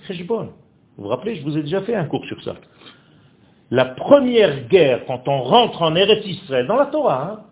Cheshbon. 0.06 0.50
Vous 0.96 1.04
vous 1.04 1.08
rappelez, 1.08 1.36
je 1.36 1.42
vous 1.42 1.56
ai 1.56 1.62
déjà 1.62 1.82
fait 1.82 1.94
un 1.94 2.04
cours 2.04 2.24
sur 2.26 2.42
ça. 2.42 2.56
La 3.70 3.84
première 3.84 4.68
guerre, 4.68 5.04
quand 5.06 5.26
on 5.28 5.42
rentre 5.42 5.82
en 5.82 5.96
Eretz 5.96 6.24
Israël, 6.24 6.66
dans 6.66 6.76
la 6.76 6.86
Torah, 6.86 7.32
hein, 7.32 7.45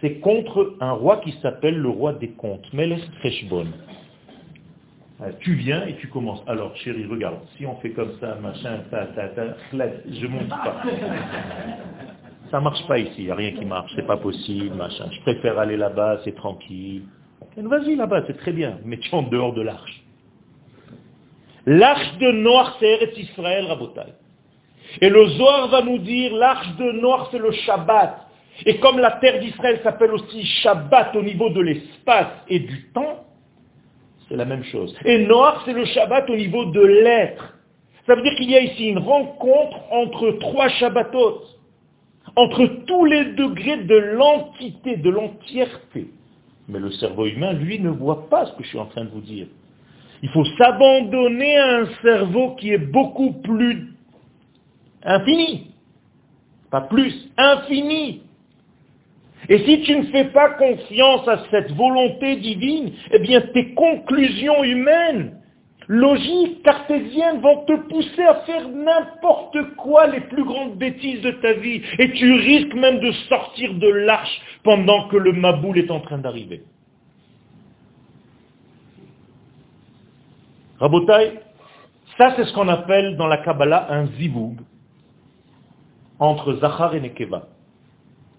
c'est 0.00 0.20
contre 0.20 0.74
un 0.80 0.92
roi 0.92 1.18
qui 1.18 1.32
s'appelle 1.42 1.78
le 1.78 1.88
roi 1.88 2.12
des 2.12 2.30
comptes, 2.30 2.72
Melech 2.72 3.02
Cheshbon. 3.22 3.66
Euh, 5.20 5.32
tu 5.40 5.54
viens 5.54 5.84
et 5.86 5.96
tu 5.96 6.06
commences. 6.08 6.42
Alors, 6.46 6.76
chérie, 6.76 7.04
regarde, 7.06 7.38
si 7.56 7.66
on 7.66 7.74
fait 7.76 7.90
comme 7.90 8.12
ça, 8.20 8.36
machin, 8.36 8.84
ta, 8.90 9.06
ta, 9.06 9.28
ta, 9.28 9.42
je 9.72 10.26
monte 10.26 10.48
pas. 10.48 10.82
Ça 12.50 12.60
marche 12.60 12.86
pas 12.86 12.98
ici, 12.98 13.12
il 13.18 13.24
n'y 13.26 13.30
a 13.30 13.34
rien 13.34 13.52
qui 13.52 13.64
marche, 13.66 13.92
c'est 13.94 14.06
pas 14.06 14.16
possible, 14.16 14.74
machin. 14.74 15.04
Je 15.10 15.20
préfère 15.20 15.58
aller 15.58 15.76
là-bas, 15.76 16.20
c'est 16.24 16.34
tranquille. 16.34 17.02
Vas-y 17.56 17.94
là-bas, 17.96 18.22
c'est 18.26 18.38
très 18.38 18.52
bien, 18.52 18.78
mais 18.84 18.96
tu 18.96 19.10
es 19.10 19.14
en 19.14 19.22
dehors 19.22 19.52
de 19.52 19.60
l'arche. 19.60 20.02
L'arche 21.66 22.16
de 22.18 22.30
Noir, 22.30 22.76
c'est 22.80 22.86
Eretz 22.86 23.18
Israël, 23.18 23.66
Rabotai. 23.66 24.14
Et 25.02 25.10
le 25.10 25.26
Zohar 25.26 25.68
va 25.68 25.82
nous 25.82 25.98
dire, 25.98 26.34
l'arche 26.34 26.74
de 26.76 26.92
Noir, 26.92 27.28
c'est 27.30 27.38
le 27.38 27.50
Shabbat. 27.52 28.27
Et 28.66 28.78
comme 28.78 28.98
la 28.98 29.12
terre 29.12 29.40
d'Israël 29.40 29.80
s'appelle 29.82 30.12
aussi 30.12 30.44
Shabbat 30.44 31.14
au 31.16 31.22
niveau 31.22 31.50
de 31.50 31.60
l'espace 31.60 32.44
et 32.48 32.58
du 32.58 32.90
temps, 32.92 33.24
c'est 34.28 34.36
la 34.36 34.44
même 34.44 34.64
chose. 34.64 34.94
Et 35.04 35.26
Noir, 35.26 35.62
c'est 35.64 35.72
le 35.72 35.84
Shabbat 35.84 36.28
au 36.28 36.36
niveau 36.36 36.66
de 36.66 36.80
l'être. 36.80 37.54
Ça 38.06 38.14
veut 38.14 38.22
dire 38.22 38.34
qu'il 38.36 38.50
y 38.50 38.56
a 38.56 38.60
ici 38.60 38.88
une 38.88 38.98
rencontre 38.98 39.78
entre 39.90 40.32
trois 40.40 40.68
Shabbatot, 40.68 41.42
entre 42.36 42.66
tous 42.86 43.04
les 43.04 43.26
degrés 43.32 43.84
de 43.84 43.96
l'entité, 43.96 44.96
de 44.96 45.10
l'entièreté. 45.10 46.08
Mais 46.68 46.78
le 46.78 46.90
cerveau 46.92 47.26
humain, 47.26 47.52
lui, 47.52 47.80
ne 47.80 47.90
voit 47.90 48.28
pas 48.28 48.46
ce 48.46 48.52
que 48.52 48.62
je 48.62 48.68
suis 48.68 48.78
en 48.78 48.86
train 48.86 49.04
de 49.04 49.10
vous 49.10 49.20
dire. 49.20 49.46
Il 50.22 50.28
faut 50.30 50.44
s'abandonner 50.58 51.56
à 51.56 51.76
un 51.78 51.86
cerveau 52.02 52.54
qui 52.56 52.72
est 52.72 52.78
beaucoup 52.78 53.32
plus 53.32 53.88
infini. 55.02 55.68
Pas 56.70 56.82
plus, 56.82 57.30
infini. 57.36 58.22
Et 59.48 59.58
si 59.64 59.80
tu 59.82 59.96
ne 59.96 60.04
fais 60.04 60.26
pas 60.26 60.50
confiance 60.50 61.26
à 61.26 61.44
cette 61.50 61.72
volonté 61.72 62.36
divine, 62.36 62.92
eh 63.12 63.18
bien 63.18 63.40
tes 63.40 63.72
conclusions 63.74 64.62
humaines, 64.62 65.38
logiques, 65.88 66.62
cartésiennes 66.62 67.40
vont 67.40 67.64
te 67.64 67.72
pousser 67.88 68.22
à 68.22 68.34
faire 68.46 68.68
n'importe 68.68 69.56
quoi, 69.76 70.06
les 70.08 70.20
plus 70.20 70.44
grandes 70.44 70.76
bêtises 70.76 71.22
de 71.22 71.30
ta 71.30 71.54
vie. 71.54 71.80
Et 71.98 72.12
tu 72.12 72.32
risques 72.32 72.74
même 72.74 73.00
de 73.00 73.10
sortir 73.28 73.72
de 73.74 73.88
l'arche 73.88 74.40
pendant 74.64 75.08
que 75.08 75.16
le 75.16 75.32
Maboul 75.32 75.78
est 75.78 75.90
en 75.90 76.00
train 76.00 76.18
d'arriver. 76.18 76.62
Rabotai, 80.78 81.40
ça 82.18 82.34
c'est 82.36 82.44
ce 82.44 82.52
qu'on 82.52 82.68
appelle 82.68 83.16
dans 83.16 83.26
la 83.26 83.38
Kabbalah 83.38 83.88
un 83.90 84.06
ziboug 84.18 84.58
entre 86.20 86.54
Zachar 86.54 86.94
et 86.94 87.00
Nekeva, 87.00 87.48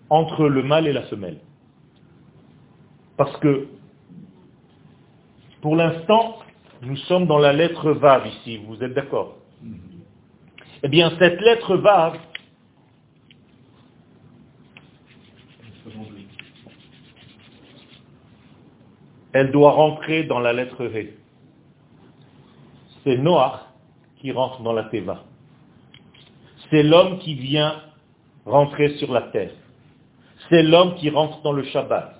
entre 0.10 0.47
le 0.47 0.64
mâle 0.64 0.88
et 0.88 0.93
la 0.93 1.03
femelle. 1.03 1.39
Parce 3.18 3.36
que, 3.38 3.68
pour 5.62 5.76
l'instant, 5.76 6.38
nous 6.82 6.95
sommes 6.95 7.28
dans 7.28 7.38
la 7.38 7.53
lettre 7.53 7.91
Vav 7.91 8.28
ici, 8.28 8.57
vous 8.66 8.82
êtes 8.84 8.93
d'accord 8.93 9.38
Eh 10.84 10.88
bien, 10.88 11.12
cette 11.20 11.39
lettre 11.41 11.76
Vav, 11.76 12.18
elle 19.34 19.51
doit 19.51 19.72
rentrer 19.72 20.24
dans 20.24 20.39
la 20.39 20.53
lettre 20.53 20.84
He 20.86 21.20
c'est 23.03 23.18
Noach 23.18 23.62
qui 24.20 24.32
rentre 24.32 24.62
dans 24.62 24.74
la 24.74 24.84
Teva. 24.84 25.24
C'est 26.70 26.84
l'homme 26.84 27.20
qui 27.20 27.34
vient 27.36 27.82
rentrer 28.45 28.97
sur 28.97 29.12
la 29.12 29.22
terre. 29.24 29.51
C'est 30.50 30.64
l'homme 30.64 30.95
qui 30.95 31.10
rentre 31.10 31.41
dans 31.41 31.52
le 31.52 31.64
Shabbat. 31.64 32.16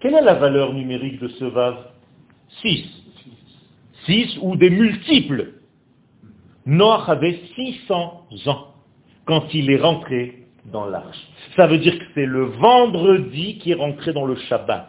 Quelle 0.00 0.14
est 0.14 0.22
la 0.22 0.34
valeur 0.34 0.72
numérique 0.72 1.20
de 1.20 1.28
ce 1.28 1.44
vase? 1.44 1.76
6. 2.62 2.84
6 4.06 4.38
ou 4.42 4.56
des 4.56 4.70
multiples. 4.70 5.54
Noach 6.66 7.08
avait 7.08 7.40
600 7.56 8.26
ans 8.46 8.66
quand 9.24 9.52
il 9.52 9.70
est 9.70 9.80
rentré 9.80 10.46
dans 10.66 10.86
l'arche. 10.86 11.18
Ça 11.56 11.66
veut 11.66 11.78
dire 11.78 11.98
que 11.98 12.04
c'est 12.14 12.26
le 12.26 12.44
vendredi 12.44 13.58
qui 13.58 13.72
est 13.72 13.74
rentré 13.74 14.12
dans 14.12 14.24
le 14.24 14.36
Shabbat. 14.36 14.88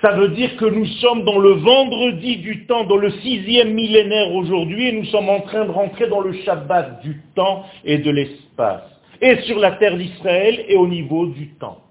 Ça 0.00 0.12
veut 0.12 0.30
dire 0.30 0.56
que 0.56 0.64
nous 0.64 0.86
sommes 0.86 1.24
dans 1.24 1.38
le 1.38 1.52
vendredi 1.52 2.38
du 2.38 2.66
temps, 2.66 2.84
dans 2.84 2.96
le 2.96 3.10
sixième 3.10 3.72
millénaire 3.72 4.32
aujourd'hui, 4.32 4.88
et 4.88 4.92
nous 4.92 5.04
sommes 5.06 5.28
en 5.28 5.40
train 5.40 5.64
de 5.64 5.70
rentrer 5.70 6.08
dans 6.08 6.20
le 6.20 6.32
Shabbat 6.32 7.02
du 7.02 7.20
temps 7.36 7.64
et 7.84 7.98
de 7.98 8.10
l'espace. 8.10 8.82
Et 9.20 9.36
sur 9.42 9.60
la 9.60 9.72
terre 9.72 9.96
d'Israël 9.96 10.64
et 10.68 10.76
au 10.76 10.88
niveau 10.88 11.26
du 11.26 11.50
temps. 11.54 11.81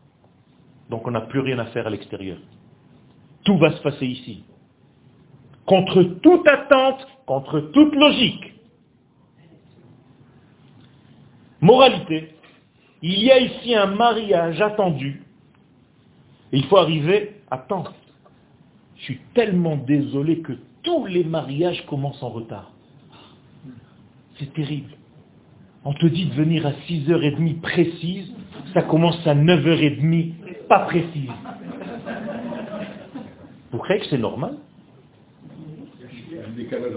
Donc 0.92 1.08
on 1.08 1.12
n'a 1.12 1.22
plus 1.22 1.40
rien 1.40 1.58
à 1.58 1.66
faire 1.68 1.88
à 1.88 1.90
l'extérieur. 1.90 2.38
Tout 3.46 3.58
va 3.58 3.72
se 3.72 3.82
passer 3.82 4.06
ici. 4.06 4.44
contre 5.66 6.04
toute 6.04 6.46
attente, 6.48 7.08
contre 7.26 7.62
toute 7.72 7.96
logique. 7.96 8.54
Moralité, 11.62 12.36
il 13.02 13.24
y 13.24 13.32
a 13.32 13.40
ici 13.40 13.74
un 13.74 13.86
mariage 13.86 14.60
attendu. 14.60 15.24
Il 16.52 16.66
faut 16.66 16.78
arriver 16.78 17.42
à 17.50 17.58
temps. 17.58 17.86
Je 18.98 19.04
suis 19.04 19.20
tellement 19.34 19.78
désolé 19.78 20.42
que 20.42 20.54
tous 20.84 21.06
les 21.06 21.24
mariages 21.24 21.86
commencent 21.86 22.22
en 22.22 22.30
retard. 22.30 22.72
C'est 24.38 24.54
terrible. 24.54 24.92
On 25.84 25.94
te 25.94 26.06
dit 26.06 26.26
de 26.26 26.34
venir 26.34 26.66
à 26.68 26.72
6h30 26.88 27.60
précise, 27.60 28.32
ça 28.74 28.84
commence 28.84 29.26
à 29.26 29.34
9h30 29.34 30.34
pas 30.68 30.82
précise. 30.82 31.30
Vous 33.72 33.80
croyez 33.80 34.02
que 34.02 34.08
c'est 34.08 34.18
normal? 34.18 34.56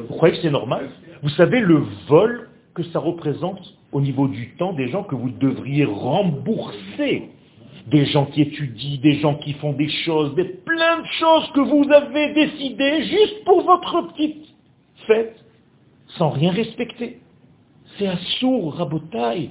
Vous 0.08 0.14
croyez 0.14 0.34
que 0.36 0.42
c'est 0.42 0.50
normal? 0.50 0.90
Vous 1.22 1.30
savez 1.30 1.60
le 1.60 1.82
vol 2.08 2.50
que 2.74 2.82
ça 2.84 2.98
représente 2.98 3.74
au 3.92 4.00
niveau 4.00 4.28
du 4.28 4.50
temps 4.56 4.72
des 4.72 4.88
gens 4.88 5.02
que 5.02 5.14
vous 5.14 5.30
devriez 5.30 5.84
rembourser? 5.84 7.30
Des 7.86 8.06
gens 8.06 8.26
qui 8.26 8.42
étudient, 8.42 8.98
des 9.02 9.14
gens 9.20 9.34
qui 9.36 9.54
font 9.54 9.72
des 9.72 9.88
choses, 9.88 10.34
des 10.34 10.44
plein 10.44 11.00
de 11.00 11.06
choses 11.06 11.50
que 11.54 11.60
vous 11.60 11.90
avez 11.90 12.32
décidées 12.32 13.04
juste 13.04 13.44
pour 13.44 13.62
votre 13.62 14.08
petite 14.12 14.54
fête, 15.06 15.36
sans 16.18 16.30
rien 16.30 16.50
respecter. 16.50 17.18
C'est 17.98 18.06
à 18.06 18.16
sourd, 18.40 18.74
rabotaille. 18.74 19.50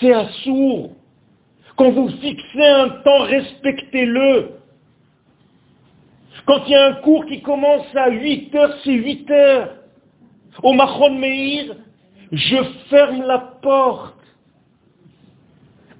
C'est 0.00 0.12
à 0.12 0.28
sourd. 0.44 0.92
Quand 1.76 1.90
vous 1.90 2.08
fixez 2.08 2.66
un 2.66 2.88
temps, 2.88 3.24
respectez-le. 3.24 4.50
Quand 6.46 6.64
il 6.66 6.72
y 6.72 6.74
a 6.74 6.86
un 6.86 6.94
cours 6.94 7.26
qui 7.26 7.42
commence 7.42 7.86
à 7.94 8.08
8 8.10 8.54
heures, 8.54 8.74
c'est 8.84 8.92
8 8.92 9.30
heures. 9.30 9.74
Au 10.62 10.72
Machon 10.72 11.18
Meir, 11.18 11.74
je 12.32 12.56
ferme 12.88 13.22
la 13.22 13.38
porte 13.38 14.14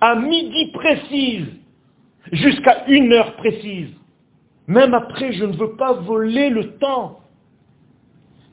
à 0.01 0.15
midi 0.15 0.71
précise, 0.73 1.47
jusqu'à 2.33 2.87
une 2.87 3.13
heure 3.13 3.35
précise. 3.37 3.91
Même 4.67 4.95
après, 4.95 5.33
je 5.33 5.45
ne 5.45 5.57
veux 5.57 5.77
pas 5.77 5.95
voler 5.95 6.51
le 6.51 6.77
temps. 6.79 7.21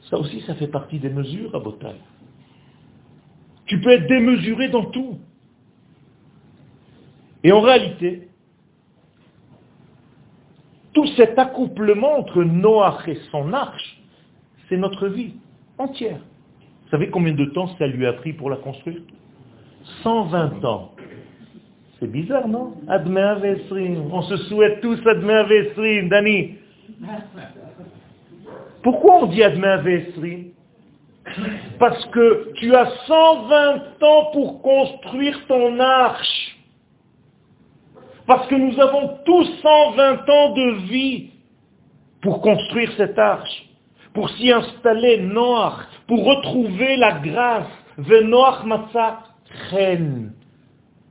Ça 0.09 0.17
aussi, 0.17 0.41
ça 0.41 0.55
fait 0.55 0.67
partie 0.67 0.99
des 0.99 1.09
mesures 1.09 1.55
à. 1.55 1.59
Tu 3.73 3.81
peux 3.81 3.89
être 3.89 4.05
démesuré 4.05 4.69
dans 4.69 4.85
tout. 4.85 5.17
Et 7.43 7.51
en 7.51 7.59
réalité, 7.59 8.27
tout 10.93 11.07
cet 11.17 11.39
accouplement 11.39 12.19
entre 12.19 12.43
Noach 12.43 13.07
et 13.07 13.17
son 13.31 13.51
arche, 13.51 13.99
c'est 14.69 14.77
notre 14.77 15.07
vie 15.07 15.33
entière. 15.79 16.19
Vous 16.83 16.89
savez 16.91 17.09
combien 17.09 17.33
de 17.33 17.45
temps 17.45 17.65
ça 17.79 17.87
lui 17.87 18.05
a 18.05 18.13
pris 18.13 18.33
pour 18.33 18.51
la 18.51 18.57
construire? 18.57 19.01
120 20.03 20.63
ans. 20.65 20.91
C'est 21.99 22.11
bizarre, 22.11 22.47
non? 22.47 22.75
On 22.87 24.21
se 24.21 24.37
souhaite 24.37 24.81
tous 24.81 24.99
Adme 25.07 26.09
Dani. 26.09 26.57
Pourquoi 28.83 29.23
on 29.23 29.25
dit 29.25 29.41
Adme 29.41 29.81
Parce 31.79 32.05
que 32.07 32.53
tu 32.55 32.75
as 32.75 32.89
120 33.07 34.03
ans 34.03 34.31
pour 34.33 34.61
construire 34.61 35.39
ton 35.47 35.79
arche. 35.79 36.57
Parce 38.27 38.47
que 38.47 38.55
nous 38.55 38.79
avons 38.79 39.19
tous 39.25 39.45
120 39.61 40.29
ans 40.29 40.53
de 40.53 40.71
vie 40.87 41.31
pour 42.21 42.41
construire 42.41 42.91
cette 42.97 43.19
arche, 43.19 43.65
pour 44.13 44.29
s'y 44.31 44.51
installer 44.51 45.17
noir, 45.21 45.87
pour 46.07 46.25
retrouver 46.25 46.97
la 46.97 47.19
grâce. 47.19 47.67
Venoach 47.97 48.63
matzah. 48.65 49.19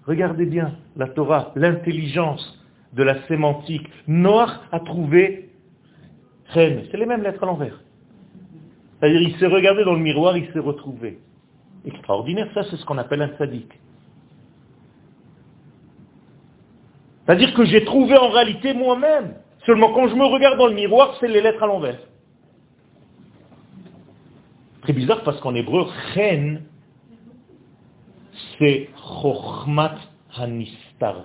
Regardez 0.04 0.46
bien 0.46 0.72
la 0.96 1.06
Torah, 1.08 1.52
l'intelligence 1.54 2.60
de 2.92 3.02
la 3.02 3.22
sémantique. 3.28 3.88
Noir 4.08 4.64
a 4.72 4.80
trouvé 4.80 5.50
chen. 6.52 6.84
C'est 6.90 6.96
les 6.96 7.06
mêmes 7.06 7.22
lettres 7.22 7.42
à 7.44 7.46
l'envers. 7.46 7.78
C'est-à-dire, 9.02 9.22
il 9.22 9.36
s'est 9.38 9.48
regardé 9.48 9.82
dans 9.82 9.94
le 9.94 9.98
miroir, 9.98 10.36
il 10.36 10.46
s'est 10.52 10.60
retrouvé. 10.60 11.18
Extraordinaire, 11.84 12.48
ça 12.54 12.62
c'est 12.70 12.76
ce 12.76 12.84
qu'on 12.84 12.98
appelle 12.98 13.20
un 13.20 13.36
sadique. 13.36 13.72
C'est-à-dire 17.26 17.52
que 17.52 17.64
j'ai 17.64 17.84
trouvé 17.84 18.16
en 18.16 18.28
réalité 18.28 18.72
moi-même. 18.74 19.34
Seulement 19.66 19.92
quand 19.92 20.06
je 20.06 20.14
me 20.14 20.24
regarde 20.24 20.56
dans 20.56 20.68
le 20.68 20.74
miroir, 20.74 21.16
c'est 21.18 21.26
les 21.26 21.42
lettres 21.42 21.64
à 21.64 21.66
l'envers. 21.66 21.98
Très 24.82 24.92
bizarre 24.92 25.24
parce 25.24 25.40
qu'en 25.40 25.56
hébreu, 25.56 25.84
chen, 26.14 26.62
c'est 28.60 28.88
chokhmat 29.20 29.96
hanistar. 30.36 31.24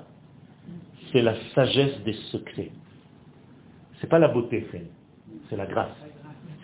C'est 1.12 1.22
la 1.22 1.36
sagesse 1.54 2.02
des 2.04 2.14
secrets. 2.32 2.72
C'est 4.02 4.08
pas 4.08 4.18
la 4.18 4.30
beauté, 4.30 4.68
c'est 5.50 5.56
la 5.56 5.68
grâce. 5.68 6.07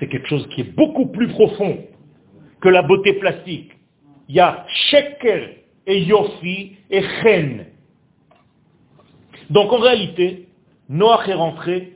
C'est 0.04 0.10
quelque 0.10 0.28
chose 0.28 0.46
qui 0.50 0.60
est 0.60 0.76
beaucoup 0.76 1.06
plus 1.06 1.30
profond 1.30 1.78
que 2.60 2.68
la 2.68 2.82
beauté 2.82 3.14
plastique. 3.14 3.72
Il 4.28 4.36
y 4.36 4.42
a 4.42 4.66
sheker 4.68 5.52
et 5.88 6.04
yofi 6.04 6.74
et 6.90 7.04
chen. 7.22 7.68
Donc 9.50 9.72
en 9.72 9.78
réalité, 9.78 10.50
Noach 10.90 11.30
est 11.30 11.34
rentré 11.34 11.94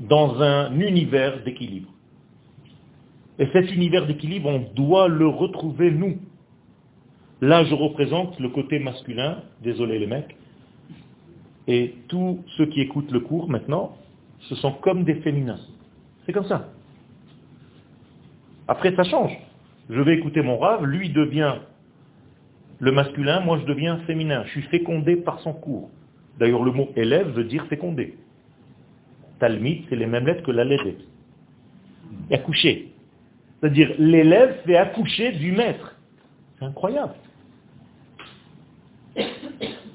dans 0.00 0.42
un 0.42 0.76
univers 0.80 1.44
d'équilibre. 1.44 1.92
Et 3.38 3.46
cet 3.52 3.72
univers 3.72 4.04
d'équilibre, 4.04 4.48
on 4.48 4.74
doit 4.74 5.06
le 5.06 5.28
retrouver 5.28 5.92
nous. 5.92 6.18
Là, 7.40 7.62
je 7.62 7.76
représente 7.76 8.40
le 8.40 8.48
côté 8.48 8.80
masculin, 8.80 9.44
désolé 9.62 10.00
les 10.00 10.08
mecs, 10.08 10.36
et 11.68 11.94
tous 12.08 12.40
ceux 12.56 12.66
qui 12.66 12.80
écoutent 12.80 13.12
le 13.12 13.20
cours 13.20 13.48
maintenant, 13.48 13.96
ce 14.48 14.56
sont 14.56 14.72
comme 14.72 15.04
des 15.04 15.14
féminins. 15.20 15.60
C'est 16.26 16.32
comme 16.32 16.46
ça. 16.46 16.68
Après, 18.68 18.94
ça 18.94 19.04
change. 19.04 19.32
Je 19.88 20.00
vais 20.00 20.14
écouter 20.16 20.42
mon 20.42 20.58
rave, 20.58 20.84
lui 20.84 21.10
devient 21.10 21.54
le 22.78 22.92
masculin, 22.92 23.40
moi 23.40 23.58
je 23.60 23.64
deviens 23.64 23.98
féminin. 23.98 24.42
Je 24.46 24.50
suis 24.50 24.62
fécondé 24.62 25.16
par 25.16 25.40
son 25.40 25.52
cours. 25.52 25.90
D'ailleurs, 26.38 26.62
le 26.62 26.72
mot 26.72 26.90
élève 26.96 27.28
veut 27.30 27.44
dire 27.44 27.64
fécondé. 27.66 28.16
Talmid, 29.38 29.84
c'est 29.88 29.96
les 29.96 30.06
mêmes 30.06 30.26
lettres 30.26 30.42
que 30.42 30.50
la. 30.50 30.64
Et 32.30 32.34
accoucher. 32.34 32.92
C'est-à-dire, 33.60 33.94
l'élève 33.98 34.60
fait 34.66 34.76
accoucher 34.76 35.32
du 35.32 35.52
maître. 35.52 35.96
C'est 36.58 36.64
incroyable. 36.64 37.14
Il 39.16 39.24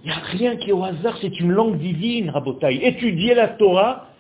n'y 0.06 0.12
a 0.12 0.16
rien 0.16 0.56
qui 0.56 0.70
est 0.70 0.74
au 0.74 0.84
hasard, 0.84 1.18
c'est 1.22 1.40
une 1.40 1.52
langue 1.52 1.78
divine, 1.78 2.30
Rabotaï. 2.32 2.84
Étudier 2.84 3.36
la 3.36 3.50
Torah, 3.50 4.11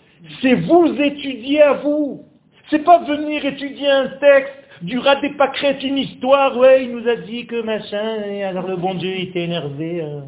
c'est 0.41 0.55
vous 0.55 0.95
étudier 0.99 1.61
à 1.61 1.73
vous. 1.73 2.23
C'est 2.69 2.83
pas 2.83 3.03
venir 3.03 3.45
étudier 3.45 3.89
un 3.89 4.07
texte 4.19 4.53
du 4.81 4.97
rat 4.97 5.17
des 5.17 5.31
pâquerettes, 5.31 5.83
une 5.83 5.97
histoire, 5.97 6.57
ouais, 6.57 6.85
il 6.85 6.91
nous 6.91 7.07
a 7.07 7.15
dit 7.15 7.45
que 7.45 7.61
machin, 7.61 8.23
et 8.25 8.43
alors 8.43 8.67
le 8.67 8.75
bon 8.77 8.95
Dieu 8.95 9.19
était 9.19 9.43
énervé. 9.43 10.01
Euh. 10.01 10.21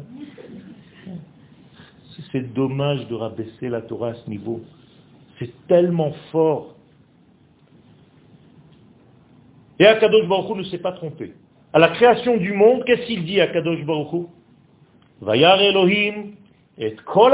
C'est 2.30 2.52
dommage 2.52 3.06
de 3.08 3.14
rabaisser 3.14 3.68
la 3.68 3.80
Torah 3.80 4.10
à 4.10 4.14
ce 4.14 4.28
niveau. 4.28 4.60
C'est 5.38 5.52
tellement 5.66 6.12
fort. 6.30 6.74
Et 9.78 9.86
Akadosh 9.86 10.26
Baruch 10.28 10.56
ne 10.56 10.62
s'est 10.64 10.78
pas 10.78 10.92
trompé. 10.92 11.34
À 11.72 11.78
la 11.80 11.88
création 11.88 12.36
du 12.36 12.52
monde, 12.52 12.84
qu'est-ce 12.84 13.06
qu'il 13.06 13.24
dit 13.24 13.40
à 13.40 13.48
Kadosh 13.48 13.84
Baruch 13.84 14.26
Vayar 15.20 15.60
Elohim 15.60 16.34
et 16.78 16.94
kol 17.04 17.32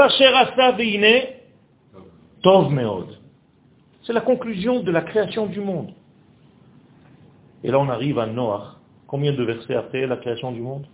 tov 2.41 2.71
meod. 2.71 3.17
C'est 4.03 4.13
la 4.13 4.21
conclusion 4.21 4.81
de 4.81 4.91
la 4.91 5.01
création 5.01 5.45
du 5.45 5.59
monde. 5.59 5.91
Et 7.63 7.69
là, 7.69 7.79
on 7.79 7.89
arrive 7.89 8.17
à 8.19 8.25
Noach. 8.25 8.77
Combien 9.07 9.33
de 9.33 9.43
versets 9.43 9.75
après 9.75 10.07
la 10.07 10.17
création 10.17 10.51
du 10.51 10.61
monde? 10.61 10.85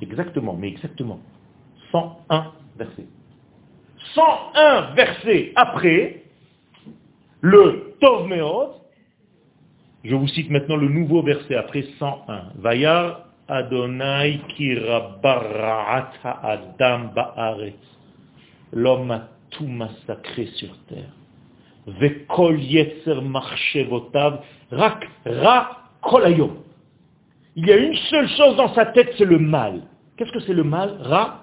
Exactement, 0.00 0.54
mais 0.54 0.68
exactement. 0.68 1.20
101 1.90 2.52
versets. 2.76 3.06
101 4.14 4.94
versets 4.94 5.52
après 5.56 6.22
le 7.40 7.94
Tov 8.00 8.28
Meod, 8.28 8.70
je 10.04 10.14
vous 10.14 10.28
cite 10.28 10.50
maintenant 10.50 10.76
le 10.76 10.88
nouveau 10.88 11.22
verset 11.22 11.56
après 11.56 11.84
101. 11.98 12.52
Vayar 12.56 13.26
Adonai 13.48 14.40
kirabarat 14.56 16.12
adam 16.24 17.12
ba'aretz. 17.14 17.74
L'homme 18.72 19.20
tout 19.50 19.66
massacré 19.66 20.46
sur 20.54 20.76
terre. 20.88 21.12
Rak 24.70 25.08
ra 25.24 25.90
kolayom. 26.02 26.56
Il 27.54 27.66
y 27.66 27.72
a 27.72 27.76
une 27.76 27.94
seule 27.94 28.28
chose 28.28 28.56
dans 28.56 28.74
sa 28.74 28.86
tête, 28.86 29.14
c'est 29.16 29.24
le 29.24 29.38
mal. 29.38 29.82
Qu'est-ce 30.16 30.32
que 30.32 30.40
c'est 30.40 30.52
le 30.52 30.64
mal? 30.64 30.96
Ra? 31.00 31.42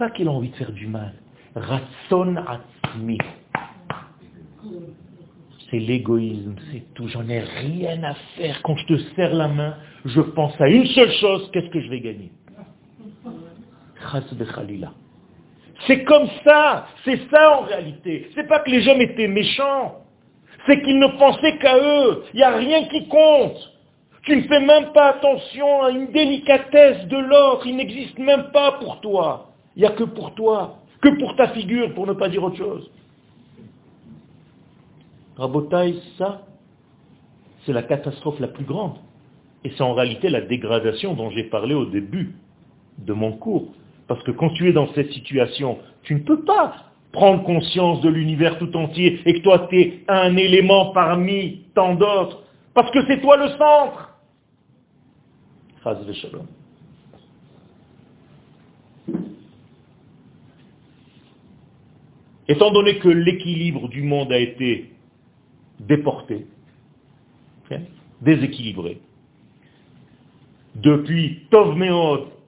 Pas 0.00 0.10
qu'il 0.10 0.28
a 0.28 0.30
envie 0.30 0.48
de 0.48 0.56
faire 0.56 0.72
du 0.72 0.86
mal. 0.86 1.12
Ratson 1.54 2.36
atzmi. 2.36 3.18
C'est 5.70 5.78
l'égoïsme, 5.78 6.54
c'est 6.72 6.94
tout. 6.94 7.06
J'en 7.08 7.28
ai 7.28 7.40
rien 7.40 8.02
à 8.04 8.14
faire. 8.34 8.62
Quand 8.62 8.76
je 8.76 8.86
te 8.86 8.98
serre 9.14 9.34
la 9.34 9.48
main, 9.48 9.76
je 10.06 10.22
pense 10.22 10.58
à 10.58 10.70
une 10.70 10.86
seule 10.86 11.12
chose, 11.12 11.50
qu'est-ce 11.52 11.68
que 11.68 11.82
je 11.82 11.90
vais 11.90 12.00
gagner? 12.00 12.32
C'est 15.86 16.04
comme 16.04 16.28
ça, 16.44 16.86
c'est 17.04 17.20
ça 17.30 17.58
en 17.58 17.62
réalité. 17.62 18.30
C'est 18.34 18.46
pas 18.46 18.60
que 18.60 18.70
les 18.70 18.86
hommes 18.88 19.00
étaient 19.00 19.28
méchants, 19.28 19.96
c'est 20.66 20.82
qu'ils 20.82 20.98
ne 20.98 21.18
pensaient 21.18 21.58
qu'à 21.58 21.78
eux. 21.78 22.24
Il 22.34 22.36
n'y 22.36 22.42
a 22.42 22.56
rien 22.56 22.84
qui 22.88 23.08
compte. 23.08 23.56
Tu 24.22 24.36
ne 24.36 24.42
fais 24.42 24.60
même 24.60 24.92
pas 24.92 25.10
attention 25.10 25.82
à 25.82 25.90
une 25.90 26.12
délicatesse 26.12 27.06
de 27.06 27.16
l'autre. 27.16 27.66
Il 27.66 27.76
n'existe 27.76 28.18
même 28.18 28.50
pas 28.52 28.72
pour 28.72 29.00
toi. 29.00 29.50
Il 29.76 29.80
n'y 29.80 29.88
a 29.88 29.92
que 29.92 30.04
pour 30.04 30.34
toi. 30.34 30.76
Que 31.00 31.08
pour 31.18 31.34
ta 31.36 31.48
figure, 31.48 31.94
pour 31.94 32.06
ne 32.06 32.12
pas 32.12 32.28
dire 32.28 32.44
autre 32.44 32.56
chose. 32.56 32.90
Rabotaï, 35.38 36.02
ça, 36.18 36.42
c'est 37.64 37.72
la 37.72 37.82
catastrophe 37.82 38.38
la 38.40 38.48
plus 38.48 38.64
grande. 38.64 38.96
Et 39.64 39.70
c'est 39.70 39.82
en 39.82 39.94
réalité 39.94 40.28
la 40.28 40.42
dégradation 40.42 41.14
dont 41.14 41.30
j'ai 41.30 41.44
parlé 41.44 41.74
au 41.74 41.86
début 41.86 42.34
de 42.98 43.14
mon 43.14 43.32
cours. 43.32 43.72
Parce 44.10 44.24
que 44.24 44.32
quand 44.32 44.50
tu 44.50 44.68
es 44.68 44.72
dans 44.72 44.92
cette 44.94 45.12
situation, 45.12 45.78
tu 46.02 46.16
ne 46.16 46.18
peux 46.18 46.42
pas 46.42 46.74
prendre 47.12 47.44
conscience 47.44 48.00
de 48.00 48.08
l'univers 48.08 48.58
tout 48.58 48.76
entier 48.76 49.20
et 49.24 49.34
que 49.34 49.38
toi 49.38 49.68
tu 49.70 49.80
es 49.80 50.00
un 50.08 50.36
élément 50.36 50.86
parmi 50.86 51.66
tant 51.76 51.94
d'autres. 51.94 52.42
Parce 52.74 52.90
que 52.90 53.06
c'est 53.06 53.20
toi 53.20 53.36
le 53.36 53.50
centre. 53.50 54.18
Étant 62.48 62.72
donné 62.72 62.98
que 62.98 63.08
l'équilibre 63.08 63.88
du 63.88 64.02
monde 64.02 64.32
a 64.32 64.38
été 64.38 64.90
déporté, 65.78 66.48
déséquilibré, 68.20 69.00
depuis 70.74 71.46
Tov 71.52 71.76
Meod, 71.76 72.39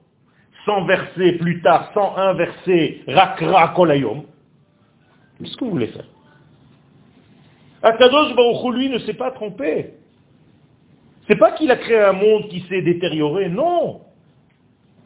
100 0.65 0.85
versets 0.85 1.33
plus 1.33 1.61
tard, 1.61 1.91
101 1.93 2.33
versets, 2.33 3.01
Rakra 3.07 3.69
Kolayom, 3.69 4.23
qu'est-ce 5.39 5.57
que 5.57 5.65
vous 5.65 5.71
voulez 5.71 5.87
faire? 5.87 6.05
Akadosh 7.81 8.33
Baruch 8.35 8.73
lui 8.75 8.89
ne 8.89 8.99
s'est 8.99 9.13
pas 9.13 9.31
trompé. 9.31 9.95
C'est 11.27 11.35
pas 11.35 11.51
qu'il 11.51 11.69
a 11.71 11.75
créé 11.75 11.99
un 11.99 12.13
monde 12.13 12.47
qui 12.47 12.61
s'est 12.61 12.81
détérioré, 12.81 13.49
non. 13.49 14.01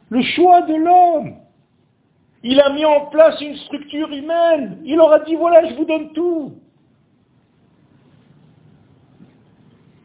Le 0.10 0.22
choix 0.22 0.62
de 0.62 0.76
l'homme. 0.76 1.36
Il 2.43 2.60
a 2.62 2.72
mis 2.72 2.86
en 2.86 3.08
place 3.08 3.41
une 3.41 3.55
structure 3.55 4.12
humaine. 4.12 4.80
Il 4.86 4.97
leur 4.97 5.12
a 5.12 5.20
dit, 5.20 5.36
voilà, 5.36 5.68
je 5.70 5.76
vous 5.76 5.86
donne 5.86 6.14
tout. 6.14 6.53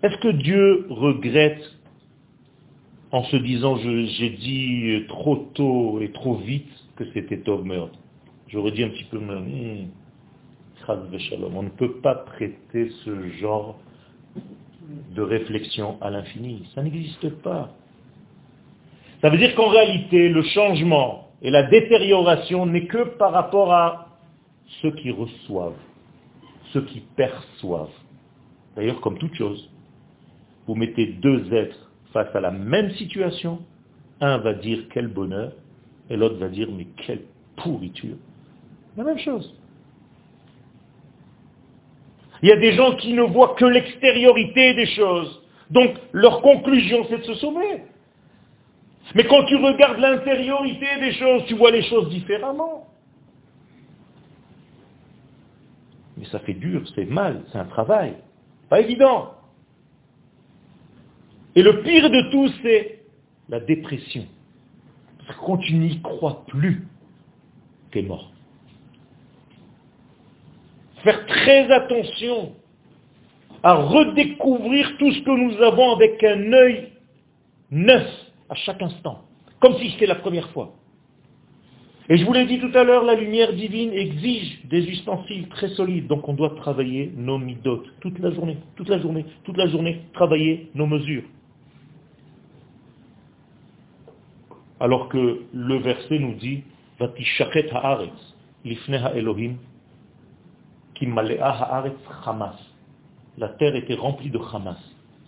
Est-ce 0.02 0.16
que 0.16 0.28
Dieu 0.28 0.86
regrette 0.90 1.62
en 3.12 3.24
se 3.24 3.36
disant, 3.36 3.76
j'ai 3.76 4.30
dit 4.30 5.04
trop 5.08 5.36
tôt 5.54 6.00
et 6.00 6.10
trop 6.12 6.36
vite 6.36 6.70
que 6.96 7.04
c'était 7.12 7.38
Tov 7.40 7.64
J'aurais 8.48 8.72
dit 8.72 8.82
un 8.82 8.88
petit 8.88 9.04
peu, 9.04 9.18
hmm, 9.18 9.88
on 10.88 11.62
ne 11.62 11.68
peut 11.68 12.00
pas 12.00 12.14
traiter 12.14 12.90
ce 13.04 13.28
genre 13.40 13.78
de 15.14 15.22
réflexion 15.22 15.98
à 16.00 16.10
l'infini. 16.10 16.68
Ça 16.74 16.82
n'existe 16.82 17.28
pas. 17.42 17.70
Ça 19.20 19.28
veut 19.28 19.38
dire 19.38 19.54
qu'en 19.54 19.68
réalité, 19.68 20.28
le 20.28 20.42
changement 20.42 21.28
et 21.42 21.50
la 21.50 21.64
détérioration 21.64 22.66
n'est 22.66 22.86
que 22.86 23.04
par 23.16 23.32
rapport 23.32 23.72
à 23.72 24.08
ceux 24.80 24.90
qui 24.92 25.10
reçoivent, 25.10 25.78
ceux 26.72 26.82
qui 26.82 27.00
perçoivent. 27.14 27.88
D'ailleurs, 28.74 29.00
comme 29.00 29.18
toute 29.18 29.34
chose, 29.34 29.70
vous 30.66 30.74
mettez 30.74 31.06
deux 31.06 31.52
êtres 31.52 31.91
face 32.12 32.34
à 32.34 32.40
la 32.40 32.50
même 32.50 32.90
situation, 32.92 33.60
un 34.20 34.38
va 34.38 34.54
dire 34.54 34.84
quel 34.92 35.08
bonheur, 35.08 35.52
et 36.10 36.16
l'autre 36.16 36.36
va 36.36 36.48
dire 36.48 36.68
mais 36.70 36.86
quelle 37.06 37.22
pourriture. 37.56 38.16
La 38.96 39.04
même 39.04 39.18
chose. 39.18 39.54
Il 42.42 42.48
y 42.48 42.52
a 42.52 42.56
des 42.56 42.72
gens 42.72 42.96
qui 42.96 43.14
ne 43.14 43.22
voient 43.22 43.54
que 43.54 43.64
l'extériorité 43.64 44.74
des 44.74 44.86
choses. 44.86 45.42
Donc 45.70 45.96
leur 46.12 46.42
conclusion, 46.42 47.06
c'est 47.08 47.18
de 47.18 47.24
se 47.24 47.34
sauver. 47.34 47.84
Mais 49.14 49.24
quand 49.24 49.44
tu 49.44 49.56
regardes 49.56 49.98
l'intériorité 49.98 50.86
des 51.00 51.12
choses, 51.12 51.44
tu 51.46 51.54
vois 51.54 51.70
les 51.70 51.82
choses 51.82 52.08
différemment. 52.10 52.88
Mais 56.16 56.26
ça 56.26 56.40
fait 56.40 56.54
dur, 56.54 56.82
c'est 56.94 57.04
mal, 57.04 57.42
c'est 57.52 57.58
un 57.58 57.64
travail. 57.64 58.14
Pas 58.68 58.80
évident. 58.80 59.34
Et 61.54 61.62
le 61.62 61.82
pire 61.82 62.08
de 62.08 62.30
tout, 62.30 62.48
c'est 62.62 63.02
la 63.48 63.60
dépression. 63.60 64.26
Parce 65.18 65.38
que 65.38 65.44
quand 65.44 65.58
tu 65.58 65.74
n'y 65.74 66.00
crois 66.00 66.44
plus, 66.46 66.86
tu 67.90 67.98
es 67.98 68.02
mort 68.02 68.32
faire 71.02 71.26
très 71.26 71.70
attention 71.70 72.52
à 73.62 73.74
redécouvrir 73.74 74.96
tout 74.98 75.12
ce 75.12 75.20
que 75.20 75.30
nous 75.30 75.62
avons 75.62 75.92
avec 75.94 76.22
un 76.24 76.52
œil 76.52 76.88
neuf 77.70 78.06
à 78.48 78.54
chaque 78.54 78.82
instant, 78.82 79.22
comme 79.60 79.76
si 79.78 79.90
c'était 79.90 80.06
la 80.06 80.16
première 80.16 80.48
fois. 80.50 80.74
Et 82.08 82.18
je 82.18 82.24
vous 82.24 82.32
l'ai 82.32 82.46
dit 82.46 82.58
tout 82.58 82.76
à 82.76 82.82
l'heure, 82.82 83.04
la 83.04 83.14
lumière 83.14 83.52
divine 83.52 83.92
exige 83.92 84.64
des 84.64 84.84
ustensiles 84.88 85.48
très 85.48 85.68
solides, 85.68 86.08
donc 86.08 86.28
on 86.28 86.34
doit 86.34 86.54
travailler 86.56 87.12
nos 87.16 87.38
midotes 87.38 87.86
toute 88.00 88.18
la 88.18 88.32
journée, 88.32 88.58
toute 88.76 88.88
la 88.88 88.98
journée, 88.98 89.24
toute 89.44 89.56
la 89.56 89.68
journée, 89.68 90.00
travailler 90.12 90.70
nos 90.74 90.86
mesures. 90.86 91.22
Alors 94.82 95.08
que 95.08 95.42
le 95.54 95.76
verset 95.76 96.18
nous 96.18 96.34
dit, 96.34 96.64
haaretz, 96.98 98.34
Elohim, 99.14 99.54
la 103.38 103.48
terre 103.60 103.76
était 103.76 103.94
remplie 103.94 104.30
de 104.30 104.40
Hamas. 104.52 104.76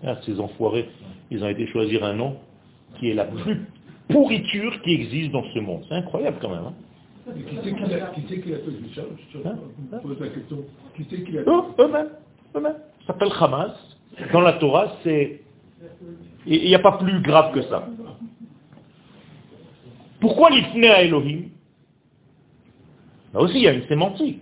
Ah, 0.05 0.17
ces 0.27 0.41
enfoirés, 0.41 0.89
ils 1.31 1.45
ont 1.45 1.49
été 1.49 1.69
choisir 1.69 2.03
un 2.03 2.15
nom 2.15 2.37
qui 2.99 3.11
est 3.11 3.15
la 3.15 3.27
plus 3.27 3.61
pourriture 4.09 4.83
qui 4.83 4.93
existe 4.93 5.31
dans 5.31 5.45
ce 5.45 5.61
monde. 5.61 5.85
C'est 5.89 5.95
incroyable 5.95 6.39
quand 6.41 6.51
même. 6.51 6.65
Hein. 6.67 7.33
qui 7.33 7.57
c'est 7.63 7.75
qui 7.77 8.53
a, 8.55 8.59
fait 8.59 9.49
hein? 9.49 9.57
hein? 9.93 9.99
pose 10.03 10.19
la 10.19 10.29
question. 10.31 10.65
Qui 10.97 11.07
c'est 11.09 11.23
qui 11.23 11.39
a 11.39 11.43
Eux-mêmes. 11.43 12.09
Eux-mêmes. 12.57 12.77
Ça 13.07 13.13
s'appelle 13.13 13.31
Hamas. 13.39 13.73
Dans 14.33 14.41
la 14.41 14.55
Torah, 14.55 14.97
c'est... 15.05 15.43
Il 16.45 16.69
n'y 16.69 16.75
a 16.75 16.81
pas 16.81 16.99
plus 16.99 17.21
grave 17.23 17.55
que 17.55 17.63
ça. 17.63 17.87
Pourquoi 20.25 20.49
l'ifné 20.49 20.89
à 20.89 21.03
Elohim? 21.03 21.51
Là 23.35 23.41
aussi, 23.41 23.57
il 23.57 23.63
y 23.65 23.69
a 23.69 23.73
une 23.73 23.87
sémantique. 23.89 24.41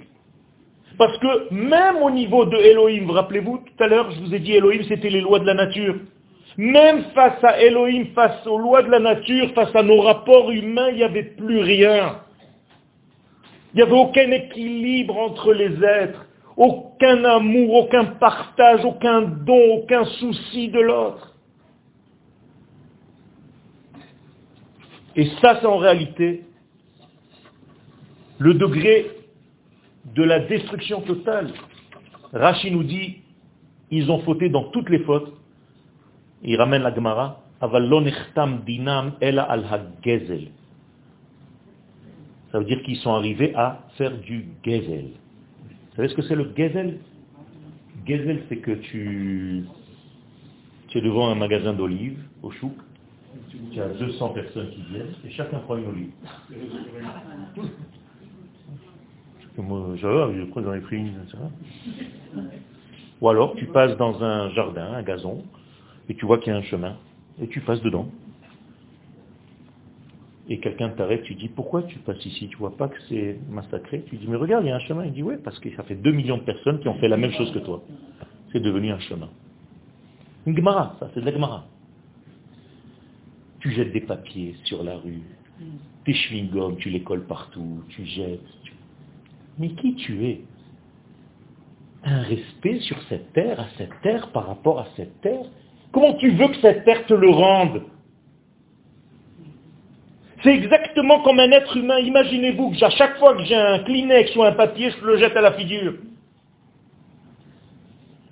Parce 0.97 1.19
que 1.19 1.53
même 1.53 1.97
au 1.97 2.09
niveau 2.09 2.45
de 2.45 2.57
Elohim, 2.57 3.05
vous 3.05 3.15
rappelez-vous, 3.15 3.65
tout 3.67 3.83
à 3.83 3.89
l'heure, 3.89 4.09
je 4.13 4.21
vous 4.21 4.33
ai 4.33 4.39
dit 4.39 4.53
Elohim, 4.53 4.85
c'était 4.87 5.11
les 5.11 5.21
lois 5.21 5.41
de 5.41 5.45
la 5.45 5.55
nature. 5.55 5.97
Même 6.57 7.03
face 7.17 7.43
à 7.43 7.61
Elohim, 7.61 8.05
face 8.15 8.47
aux 8.47 8.59
lois 8.59 8.85
de 8.85 8.93
la 8.93 9.01
nature, 9.01 9.53
face 9.55 9.75
à 9.75 9.83
nos 9.83 10.03
rapports 10.03 10.53
humains, 10.53 10.91
il 10.91 10.99
n'y 10.99 11.03
avait 11.03 11.35
plus 11.37 11.59
rien. 11.59 12.21
Il 13.75 13.79
n'y 13.79 13.83
avait 13.83 13.91
aucun 13.91 14.31
équilibre 14.31 15.19
entre 15.19 15.53
les 15.53 15.83
êtres, 15.83 16.25
aucun 16.57 17.25
amour, 17.25 17.75
aucun 17.75 18.05
partage, 18.05 18.85
aucun 18.85 19.23
don, 19.23 19.79
aucun 19.79 20.05
souci 20.05 20.69
de 20.69 20.79
l'autre. 20.79 21.32
Et 25.17 25.27
ça, 25.41 25.59
c'est 25.61 25.67
en 25.67 25.79
réalité 25.79 26.45
le 28.39 28.55
degré 28.55 29.11
de 30.15 30.23
la 30.23 30.41
destruction 30.41 31.03
totale. 31.03 31.53
Rashi 32.33 32.71
nous 32.71 32.83
dit, 32.83 33.19
ils 33.91 34.11
ont 34.11 34.21
fauté 34.21 34.49
dans 34.49 34.65
toutes 34.71 34.89
les 34.89 35.01
fautes. 35.01 35.33
Il 36.43 36.57
ramène 36.57 36.83
la 36.83 36.95
Gemara, 36.95 37.43
dinam 38.67 39.13
ela 39.21 39.43
al 39.43 39.65
Ça 42.51 42.59
veut 42.59 42.65
dire 42.65 42.83
qu'ils 42.83 42.97
sont 42.97 43.13
arrivés 43.13 43.55
à 43.55 43.87
faire 43.97 44.17
du 44.19 44.47
gezel. 44.65 45.11
Vous 45.91 45.97
savez 45.97 46.09
ce 46.09 46.15
que 46.15 46.23
c'est 46.23 46.35
le 46.35 46.51
gezel? 46.57 46.99
Gezel, 48.07 48.43
c'est 48.49 48.57
que 48.57 48.73
tu, 48.73 49.65
tu 50.89 50.99
es 50.99 51.01
devant 51.01 51.29
un 51.29 51.37
magasin 51.37 51.75
d'olives 51.75 52.19
au 52.43 52.51
chouk, 52.51 52.75
tu 53.73 53.81
as 53.81 53.89
200 53.89 54.29
personnes 54.31 54.71
qui 54.71 54.83
viennent 54.83 55.15
et 55.25 55.31
chacun 55.31 55.59
prend 55.61 55.77
une 55.77 55.87
olive. 55.87 56.11
Moi, 59.59 59.97
je 59.97 60.01
j'en 60.01 60.73
ai 60.75 60.81
pris 60.81 60.97
une. 60.97 61.13
Ou 63.21 63.29
alors, 63.29 63.55
tu 63.55 63.67
passes 63.67 63.97
dans 63.97 64.23
un 64.23 64.51
jardin, 64.51 64.95
un 64.95 65.03
gazon, 65.03 65.45
et 66.09 66.15
tu 66.15 66.25
vois 66.27 66.39
qu'il 66.39 66.53
y 66.53 66.57
a 66.57 66.59
un 66.59 66.63
chemin, 66.63 66.97
et 67.41 67.49
tu 67.49 67.61
passes 67.61 67.83
dedans. 67.83 68.09
et 70.49 70.59
quelqu'un 70.59 70.91
t'arrête, 70.91 71.23
tu 71.23 71.35
dis 71.35 71.49
pourquoi 71.49 71.83
tu 71.85 71.99
passes 72.01 72.25
ici? 72.27 72.49
Tu 72.49 72.57
vois 72.57 72.77
pas 72.77 72.89
que 72.89 72.97
c'est 73.09 73.39
massacré? 73.49 74.03
Tu 74.09 74.17
dis 74.17 74.27
mais 74.29 74.37
regarde, 74.37 74.65
il 74.65 74.69
y 74.69 74.71
a 74.71 74.77
un 74.77 74.81
chemin. 74.81 75.05
Il 75.05 75.13
dit 75.13 75.23
oui, 75.23 75.37
parce 75.43 75.59
que 75.61 75.75
ça 75.77 75.83
fait 75.83 75.95
2 75.95 76.11
millions 76.13 76.37
de 76.37 76.43
personnes 76.43 76.81
qui 76.81 76.89
ont 76.89 76.95
fait 76.95 77.09
la 77.09 77.17
même 77.17 77.33
chose 77.33 77.53
que 77.53 77.61
toi. 77.61 77.83
C'est 78.53 78.61
devenu 78.61 78.91
un 78.91 78.99
chemin. 79.01 79.29
Une 80.47 80.57
Gemara, 80.57 80.97
ça, 80.99 81.11
c'est 81.15 81.21
de 81.21 81.27
la 81.27 81.33
Gemara. 81.33 81.67
Tu 83.63 83.71
jettes 83.71 83.93
des 83.93 84.01
papiers 84.01 84.57
sur 84.65 84.83
la 84.83 84.97
rue, 84.97 85.23
tes 86.05 86.13
chewing-gums, 86.13 86.79
tu 86.79 86.91
les 86.91 87.05
colles 87.05 87.27
partout, 87.27 87.85
tu 87.91 88.05
jettes. 88.05 88.41
Mais 89.57 89.69
qui 89.71 89.95
tu 89.95 90.27
es? 90.27 90.41
Un 92.03 92.23
respect 92.23 92.81
sur 92.81 93.01
cette 93.09 93.33
terre, 93.33 93.61
à 93.61 93.67
cette 93.79 94.01
terre, 94.03 94.33
par 94.33 94.49
rapport 94.49 94.81
à 94.81 94.89
cette 94.97 95.21
terre? 95.21 95.45
Comment 95.93 96.15
tu 96.15 96.31
veux 96.31 96.49
que 96.49 96.57
cette 96.57 96.85
terre 96.85 97.07
te 97.07 97.15
le 97.15 97.31
rende? 97.31 97.85
C'est 100.43 100.57
exactement 100.57 101.23
comme 101.23 101.39
un 101.39 101.53
être 101.53 101.77
humain. 101.77 102.01
Imaginez-vous 102.01 102.73
que 102.73 102.85
à 102.85 102.91
chaque 102.91 103.17
fois 103.19 103.37
que 103.37 103.45
j'ai 103.45 103.55
un 103.55 103.79
Kleenex 103.85 104.35
ou 104.35 104.43
un 104.43 104.53
papier, 104.53 104.91
je 104.91 105.07
le 105.07 105.19
jette 105.19 105.37
à 105.37 105.41
la 105.41 105.53
figure. 105.53 105.95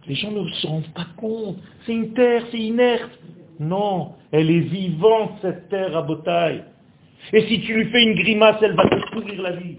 Les 0.08 0.16
gens 0.16 0.32
ne 0.32 0.48
se 0.48 0.66
rendent 0.66 0.92
pas 0.92 1.06
compte. 1.16 1.58
C'est 1.86 1.92
une 1.92 2.12
terre, 2.14 2.42
c'est 2.50 2.58
inerte. 2.58 3.16
Non, 3.61 4.14
elle 4.32 4.50
est 4.50 4.61
vivante, 4.61 5.38
cette 5.42 5.68
terre 5.68 5.94
à 5.94 6.00
Botaille. 6.02 6.64
Et 7.34 7.46
si 7.46 7.61
tu 7.61 7.74
lui 7.74 7.90
fais 7.90 8.02
une 8.02 8.14
grimace, 8.14 8.56
elle 8.62 8.74
va 8.74 8.88
te 8.88 9.12
pourrir 9.12 9.42
la 9.42 9.52
vie. 9.52 9.76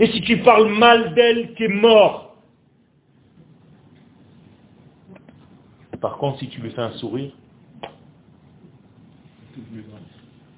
Et 0.00 0.06
si 0.06 0.22
tu 0.22 0.38
parles 0.38 0.72
mal 0.72 1.12
d'elle, 1.14 1.52
tu 1.54 1.64
es 1.64 1.68
mort. 1.68 2.36
Par 6.00 6.16
contre, 6.16 6.38
si 6.38 6.48
tu 6.48 6.62
lui 6.62 6.70
fais 6.70 6.80
un 6.80 6.92
sourire, 6.92 7.32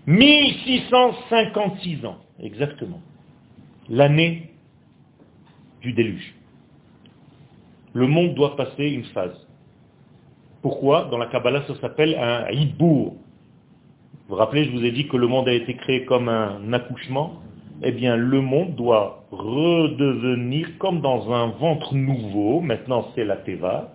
1656 0.07 2.05
ans, 2.07 2.19
exactement. 2.39 3.01
L'année 3.89 4.53
du 5.81 5.93
déluge. 5.93 6.35
Le 7.93 8.07
monde 8.07 8.35
doit 8.35 8.57
passer 8.57 8.85
une 8.85 9.05
phase. 9.07 9.49
Pourquoi 10.63 11.09
Dans 11.11 11.19
la 11.19 11.27
Kabbalah, 11.27 11.63
ça 11.67 11.75
s'appelle 11.81 12.15
un 12.19 12.51
hibour. 12.51 13.15
Vous 13.15 13.21
vous 14.29 14.35
rappelez, 14.37 14.65
je 14.65 14.71
vous 14.71 14.85
ai 14.85 14.91
dit 14.91 15.09
que 15.09 15.17
le 15.17 15.27
monde 15.27 15.49
a 15.49 15.53
été 15.53 15.75
créé 15.75 16.05
comme 16.05 16.29
un 16.29 16.73
accouchement. 16.73 17.41
Eh 17.83 17.93
bien, 17.93 18.17
le 18.17 18.41
monde 18.43 18.75
doit 18.75 19.25
redevenir 19.31 20.69
comme 20.79 21.01
dans 21.01 21.33
un 21.33 21.49
ventre 21.53 21.95
nouveau. 21.95 22.61
Maintenant, 22.61 23.09
c'est 23.15 23.25
la 23.25 23.37
Teva. 23.37 23.95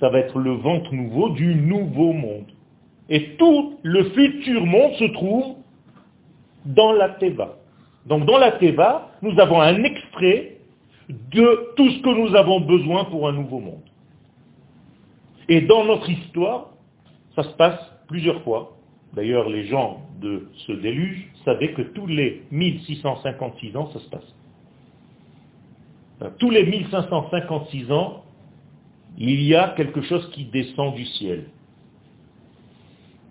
Ça 0.00 0.08
va 0.08 0.20
être 0.20 0.38
le 0.38 0.52
ventre 0.52 0.92
nouveau 0.94 1.28
du 1.30 1.54
nouveau 1.54 2.12
monde. 2.12 2.46
Et 3.10 3.36
tout 3.36 3.78
le 3.82 4.04
futur 4.10 4.64
monde 4.64 4.92
se 4.94 5.04
trouve 5.12 5.56
dans 6.64 6.92
la 6.92 7.10
Teva. 7.10 7.56
Donc 8.06 8.24
dans 8.24 8.38
la 8.38 8.52
Teva, 8.52 9.10
nous 9.22 9.38
avons 9.38 9.60
un 9.60 9.82
extrait 9.84 10.56
de 11.08 11.74
tout 11.76 11.90
ce 11.90 12.02
que 12.02 12.08
nous 12.08 12.34
avons 12.34 12.60
besoin 12.60 13.04
pour 13.04 13.28
un 13.28 13.32
nouveau 13.32 13.60
monde. 13.60 13.82
Et 15.48 15.60
dans 15.62 15.84
notre 15.84 16.08
histoire, 16.08 16.70
ça 17.34 17.42
se 17.42 17.54
passe 17.56 17.78
plusieurs 18.08 18.42
fois. 18.42 18.76
D'ailleurs, 19.14 19.48
les 19.48 19.66
gens 19.66 20.02
de 20.20 20.48
ce 20.66 20.72
déluge 20.72 21.30
savaient 21.44 21.72
que 21.72 21.82
tous 21.82 22.06
les 22.06 22.42
1656 22.50 23.76
ans, 23.76 23.90
ça 23.92 24.00
se 24.00 24.08
passe. 24.08 24.34
Tous 26.38 26.50
les 26.50 26.64
1556 26.64 27.92
ans, 27.92 28.24
il 29.18 29.42
y 29.42 29.54
a 29.54 29.68
quelque 29.76 30.02
chose 30.02 30.28
qui 30.32 30.44
descend 30.46 30.94
du 30.94 31.04
ciel. 31.04 31.46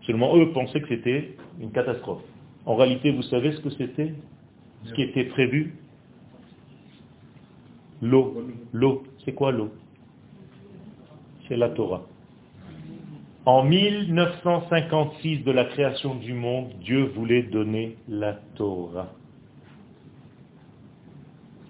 Seulement 0.05 0.35
eux 0.37 0.51
pensaient 0.51 0.81
que 0.81 0.89
c'était 0.89 1.35
une 1.59 1.71
catastrophe. 1.71 2.23
En 2.65 2.75
réalité, 2.75 3.11
vous 3.11 3.23
savez 3.23 3.51
ce 3.53 3.61
que 3.61 3.69
c'était? 3.71 4.13
Ce 4.85 4.93
qui 4.93 5.01
était 5.01 5.25
prévu? 5.25 5.75
L'eau. 8.01 8.45
L'eau. 8.73 9.03
C'est 9.25 9.33
quoi 9.33 9.51
l'eau? 9.51 9.71
C'est 11.53 11.59
la 11.59 11.69
Torah. 11.69 12.01
En 13.45 13.63
1956 13.63 15.43
de 15.43 15.51
la 15.51 15.65
création 15.65 16.15
du 16.15 16.33
monde, 16.33 16.71
Dieu 16.79 17.11
voulait 17.15 17.43
donner 17.43 17.95
la 18.09 18.33
Torah. 18.55 19.13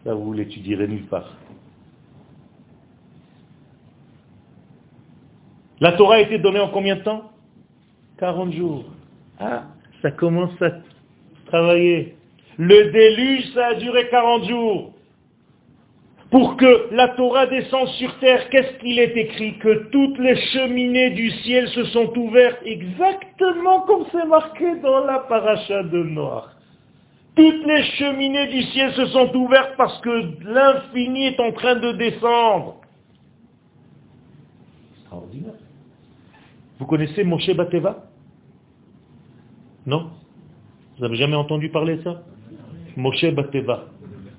Ça, 0.05 0.13
vous 0.13 0.31
l'étudierez 0.31 0.87
nulle 0.87 1.07
part. 1.07 1.33
La 5.81 5.91
Torah 5.91 6.15
a 6.15 6.19
été 6.21 6.39
donnée 6.39 6.61
en 6.61 6.69
combien 6.69 6.95
de 6.95 7.01
temps? 7.01 7.29
40 8.19 8.53
jours. 8.53 8.85
Ah, 9.37 9.65
ça 10.01 10.11
commence 10.11 10.61
à 10.61 10.77
travailler. 11.47 12.15
Le 12.57 12.89
déluge, 12.89 13.53
ça 13.53 13.65
a 13.65 13.73
duré 13.73 14.07
40 14.07 14.45
jours. 14.45 14.92
Pour 16.33 16.57
que 16.57 16.87
la 16.95 17.09
Torah 17.09 17.45
descende 17.45 17.89
sur 17.89 18.17
terre, 18.17 18.49
qu'est-ce 18.49 18.79
qu'il 18.79 18.97
est 18.97 19.15
écrit 19.15 19.59
Que 19.59 19.87
toutes 19.91 20.17
les 20.17 20.35
cheminées 20.35 21.11
du 21.11 21.29
ciel 21.29 21.67
se 21.67 21.83
sont 21.85 22.11
ouvertes, 22.17 22.57
exactement 22.65 23.81
comme 23.81 24.05
c'est 24.11 24.25
marqué 24.25 24.77
dans 24.77 25.05
la 25.05 25.19
paracha 25.19 25.83
de 25.83 26.01
Noir. 26.01 26.55
Toutes 27.35 27.63
les 27.67 27.83
cheminées 27.83 28.47
du 28.47 28.63
ciel 28.63 28.93
se 28.93 29.05
sont 29.07 29.31
ouvertes 29.35 29.73
parce 29.77 30.01
que 30.01 30.43
l'infini 30.43 31.27
est 31.27 31.39
en 31.39 31.51
train 31.51 31.75
de 31.75 31.91
descendre. 31.91 32.81
Extraordinaire. 35.01 35.53
Vous 36.79 36.87
connaissez 36.87 37.23
Moshe 37.23 37.53
Bateva? 37.55 38.05
Non? 39.85 40.09
Vous 40.97 41.03
n'avez 41.03 41.15
jamais 41.15 41.35
entendu 41.35 41.69
parler 41.69 41.97
de 41.97 42.01
ça? 42.01 42.23
Moshe 42.97 43.25
Bateva. 43.35 43.92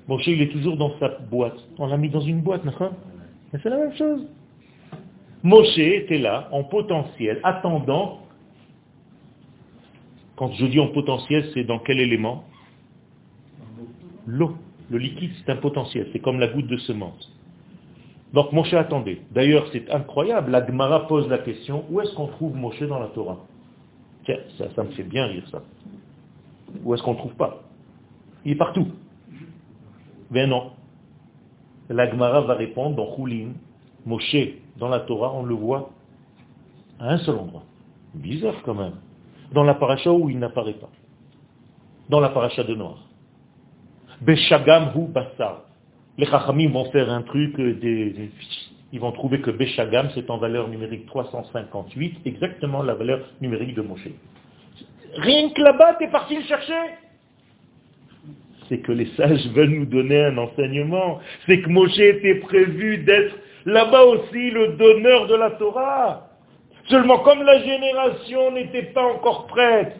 Moshe, 0.07 0.27
il 0.27 0.41
est 0.41 0.51
toujours 0.51 0.77
dans 0.77 0.97
sa 0.99 1.09
boîte. 1.09 1.57
On 1.79 1.87
l'a 1.87 1.97
mis 1.97 2.09
dans 2.09 2.21
une 2.21 2.41
boîte, 2.41 2.63
non 2.63 2.73
Mais 3.51 3.59
c'est 3.61 3.69
la 3.69 3.77
même 3.77 3.93
chose. 3.95 4.27
Moshe 5.43 5.77
était 5.77 6.17
là, 6.17 6.49
en 6.51 6.63
potentiel, 6.63 7.39
attendant. 7.43 8.19
Quand 10.35 10.51
je 10.53 10.65
dis 10.65 10.79
en 10.79 10.87
potentiel, 10.87 11.49
c'est 11.53 11.63
dans 11.63 11.79
quel 11.79 11.99
élément? 11.99 12.43
L'eau. 14.27 14.55
Le 14.89 14.97
liquide, 14.97 15.31
c'est 15.37 15.51
un 15.51 15.55
potentiel. 15.55 16.07
C'est 16.13 16.19
comme 16.19 16.39
la 16.39 16.47
goutte 16.47 16.67
de 16.67 16.77
semence. 16.77 17.31
Donc 18.33 18.51
Moshe 18.51 18.73
attendait. 18.73 19.21
D'ailleurs, 19.31 19.67
c'est 19.71 19.89
incroyable. 19.89 20.51
La 20.51 20.65
Gemara 20.65 21.07
pose 21.07 21.27
la 21.29 21.37
question, 21.37 21.85
où 21.89 22.01
est-ce 22.01 22.13
qu'on 22.15 22.27
trouve 22.27 22.55
Moshe 22.55 22.81
dans 22.83 22.99
la 22.99 23.07
Torah? 23.07 23.39
Tiens, 24.25 24.39
ça, 24.57 24.83
me 24.83 24.89
fait 24.91 25.03
bien 25.03 25.25
rire 25.27 25.47
ça. 25.51 25.63
Où 26.83 26.93
est-ce 26.93 27.03
qu'on 27.03 27.13
ne 27.13 27.17
trouve 27.17 27.35
pas? 27.35 27.63
Il 28.43 28.51
est 28.51 28.55
partout. 28.55 28.87
Ben 30.35 30.49
non. 30.49 30.71
La 31.87 32.11
Gemara 32.11 32.41
va 32.41 32.55
répondre 32.55 32.97
dans 32.97 33.15
Choulin, 33.15 33.53
Moshe, 34.05 34.35
dans 34.75 34.89
la 34.89 34.99
Torah, 34.99 35.31
on 35.33 35.43
le 35.43 35.55
voit 35.55 35.91
à 36.99 37.13
un 37.13 37.17
seul 37.19 37.35
endroit. 37.37 37.63
Bizarre 38.13 38.61
quand 38.65 38.73
même. 38.73 38.95
Dans 39.53 39.63
la 39.63 39.75
paracha 39.75 40.11
où 40.11 40.29
il 40.29 40.37
n'apparaît 40.37 40.73
pas. 40.73 40.89
Dans 42.09 42.19
la 42.19 42.27
paracha 42.29 42.65
de 42.65 42.75
Noir. 42.75 42.97
Beshagam 44.19 44.91
hu 44.97 45.07
basar. 45.07 45.61
Les 46.17 46.25
Chachamim 46.25 46.69
vont 46.69 46.91
faire 46.91 47.09
un 47.09 47.21
truc, 47.21 47.57
euh, 47.57 47.73
des, 47.75 48.29
ils 48.91 48.99
vont 48.99 49.13
trouver 49.13 49.39
que 49.39 49.51
Béchagam, 49.51 50.09
c'est 50.15 50.29
en 50.29 50.37
valeur 50.37 50.67
numérique 50.67 51.05
358, 51.05 52.19
exactement 52.25 52.83
la 52.83 52.95
valeur 52.95 53.21
numérique 53.39 53.73
de 53.73 53.81
Moshe. 53.81 54.09
Rien 55.15 55.49
que 55.51 55.61
là-bas, 55.61 55.93
t'es 55.93 56.09
parti 56.09 56.35
le 56.35 56.43
chercher 56.43 56.73
C'est 58.67 58.79
que 58.79 58.91
les 58.91 59.07
sages 59.17 59.47
veulent 59.53 59.69
nous 59.69 59.85
donner 59.85 60.23
un 60.25 60.37
enseignement. 60.37 61.19
C'est 61.45 61.61
que 61.61 61.69
Moshe 61.69 61.99
était 61.99 62.35
prévu 62.35 62.99
d'être 62.99 63.35
là-bas 63.65 64.03
aussi 64.03 64.51
le 64.51 64.75
donneur 64.77 65.27
de 65.27 65.35
la 65.35 65.51
Torah. 65.51 66.29
Seulement 66.87 67.19
comme 67.19 67.43
la 67.43 67.63
génération 67.63 68.51
n'était 68.51 68.91
pas 68.93 69.03
encore 69.03 69.47
prête, 69.47 69.99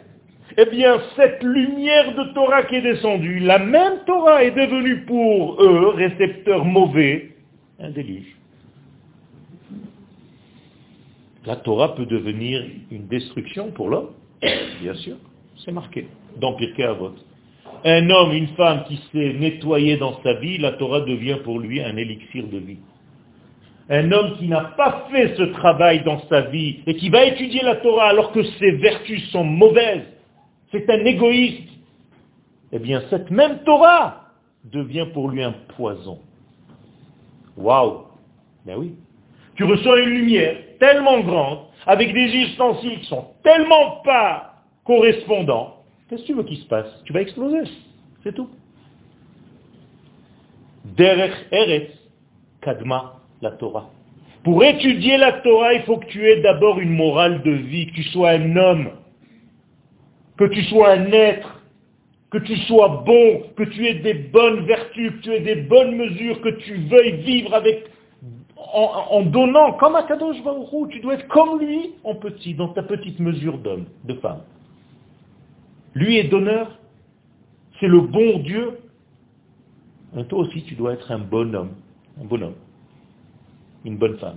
eh 0.56 0.66
bien 0.66 1.00
cette 1.16 1.42
lumière 1.42 2.14
de 2.14 2.32
Torah 2.32 2.62
qui 2.64 2.76
est 2.76 2.82
descendue, 2.82 3.40
la 3.40 3.58
même 3.58 4.04
Torah 4.06 4.44
est 4.44 4.52
devenue 4.52 5.04
pour 5.04 5.60
eux, 5.60 5.88
récepteur 5.88 6.64
mauvais, 6.64 7.30
un 7.80 7.90
déluge. 7.90 8.36
la 11.46 11.56
Torah 11.56 11.94
peut 11.94 12.06
devenir 12.06 12.62
une 12.90 13.06
destruction 13.06 13.70
pour 13.70 13.88
l'homme 13.88 14.10
Bien 14.82 14.94
sûr, 14.94 15.16
c'est 15.64 15.72
marqué 15.72 16.08
dans 16.38 16.54
Pirkei 16.54 16.84
Avot. 16.84 17.14
Un 17.88 18.10
homme, 18.10 18.32
une 18.32 18.48
femme 18.48 18.82
qui 18.88 19.00
s'est 19.12 19.32
nettoyé 19.34 19.96
dans 19.96 20.20
sa 20.24 20.34
vie, 20.34 20.58
la 20.58 20.72
Torah 20.72 21.02
devient 21.02 21.36
pour 21.44 21.60
lui 21.60 21.80
un 21.80 21.96
élixir 21.96 22.44
de 22.48 22.58
vie. 22.58 22.80
Un 23.88 24.10
homme 24.10 24.36
qui 24.38 24.48
n'a 24.48 24.72
pas 24.76 25.06
fait 25.12 25.36
ce 25.36 25.44
travail 25.44 26.02
dans 26.02 26.20
sa 26.28 26.40
vie 26.40 26.80
et 26.88 26.96
qui 26.96 27.10
va 27.10 27.24
étudier 27.26 27.62
la 27.62 27.76
Torah 27.76 28.08
alors 28.08 28.32
que 28.32 28.42
ses 28.42 28.72
vertus 28.72 29.30
sont 29.30 29.44
mauvaises, 29.44 30.02
c'est 30.72 30.90
un 30.90 31.04
égoïste. 31.04 31.68
Eh 32.72 32.80
bien, 32.80 33.04
cette 33.08 33.30
même 33.30 33.60
Torah 33.64 34.32
devient 34.64 35.06
pour 35.14 35.30
lui 35.30 35.44
un 35.44 35.54
poison. 35.76 36.18
Waouh 37.56 38.06
Ben 38.66 38.78
oui. 38.78 38.96
Tu 39.54 39.62
reçois 39.62 40.00
une 40.00 40.10
lumière 40.10 40.56
tellement 40.80 41.20
grande, 41.20 41.60
avec 41.86 42.12
des 42.12 42.34
ustensiles 42.34 42.98
qui 42.98 43.06
sont 43.06 43.26
tellement 43.44 44.00
pas 44.04 44.56
correspondants, 44.84 45.75
Qu'est-ce 46.08 46.22
que 46.22 46.26
tu 46.26 46.34
veux 46.34 46.44
qu'il 46.44 46.58
se 46.58 46.66
passe? 46.66 46.86
Tu 47.04 47.12
vas 47.12 47.20
exploser. 47.20 47.68
C'est 48.22 48.34
tout. 48.34 48.48
Derech 50.84 51.34
Eretz, 51.50 51.90
Kadma, 52.60 53.20
la 53.42 53.50
Torah. 53.52 53.90
Pour 54.44 54.62
étudier 54.62 55.16
la 55.16 55.32
Torah, 55.32 55.74
il 55.74 55.82
faut 55.82 55.96
que 55.96 56.06
tu 56.06 56.24
aies 56.28 56.40
d'abord 56.40 56.78
une 56.78 56.94
morale 56.94 57.42
de 57.42 57.50
vie, 57.50 57.88
que 57.88 57.94
tu 57.94 58.04
sois 58.04 58.30
un 58.30 58.56
homme, 58.56 58.90
que 60.36 60.44
tu 60.44 60.62
sois 60.64 60.92
un 60.92 61.10
être, 61.10 61.60
que 62.30 62.38
tu 62.38 62.56
sois 62.58 63.02
bon, 63.04 63.42
que 63.56 63.64
tu 63.64 63.86
aies 63.86 63.94
des 63.94 64.14
bonnes 64.14 64.64
vertus, 64.66 65.10
que 65.12 65.20
tu 65.22 65.32
aies 65.32 65.40
des 65.40 65.62
bonnes 65.62 65.96
mesures, 65.96 66.40
que 66.40 66.50
tu 66.50 66.76
veuilles 66.88 67.22
vivre 67.22 67.54
avec 67.54 67.90
en, 68.56 69.22
donnant 69.22 69.72
comme 69.74 69.96
à 69.96 70.02
Kadosh 70.02 70.42
Baruch 70.42 70.90
tu 70.90 71.00
dois 71.00 71.14
être 71.14 71.28
comme 71.28 71.60
lui 71.60 71.94
en 72.04 72.14
petit, 72.14 72.54
dans 72.54 72.68
ta 72.68 72.82
petite 72.82 73.18
mesure 73.20 73.58
d'homme, 73.58 73.86
de 74.04 74.14
femme. 74.14 74.40
Lui 75.96 76.18
est 76.18 76.28
donneur, 76.28 76.78
c'est 77.80 77.88
le 77.88 78.02
bon 78.02 78.40
Dieu. 78.40 78.80
Toi 80.28 80.40
aussi, 80.40 80.62
tu 80.64 80.74
dois 80.74 80.92
être 80.92 81.10
un 81.10 81.18
bon 81.18 81.54
homme, 81.54 81.72
un 82.20 82.24
bon 82.26 82.42
homme, 82.42 82.54
une 83.82 83.96
bonne 83.96 84.18
femme. 84.18 84.36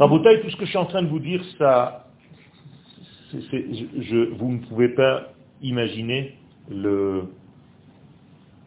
Rabotaille, 0.00 0.42
tout 0.42 0.50
ce 0.50 0.56
que 0.56 0.64
je 0.64 0.70
suis 0.70 0.78
en 0.78 0.86
train 0.86 1.02
de 1.02 1.06
vous 1.06 1.20
dire, 1.20 1.44
ça, 1.58 2.08
vous 3.32 4.50
ne 4.50 4.66
pouvez 4.66 4.88
pas 4.88 5.28
imaginer 5.62 6.34
le, 6.68 7.28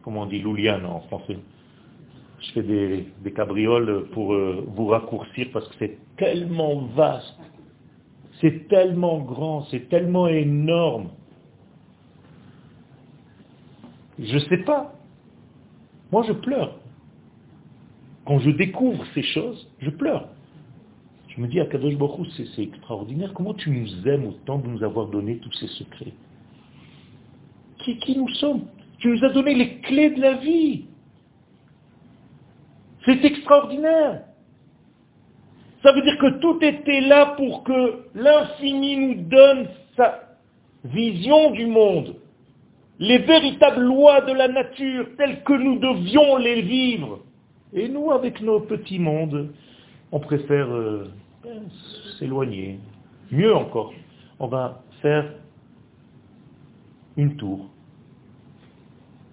comment 0.02 0.22
on 0.22 0.28
dit, 0.28 0.40
l'ouliane 0.40 0.86
en 0.86 1.02
français. 1.02 1.40
Je 2.40 2.52
fais 2.54 2.64
des, 2.64 3.34
cabrioles 3.36 4.06
pour 4.14 4.34
euh, 4.34 4.64
vous 4.66 4.88
raccourcir 4.88 5.48
parce 5.52 5.68
que 5.68 5.76
c'est 5.80 5.98
tellement 6.16 6.86
vaste, 6.96 7.38
c'est 8.42 8.68
tellement 8.68 9.20
grand, 9.20 9.66
c'est 9.66 9.90
tellement 9.90 10.28
énorme. 10.28 11.10
Je 14.20 14.34
ne 14.34 14.40
sais 14.40 14.58
pas. 14.58 14.94
Moi, 16.12 16.24
je 16.28 16.34
pleure. 16.34 16.80
Quand 18.26 18.40
je 18.40 18.50
découvre 18.52 19.06
ces 19.14 19.24
choses, 19.24 19.70
je 19.80 19.90
pleure. 19.90 20.30
Je 21.30 21.42
me 21.42 21.48
dis, 21.48 21.60
à 21.60 21.66
Kadosh 21.66 21.94
c'est 22.36 22.64
extraordinaire. 22.64 23.34
Comment 23.34 23.54
tu 23.54 23.70
nous 23.70 24.08
aimes 24.08 24.26
autant 24.26 24.58
de 24.58 24.68
nous 24.68 24.84
avoir 24.84 25.08
donné 25.08 25.38
tous 25.38 25.54
ces 25.54 25.68
secrets? 25.68 26.14
Qui 27.80 28.18
nous 28.18 28.28
sommes? 28.36 28.66
Tu 28.98 29.08
nous 29.08 29.24
as 29.24 29.30
donné 29.30 29.54
les 29.54 29.78
clés 29.80 30.10
de 30.10 30.20
la 30.20 30.34
vie. 30.34 30.86
C'est 33.06 33.24
extraordinaire. 33.24 34.24
Ça 35.84 35.92
veut 35.92 36.02
dire 36.02 36.18
que 36.18 36.40
tout 36.40 36.58
était 36.62 37.02
là 37.02 37.34
pour 37.38 37.64
que 37.64 38.04
l'infini 38.16 38.98
nous 38.98 39.22
donne 39.30 39.68
sa 39.96 40.22
vision 40.84 41.52
du 41.52 41.66
monde, 41.68 42.16
les 43.00 43.20
véritables 43.20 43.82
lois 43.82 44.22
de 44.22 44.34
la 44.34 44.48
nature 44.48 45.08
telles 45.18 45.44
que 45.44 45.54
nous 45.54 45.78
devions 45.80 46.38
les 46.38 46.62
vivre. 46.62 47.20
Et 47.74 47.90
nous, 47.90 48.12
avec 48.12 48.42
nos 48.42 48.62
petits 48.62 49.00
mondes, 49.00 49.54
on 50.12 50.20
préfère 50.20 50.68
euh, 50.68 51.12
s'éloigner. 52.18 52.80
Mieux 53.32 53.54
encore, 53.54 53.94
on 54.40 54.48
va 54.48 54.82
faire 55.02 55.32
une 57.18 57.36
tour. 57.36 57.70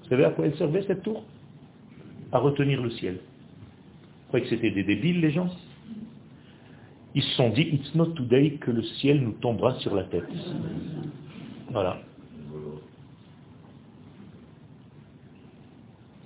Vous 0.03 0.09
savez 0.11 0.25
à 0.25 0.31
quoi 0.31 0.47
elle 0.47 0.57
servait 0.57 0.83
cette 0.83 1.03
tour? 1.03 1.23
À 2.33 2.39
retenir 2.39 2.83
le 2.83 2.91
ciel 2.91 3.21
que 4.41 4.49
c'était 4.49 4.71
des 4.71 4.83
débiles, 4.83 5.21
les 5.21 5.31
gens? 5.31 5.49
Ils 7.15 7.23
se 7.23 7.35
sont 7.37 7.51
dit, 7.51 7.63
it's 7.63 7.95
not 7.95 8.07
today 8.15 8.57
que 8.61 8.71
le 8.71 8.83
ciel 8.83 9.23
nous 9.23 9.33
tombera 9.33 9.75
sur 9.81 9.95
la 9.95 10.05
tête. 10.05 10.25
Voilà. 11.71 11.99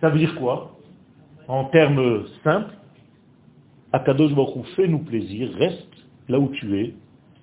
Ça 0.01 0.09
veut 0.09 0.19
dire 0.19 0.35
quoi? 0.37 0.79
En 1.47 1.65
termes 1.65 2.27
simples, 2.45 2.75
Akadosh 3.93 4.35
Baruch 4.35 4.67
fais-nous 4.77 5.01
plaisir, 5.01 5.51
reste 5.57 5.89
là 6.29 6.39
où 6.39 6.49
tu 6.51 6.79
es, 6.79 6.95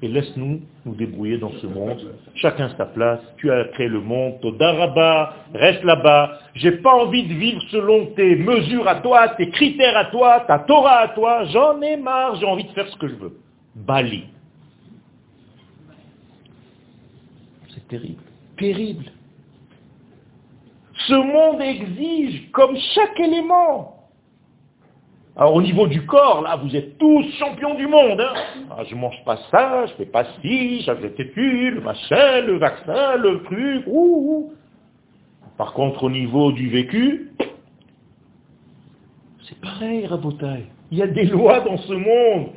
et 0.01 0.07
laisse-nous 0.07 0.61
nous 0.85 0.95
débrouiller 0.95 1.37
dans 1.37 1.51
ce 1.61 1.67
monde. 1.67 2.13
Chacun 2.35 2.69
sa 2.77 2.85
place. 2.85 3.21
Tu 3.37 3.51
as 3.51 3.65
créé 3.69 3.87
le 3.87 4.01
monde. 4.01 4.39
Todaraba, 4.41 5.33
reste 5.53 5.83
là-bas. 5.83 6.39
J'ai 6.55 6.71
pas 6.71 6.93
envie 6.93 7.23
de 7.23 7.33
vivre 7.33 7.61
selon 7.71 8.07
tes 8.07 8.35
mesures 8.35 8.87
à 8.87 8.95
toi, 8.95 9.29
tes 9.29 9.49
critères 9.49 9.97
à 9.97 10.05
toi, 10.05 10.41
ta 10.47 10.59
Torah 10.59 10.99
à 10.99 11.07
toi. 11.09 11.45
J'en 11.45 11.81
ai 11.81 11.97
marre. 11.97 12.35
J'ai 12.35 12.45
envie 12.45 12.65
de 12.65 12.71
faire 12.71 12.87
ce 12.87 12.97
que 12.97 13.07
je 13.07 13.15
veux. 13.15 13.37
Bali. 13.73 14.25
C'est 17.73 17.87
terrible. 17.87 18.21
Terrible. 18.57 19.05
Ce 21.07 21.13
monde 21.13 21.61
exige, 21.61 22.49
comme 22.51 22.77
chaque 22.93 23.19
élément, 23.19 23.94
alors 25.37 25.53
au 25.53 25.61
niveau 25.61 25.85
du 25.87 26.05
corps, 26.05 26.41
là, 26.43 26.55
vous 26.55 26.73
êtes 26.75 26.97
tous 26.97 27.23
champions 27.37 27.75
du 27.75 27.87
monde. 27.87 28.21
Hein 28.21 28.33
ah, 28.71 28.83
je 28.89 28.95
mange 28.95 29.21
pas 29.25 29.37
ça, 29.51 29.85
je 29.87 29.93
fais 29.95 30.05
pas 30.05 30.23
ci, 30.41 30.81
j'avais 30.81 31.09
plus, 31.09 31.71
le 31.71 31.81
machin, 31.81 32.41
le 32.41 32.57
vaccin, 32.57 33.17
le 33.17 33.43
truc. 33.43 33.83
Ouh, 33.87 34.53
Par 35.57 35.73
contre, 35.73 36.03
au 36.03 36.09
niveau 36.09 36.53
du 36.53 36.69
vécu, 36.69 37.31
c'est 39.49 39.59
pareil, 39.59 40.05
Rabotaille. 40.07 40.67
Il 40.91 40.99
y 40.99 41.03
a 41.03 41.07
des 41.07 41.25
lois 41.25 41.59
dans 41.59 41.77
ce 41.79 41.93
monde. 41.93 42.51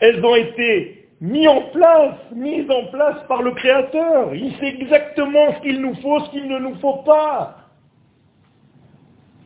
Elles 0.00 0.22
ont 0.22 0.36
été 0.36 1.08
mises 1.22 1.48
en 1.48 1.62
place, 1.72 2.16
mises 2.34 2.70
en 2.70 2.84
place 2.90 3.26
par 3.26 3.42
le 3.42 3.52
Créateur. 3.52 4.34
Il 4.34 4.54
sait 4.56 4.76
exactement 4.80 5.54
ce 5.54 5.62
qu'il 5.62 5.80
nous 5.80 5.94
faut, 5.94 6.20
ce 6.20 6.30
qu'il 6.30 6.46
ne 6.46 6.58
nous 6.58 6.74
faut 6.76 7.02
pas. 7.06 7.63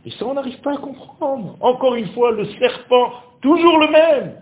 Et 0.09 0.11
ça, 0.13 0.25
on 0.25 0.33
n'arrive 0.33 0.59
pas 0.63 0.73
à 0.73 0.79
comprendre. 0.79 1.59
Encore 1.61 1.95
une 1.95 2.09
fois, 2.15 2.33
le 2.33 2.47
serpent, 2.55 3.13
toujours 3.43 3.79
le 3.79 3.91
même, 3.91 4.37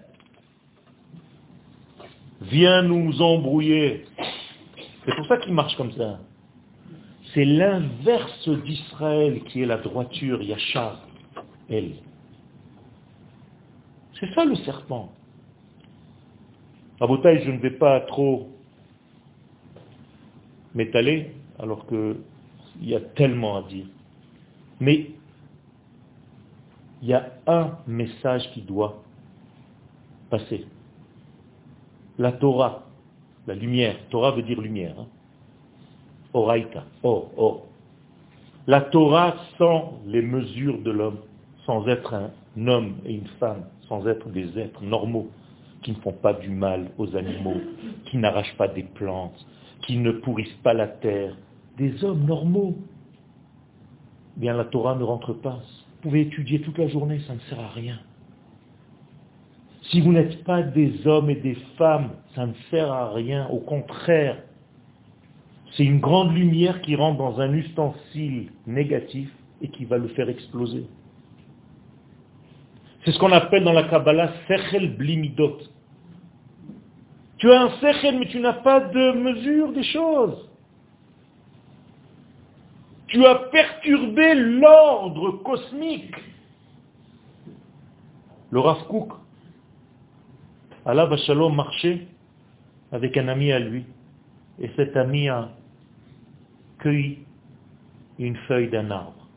vient 2.43 2.83
nous 2.83 3.21
embrouiller. 3.21 4.05
C'est 5.05 5.17
pour 5.17 5.27
ça 5.27 5.39
qu'il 5.39 5.53
marche 5.53 5.77
comme 5.77 5.91
ça. 5.91 6.21
C'est 7.35 7.45
l'inverse 7.45 8.49
d'Israël 8.49 9.43
qui 9.49 9.63
est 9.63 9.67
la 9.67 9.79
droiture, 9.79 10.41
Yachar, 10.41 11.01
elle. 11.69 11.95
C'est 14.21 14.33
ça 14.35 14.45
le 14.45 14.55
serpent. 14.55 15.11
À 17.01 17.09
Botaï, 17.09 17.43
je 17.45 17.51
ne 17.51 17.59
vais 17.59 17.77
pas 17.77 18.03
trop 18.03 18.51
m'étaler, 20.77 21.33
alors 21.59 21.89
qu'il 21.89 22.19
y 22.83 22.95
a 22.95 23.01
tellement 23.01 23.57
à 23.57 23.63
dire. 23.63 23.87
Mais 24.79 25.16
il 27.03 27.09
y 27.09 27.15
a 27.15 27.33
un 27.47 27.73
message 27.87 28.51
qui 28.53 28.63
doit 28.63 29.03
passer. 30.31 30.67
La 32.19 32.33
Torah, 32.33 32.85
la 33.47 33.55
lumière, 33.55 33.97
Torah 34.11 34.33
veut 34.33 34.43
dire 34.43 34.61
lumière. 34.61 34.95
Hein. 34.99 35.07
Oraita, 36.33 36.85
oh, 37.03 37.29
oh. 37.37 37.63
La 38.67 38.81
Torah 38.81 39.37
sans 39.59 40.01
les 40.07 40.23
mesures 40.23 40.81
de 40.83 40.91
l'homme, 40.91 41.19
sans 41.67 41.87
être 41.87 42.15
un 42.15 42.67
homme 42.67 42.97
et 43.05 43.15
une 43.15 43.29
femme, 43.39 43.65
sans 43.89 44.07
être 44.07 44.29
des 44.31 44.59
êtres 44.59 44.83
normaux, 44.83 45.29
qui 45.83 45.93
ne 45.93 45.97
font 45.97 46.13
pas 46.13 46.33
du 46.33 46.49
mal 46.49 46.91
aux 46.99 47.15
animaux, 47.15 47.61
qui 48.07 48.17
n'arrachent 48.17 48.57
pas 48.57 48.69
des 48.69 48.83
plantes, 48.83 49.47
qui 49.87 49.99
ne 49.99 50.11
pourrissent 50.11 50.59
pas 50.65 50.75
la 50.75 50.89
terre, 50.89 51.37
des 51.77 52.03
hommes 52.03 52.25
normaux. 52.25 52.77
Bien 54.37 54.55
la 54.55 54.65
Torah 54.65 54.97
ne 54.97 55.05
rentre 55.05 55.33
pas 55.33 55.61
pouvez 56.07 56.21
étudier 56.21 56.61
toute 56.61 56.79
la 56.79 56.87
journée, 56.87 57.21
ça 57.27 57.35
ne 57.35 57.41
sert 57.41 57.59
à 57.59 57.69
rien. 57.69 57.99
Si 59.91 60.01
vous 60.01 60.13
n'êtes 60.13 60.45
pas 60.45 60.63
des 60.63 61.05
hommes 61.05 61.31
et 61.31 61.35
des 61.35 61.57
femmes, 61.77 62.11
ça 62.37 62.47
ne 62.47 62.53
sert 62.71 62.93
à 62.93 63.13
rien. 63.13 63.49
Au 63.49 63.59
contraire, 63.59 64.39
c'est 65.73 65.83
une 65.83 65.99
grande 65.99 66.33
lumière 66.33 66.81
qui 66.83 66.95
rentre 66.95 67.19
dans 67.19 67.41
un 67.41 67.53
ustensile 67.53 68.53
négatif 68.69 69.29
et 69.61 69.69
qui 69.69 69.85
va 69.85 69.99
le 69.99 70.07
faire 70.09 70.29
exploser. 70.29 70.87
C'est 73.05 73.11
ce 73.11 73.19
qu'on 73.19 73.33
appelle 73.33 73.65
dans 73.65 73.73
la 73.73 73.85
Kabbalah 73.85 74.31
Sechel 74.47 74.97
Blimidot. 74.97 75.59
Tu 77.39 77.51
as 77.51 77.63
un 77.63 77.71
Sechel, 77.81 78.19
mais 78.21 78.27
tu 78.27 78.39
n'as 78.39 78.53
pas 78.53 78.79
de 78.79 79.13
mesure 79.13 79.73
des 79.73 79.83
choses. 79.83 80.46
Tu 83.09 83.25
as 83.25 83.37
perturbé 83.51 84.35
l'ordre 84.35 85.43
cosmique. 85.43 86.17
Le 88.51 88.61
Rav 88.61 88.87
Kook, 88.89 89.13
Allah 90.85 91.17
Shalom 91.17 91.55
marchait 91.55 92.07
avec 92.93 93.17
un 93.17 93.29
ami 93.29 93.53
à 93.53 93.59
lui. 93.59 93.85
Et 94.59 94.71
cet 94.77 94.97
ami 94.97 95.29
a 95.29 95.51
cueilli 96.79 97.19
une 98.19 98.37
feuille 98.49 98.71
d'un 98.71 98.91
arbre. 98.91 99.29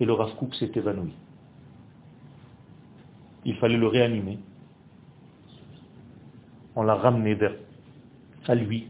Et 0.00 0.04
le 0.04 0.12
Rav 0.12 0.30
s'est 0.52 0.70
évanoui. 0.74 1.12
Il 3.44 3.56
fallait 3.56 3.76
le 3.76 3.86
réanimer. 3.86 4.38
On 6.76 6.82
l'a 6.82 6.94
ramené 6.94 7.34
vers 7.34 7.54
à 8.46 8.54
lui. 8.54 8.88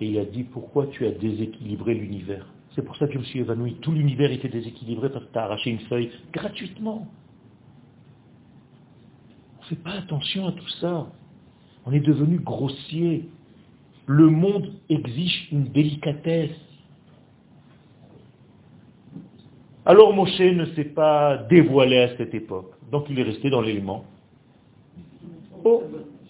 Et 0.00 0.08
il 0.08 0.18
a 0.18 0.24
dit, 0.24 0.44
pourquoi 0.44 0.86
tu 0.88 1.06
as 1.06 1.10
déséquilibré 1.10 1.94
l'univers? 1.94 2.46
C'est 2.74 2.82
pour 2.82 2.96
ça 2.96 3.06
que 3.06 3.14
je 3.14 3.18
me 3.18 3.24
suis 3.24 3.40
évanoui. 3.40 3.76
Tout 3.80 3.92
l'univers 3.92 4.30
était 4.30 4.48
déséquilibré 4.48 5.08
parce 5.08 5.24
que 5.24 5.32
tu 5.32 5.38
as 5.38 5.44
arraché 5.44 5.70
une 5.70 5.80
feuille 5.80 6.10
gratuitement. 6.32 7.08
On 9.58 9.62
ne 9.62 9.66
fait 9.66 9.82
pas 9.82 9.92
attention 9.92 10.46
à 10.46 10.52
tout 10.52 10.68
ça. 10.80 11.06
On 11.86 11.92
est 11.92 12.00
devenu 12.00 12.38
grossier. 12.38 13.28
Le 14.06 14.28
monde 14.28 14.72
exige 14.90 15.48
une 15.50 15.64
délicatesse. 15.64 16.50
Alors 19.86 20.12
Moshe 20.12 20.38
ne 20.38 20.66
s'est 20.74 20.84
pas 20.84 21.38
dévoilé 21.48 21.98
à 21.98 22.16
cette 22.18 22.34
époque. 22.34 22.72
Donc 22.92 23.06
il 23.08 23.18
est 23.18 23.22
resté 23.22 23.48
dans 23.48 23.62
l'élément. 23.62 24.04
Oh, 25.64 25.82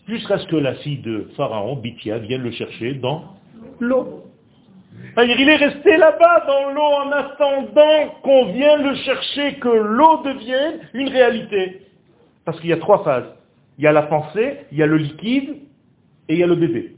jusqu'à 0.07 0.39
ce 0.39 0.47
que 0.47 0.57
la 0.57 0.77
fille 0.77 0.99
de 0.99 1.29
Pharaon, 1.37 1.77
Bithia, 1.77 2.19
vienne 2.19 2.43
le 2.43 2.53
chercher 2.53 2.95
dans 2.95 3.36
l'eau. 3.81 4.25
Il 5.19 5.49
est 5.49 5.57
resté 5.57 5.97
là-bas 5.97 6.45
dans 6.47 6.73
l'eau 6.73 6.83
en 6.83 7.13
attendant 7.13 8.15
qu'on 8.23 8.53
vienne 8.53 8.83
le 8.83 8.95
chercher, 8.97 9.55
que 9.55 9.69
l'eau 9.69 10.23
devienne 10.23 10.81
une 10.95 11.09
réalité. 11.09 11.83
Parce 12.45 12.61
qu'il 12.61 12.71
y 12.71 12.73
a 12.73 12.79
trois 12.79 13.03
phases. 13.03 13.33
Il 13.79 13.85
y 13.85 13.87
a 13.87 13.93
la 13.93 14.03
pensée, 14.03 14.61
il 14.73 14.79
y 14.79 14.83
a 14.83 14.87
le 14.87 14.97
liquide 14.97 15.57
et 16.29 16.35
il 16.35 16.39
y 16.39 16.43
a 16.43 16.47
le 16.47 16.55
bébé. 16.55 16.97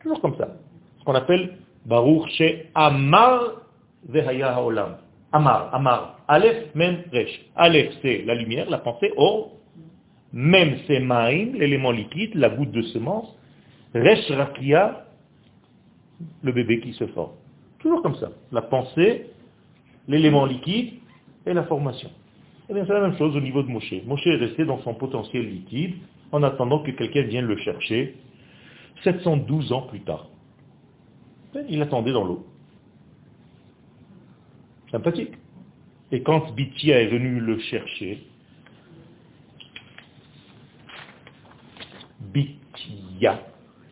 Toujours 0.00 0.20
comme 0.20 0.36
ça. 0.36 0.48
Ce 0.98 1.04
qu'on 1.04 1.14
appelle 1.14 1.54
Baruch 1.84 2.28
She 2.30 2.66
Amar 2.74 3.62
Vehaya 4.08 4.54
Haolam. 4.54 4.96
Amar, 5.32 5.70
Amar. 5.72 6.20
Aleph, 6.28 6.74
Mem, 6.74 7.02
Resh. 7.12 7.46
Aleph, 7.56 7.92
c'est 8.02 8.22
la 8.26 8.34
lumière, 8.34 8.68
la 8.70 8.78
pensée. 8.78 9.12
Or, 9.16 9.52
Mem, 10.32 10.76
c'est 10.86 11.00
Maïm, 11.00 11.54
l'élément 11.54 11.90
liquide, 11.90 12.34
la 12.34 12.48
goutte 12.48 12.72
de 12.72 12.82
semence. 12.82 13.36
Resh, 13.94 14.30
Rakia, 14.30 15.05
le 16.42 16.52
bébé 16.52 16.80
qui 16.80 16.92
se 16.92 17.06
forme. 17.08 17.32
Toujours 17.78 18.02
comme 18.02 18.16
ça. 18.16 18.30
La 18.52 18.62
pensée, 18.62 19.26
l'élément 20.08 20.46
liquide 20.46 20.94
et 21.46 21.54
la 21.54 21.64
formation. 21.64 22.10
Eh 22.68 22.74
bien, 22.74 22.84
c'est 22.86 22.92
la 22.92 23.00
même 23.00 23.16
chose 23.16 23.36
au 23.36 23.40
niveau 23.40 23.62
de 23.62 23.68
Moshe. 23.68 23.94
Moshe 24.06 24.26
est 24.26 24.36
resté 24.36 24.64
dans 24.64 24.82
son 24.82 24.94
potentiel 24.94 25.48
liquide 25.48 25.94
en 26.32 26.42
attendant 26.42 26.80
que 26.80 26.90
quelqu'un 26.90 27.22
vienne 27.22 27.46
le 27.46 27.56
chercher 27.58 28.16
712 29.04 29.72
ans 29.72 29.82
plus 29.82 30.00
tard. 30.00 30.28
Il 31.68 31.80
attendait 31.80 32.12
dans 32.12 32.24
l'eau. 32.24 32.44
Sympathique. 34.90 35.32
Et 36.12 36.22
quand 36.22 36.54
Bithia 36.54 37.00
est 37.00 37.08
venu 37.08 37.40
le 37.40 37.58
chercher, 37.58 38.26
Bithia, 42.20 43.40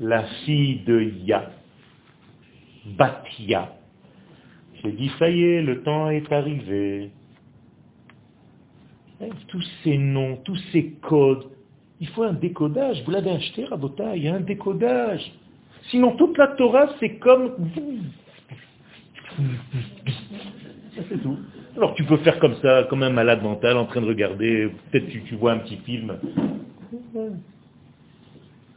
la 0.01 0.25
fille 0.45 0.81
de 0.85 1.01
Ya, 1.25 1.51
Batia, 2.87 3.73
j'ai 4.83 4.93
dit, 4.93 5.11
ça 5.19 5.31
y 5.31 5.43
est, 5.43 5.63
le 5.63 5.83
temps 5.83 6.11
est 6.11 6.31
arrivé. 6.31 7.11
Eh, 9.21 9.31
tous 9.49 9.65
ces 9.83 9.97
noms, 9.97 10.37
tous 10.45 10.59
ces 10.73 10.93
codes, 11.01 11.47
il 12.01 12.09
faut 12.09 12.25
un 12.25 12.35
décodage. 12.35 13.03
Vous 13.05 13.11
l'avez 13.11 13.31
acheté, 13.31 13.65
Rabota, 13.65 14.17
il 14.17 14.25
y 14.25 14.29
a 14.29 14.35
un 14.35 14.41
décodage. 14.41 15.33
Sinon, 15.91 16.17
toute 16.17 16.37
la 16.37 16.49
Torah, 16.49 16.89
c'est 17.01 17.17
comme... 17.19 17.71
Ça, 20.97 21.03
c'est 21.09 21.23
tout. 21.23 21.39
Alors, 21.77 21.95
tu 21.95 22.05
peux 22.05 22.19
faire 22.19 22.39
comme 22.39 22.55
ça, 22.57 22.85
comme 22.85 23.03
un 23.03 23.11
malade 23.11 23.43
mental, 23.43 23.77
en 23.77 23.87
train 23.87 24.01
de 24.01 24.07
regarder, 24.07 24.71
peut-être 24.91 25.09
tu, 25.09 25.23
tu 25.25 25.35
vois 25.37 25.53
un 25.53 25.59
petit 25.59 25.77
film. 25.79 26.17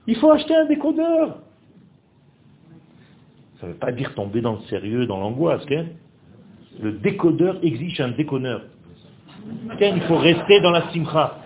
Il 0.08 0.16
faut 0.16 0.32
acheter 0.32 0.55
un 0.55 0.66
décodeur. 0.66 1.39
Ça 3.60 3.68
ne 3.68 3.72
veut 3.72 3.78
pas 3.78 3.91
dire 3.91 4.14
tomber 4.14 4.41
dans 4.41 4.53
le 4.53 4.62
sérieux, 4.70 5.05
dans 5.05 5.20
l'angoisse. 5.20 5.66
Hein. 5.72 5.86
Le 6.80 6.93
décodeur 6.93 7.58
exige 7.64 7.99
un 8.01 8.10
déconneur. 8.10 8.62
Il 9.80 10.01
faut 10.01 10.18
rester 10.18 10.62
dans 10.62 10.72
la 10.72 10.91
simcha. 10.91 11.39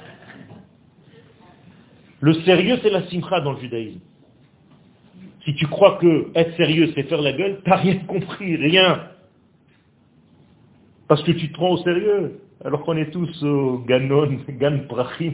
Le 2.19 2.33
sérieux, 2.33 2.79
c'est 2.81 2.89
la 2.89 3.03
simcha 3.07 3.39
dans 3.41 3.53
le 3.53 3.59
judaïsme. 3.59 3.99
Si 5.45 5.55
tu 5.55 5.67
crois 5.67 5.97
que 5.97 6.27
être 6.35 6.55
sérieux, 6.55 6.91
c'est 6.93 7.03
faire 7.03 7.21
la 7.21 7.33
gueule, 7.33 7.61
tu 7.63 7.69
n'as 7.69 7.77
rien 7.77 7.95
compris, 8.07 8.55
rien. 8.57 9.07
Parce 11.07 11.23
que 11.23 11.31
tu 11.31 11.49
te 11.49 11.53
prends 11.53 11.71
au 11.71 11.77
sérieux. 11.77 12.41
Alors 12.63 12.83
qu'on 12.83 12.95
est 12.95 13.09
tous 13.09 13.43
au 13.43 13.79
Ganon, 13.79 14.37
Gan 14.59 14.81
Prachim, 14.87 15.33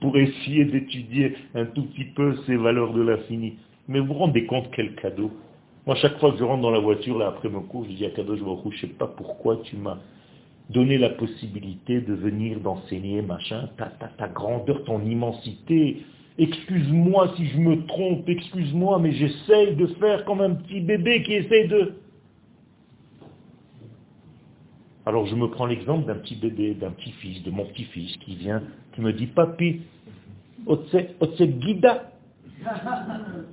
pour 0.00 0.16
essayer 0.16 0.64
d'étudier 0.64 1.36
un 1.54 1.66
tout 1.66 1.84
petit 1.84 2.06
peu 2.16 2.36
ces 2.46 2.56
valeurs 2.56 2.92
de 2.92 3.02
l'infini. 3.02 3.58
Mais 3.86 4.00
vous 4.00 4.06
vous 4.06 4.14
rendez 4.14 4.44
compte 4.46 4.70
quel 4.74 4.94
cadeau 4.96 5.30
Moi, 5.86 5.96
chaque 5.96 6.18
fois 6.18 6.32
que 6.32 6.38
je 6.38 6.44
rentre 6.44 6.62
dans 6.62 6.70
la 6.70 6.78
voiture, 6.78 7.18
là, 7.18 7.28
après 7.28 7.48
mon 7.48 7.60
cours, 7.60 7.84
je 7.84 7.94
dis 7.94 8.06
à 8.06 8.10
Kadosh 8.10 8.40
Baruch 8.40 8.62
je 8.70 8.86
ne 8.86 8.90
sais 8.90 8.96
pas 8.98 9.06
pourquoi 9.06 9.58
tu 9.64 9.76
m'as 9.76 9.98
donner 10.70 10.98
la 10.98 11.10
possibilité 11.10 12.00
de 12.00 12.14
venir 12.14 12.60
d'enseigner, 12.60 13.22
machin, 13.22 13.68
ta, 13.76 13.86
ta, 13.86 14.08
ta 14.08 14.28
grandeur, 14.28 14.82
ton 14.84 15.04
immensité. 15.04 16.02
Excuse-moi 16.38 17.34
si 17.36 17.46
je 17.48 17.58
me 17.58 17.84
trompe, 17.86 18.28
excuse-moi, 18.28 18.98
mais 18.98 19.12
j'essaye 19.12 19.76
de 19.76 19.86
faire 19.86 20.24
comme 20.24 20.40
un 20.40 20.54
petit 20.54 20.80
bébé 20.80 21.22
qui 21.22 21.34
essaye 21.34 21.68
de... 21.68 21.94
Alors 25.06 25.26
je 25.26 25.34
me 25.34 25.48
prends 25.48 25.66
l'exemple 25.66 26.06
d'un 26.06 26.14
petit 26.14 26.36
bébé, 26.36 26.74
d'un 26.74 26.90
petit-fils, 26.90 27.42
de 27.42 27.50
mon 27.50 27.66
petit-fils 27.66 28.16
qui 28.24 28.36
vient, 28.36 28.62
qui 28.94 29.02
me 29.02 29.12
dit, 29.12 29.26
papi, 29.26 29.82
otse, 30.66 30.96
otse 31.20 31.42
guida. 31.42 32.10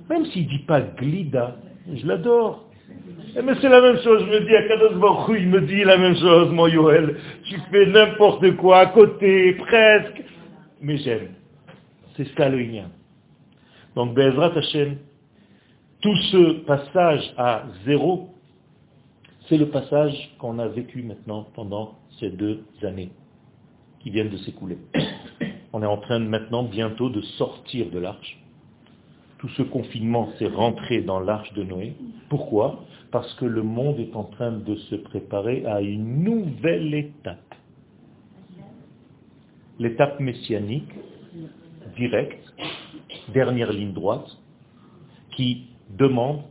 Même 0.08 0.24
s'il 0.26 0.44
ne 0.44 0.48
dit 0.48 0.64
pas 0.64 0.80
glida, 0.80 1.56
je 1.92 2.06
l'adore. 2.06 2.68
Mais 3.34 3.54
c'est 3.60 3.68
la 3.68 3.80
même 3.80 3.98
chose, 4.00 4.24
je 4.26 4.30
me 4.30 4.40
dis 4.40 4.54
à 4.54 4.68
Kadosh 4.68 4.98
Baruch 4.98 5.36
il 5.40 5.48
me 5.48 5.62
dit 5.62 5.84
la 5.84 5.96
même 5.96 6.16
chose, 6.16 6.50
mon 6.52 6.66
Yoel. 6.66 7.16
Tu 7.44 7.58
fais 7.70 7.86
n'importe 7.86 8.56
quoi 8.56 8.80
à 8.80 8.86
côté, 8.86 9.54
presque. 9.54 10.22
Mais 10.80 10.98
j'aime. 10.98 11.28
C'est 12.16 12.28
ça 12.36 12.48
le 12.48 12.58
lien. 12.58 12.90
Donc, 13.94 14.14
Bezrat 14.14 14.52
Hashem, 14.56 14.98
tout 16.02 16.16
ce 16.30 16.60
passage 16.64 17.32
à 17.38 17.64
zéro, 17.86 18.34
c'est 19.48 19.56
le 19.56 19.68
passage 19.68 20.14
qu'on 20.38 20.58
a 20.58 20.68
vécu 20.68 21.02
maintenant 21.02 21.46
pendant 21.54 21.98
ces 22.18 22.30
deux 22.30 22.64
années 22.82 23.12
qui 24.00 24.10
viennent 24.10 24.30
de 24.30 24.38
s'écouler. 24.38 24.78
On 25.72 25.82
est 25.82 25.86
en 25.86 25.98
train 25.98 26.18
maintenant 26.18 26.64
bientôt 26.64 27.08
de 27.08 27.20
sortir 27.22 27.90
de 27.90 27.98
l'arche. 27.98 28.41
Tout 29.42 29.48
ce 29.56 29.62
confinement, 29.62 30.28
c'est 30.38 30.46
rentré 30.46 31.02
dans 31.02 31.18
l'arche 31.18 31.52
de 31.54 31.64
Noé. 31.64 31.96
Pourquoi? 32.28 32.84
Parce 33.10 33.34
que 33.34 33.44
le 33.44 33.64
monde 33.64 33.98
est 33.98 34.14
en 34.14 34.22
train 34.22 34.52
de 34.52 34.76
se 34.76 34.94
préparer 34.94 35.66
à 35.66 35.80
une 35.80 36.22
nouvelle 36.22 36.94
étape. 36.94 37.52
L'étape 39.80 40.20
messianique, 40.20 40.92
directe, 41.96 42.54
dernière 43.34 43.72
ligne 43.72 43.92
droite, 43.92 44.28
qui 45.32 45.66
demande, 45.98 46.42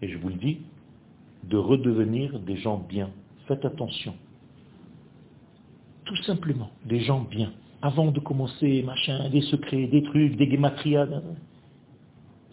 et 0.00 0.06
je 0.06 0.16
vous 0.18 0.28
le 0.28 0.36
dis, 0.36 0.60
de 1.42 1.56
redevenir 1.56 2.38
des 2.38 2.56
gens 2.58 2.78
bien. 2.88 3.10
Faites 3.48 3.64
attention. 3.64 4.14
Tout 6.04 6.22
simplement, 6.22 6.70
des 6.84 7.00
gens 7.00 7.26
bien. 7.28 7.52
Avant 7.82 8.12
de 8.12 8.20
commencer, 8.20 8.84
machin, 8.84 9.28
des 9.28 9.40
secrets, 9.40 9.88
des 9.88 10.04
trucs, 10.04 10.36
des 10.36 10.46
guématriades, 10.46 11.20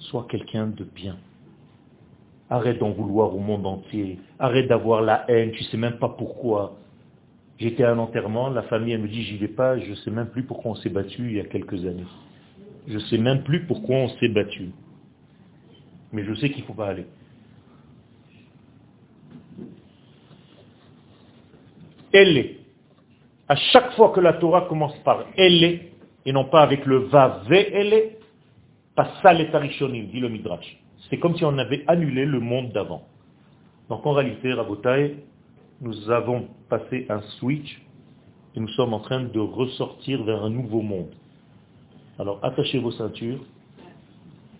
sois 0.03 0.25
quelqu'un 0.29 0.67
de 0.67 0.83
bien. 0.83 1.17
Arrête 2.49 2.79
d'en 2.79 2.91
vouloir 2.91 3.35
au 3.35 3.39
monde 3.39 3.65
entier. 3.65 4.19
Arrête 4.39 4.67
d'avoir 4.67 5.01
la 5.01 5.25
haine, 5.29 5.51
tu 5.51 5.63
sais 5.65 5.77
même 5.77 5.97
pas 5.97 6.09
pourquoi. 6.09 6.77
J'étais 7.57 7.83
à 7.83 7.91
un 7.91 7.99
enterrement, 7.99 8.49
la 8.49 8.63
famille 8.63 8.93
elle 8.93 9.01
me 9.01 9.07
dit 9.07 9.23
j'y 9.23 9.37
vais 9.37 9.47
pas, 9.47 9.77
je 9.79 9.93
sais 9.93 10.11
même 10.11 10.27
plus 10.27 10.43
pourquoi 10.43 10.71
on 10.71 10.75
s'est 10.75 10.89
battu 10.89 11.29
il 11.29 11.37
y 11.37 11.39
a 11.39 11.45
quelques 11.45 11.85
années. 11.85 12.05
Je 12.87 12.99
sais 12.99 13.17
même 13.17 13.43
plus 13.43 13.65
pourquoi 13.65 13.95
on 13.95 14.09
s'est 14.09 14.27
battu. 14.27 14.71
Mais 16.11 16.23
je 16.25 16.33
sais 16.35 16.49
qu'il 16.49 16.61
ne 16.61 16.67
faut 16.67 16.73
pas 16.73 16.87
aller. 16.87 17.05
Elle 22.11 22.37
est. 22.37 22.57
À 23.47 23.55
chaque 23.55 23.93
fois 23.93 24.09
que 24.09 24.19
la 24.19 24.33
Torah 24.33 24.67
commence 24.67 24.95
par 24.99 25.25
elle 25.37 25.63
est, 25.63 25.91
et 26.25 26.31
non 26.31 26.45
pas 26.45 26.61
avec 26.61 26.85
le 26.85 26.97
va, 26.97 27.41
ve, 27.47 27.53
elle 27.53 27.93
est, 27.93 28.19
pas 28.95 29.09
ça 29.21 29.33
les 29.33 29.45
dit 29.45 30.19
le 30.19 30.29
Midrash. 30.29 30.77
C'est 31.09 31.17
comme 31.17 31.35
si 31.35 31.43
on 31.45 31.57
avait 31.57 31.83
annulé 31.87 32.25
le 32.25 32.39
monde 32.39 32.71
d'avant. 32.71 33.03
Donc 33.89 34.05
en 34.05 34.13
réalité, 34.13 34.53
Rabotai, 34.53 35.17
nous 35.81 36.09
avons 36.09 36.47
passé 36.69 37.05
un 37.09 37.21
switch 37.39 37.81
et 38.55 38.59
nous 38.59 38.69
sommes 38.69 38.93
en 38.93 38.99
train 38.99 39.23
de 39.23 39.39
ressortir 39.39 40.23
vers 40.23 40.43
un 40.43 40.49
nouveau 40.49 40.81
monde. 40.81 41.13
Alors 42.19 42.39
attachez 42.43 42.79
vos 42.79 42.91
ceintures. 42.91 43.39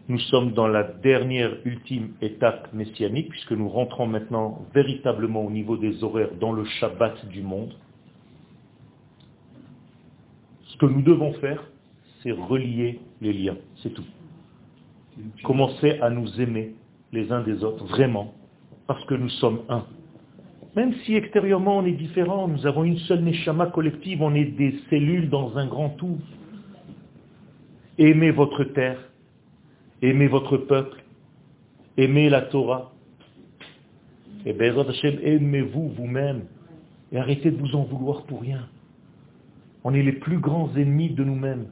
Nous 0.10 0.20
sommes 0.20 0.52
dans 0.52 0.68
la 0.68 0.84
dernière 0.84 1.56
ultime 1.64 2.14
étape 2.22 2.74
messianique 2.74 3.30
puisque 3.30 3.54
nous 3.54 3.70
rentrons 3.70 4.06
maintenant 4.06 4.66
véritablement 4.74 5.46
au 5.46 5.50
niveau 5.50 5.78
des 5.78 6.04
horaires 6.04 6.36
dans 6.42 6.52
le 6.52 6.66
Shabbat 6.66 7.26
du 7.30 7.42
monde. 7.42 7.74
Ce 10.66 10.78
que 10.78 10.88
nous 10.88 11.04
devons 11.04 11.34
faire, 11.34 11.64
c'est 12.22 12.32
relier 12.32 13.00
les 13.22 13.32
liens, 13.32 13.58
c'est 13.82 13.94
tout. 13.94 14.04
Commencez 15.44 16.00
à 16.02 16.10
nous 16.10 16.42
aimer 16.42 16.74
les 17.12 17.32
uns 17.32 17.42
des 17.42 17.64
autres, 17.64 17.86
vraiment, 17.86 18.34
parce 18.88 19.04
que 19.06 19.16
nous 19.16 19.30
sommes 19.30 19.62
un. 19.70 19.86
Même 20.76 20.94
si 21.06 21.16
extérieurement 21.16 21.78
on 21.78 21.86
est 21.86 21.92
différents, 21.92 22.48
nous 22.48 22.66
avons 22.66 22.84
une 22.84 22.98
seule 23.00 23.24
neshama 23.24 23.68
collective, 23.68 24.22
on 24.22 24.34
est 24.34 24.46
des 24.46 24.80
cellules 24.90 25.30
dans 25.30 25.58
un 25.58 25.68
grand 25.68 25.90
tout. 25.90 26.18
Aimez 28.00 28.32
votre 28.32 28.64
terre, 28.64 28.98
aimez 30.02 30.28
votre 30.28 30.58
peuple, 30.58 31.04
aimez 31.98 32.30
la 32.30 32.42
Torah. 32.42 32.92
Et 34.46 34.54
Bezrat 34.54 34.90
Hashem, 34.90 35.20
aimez-vous 35.22 35.90
vous-même 35.90 36.46
et 37.12 37.18
arrêtez 37.18 37.52
de 37.52 37.58
vous 37.58 37.76
en 37.76 37.84
vouloir 37.84 38.24
pour 38.24 38.42
rien. 38.42 38.68
On 39.84 39.94
est 39.94 40.02
les 40.02 40.14
plus 40.14 40.40
grands 40.40 40.74
ennemis 40.76 41.12
de 41.12 41.24
nous-mêmes. 41.24 41.68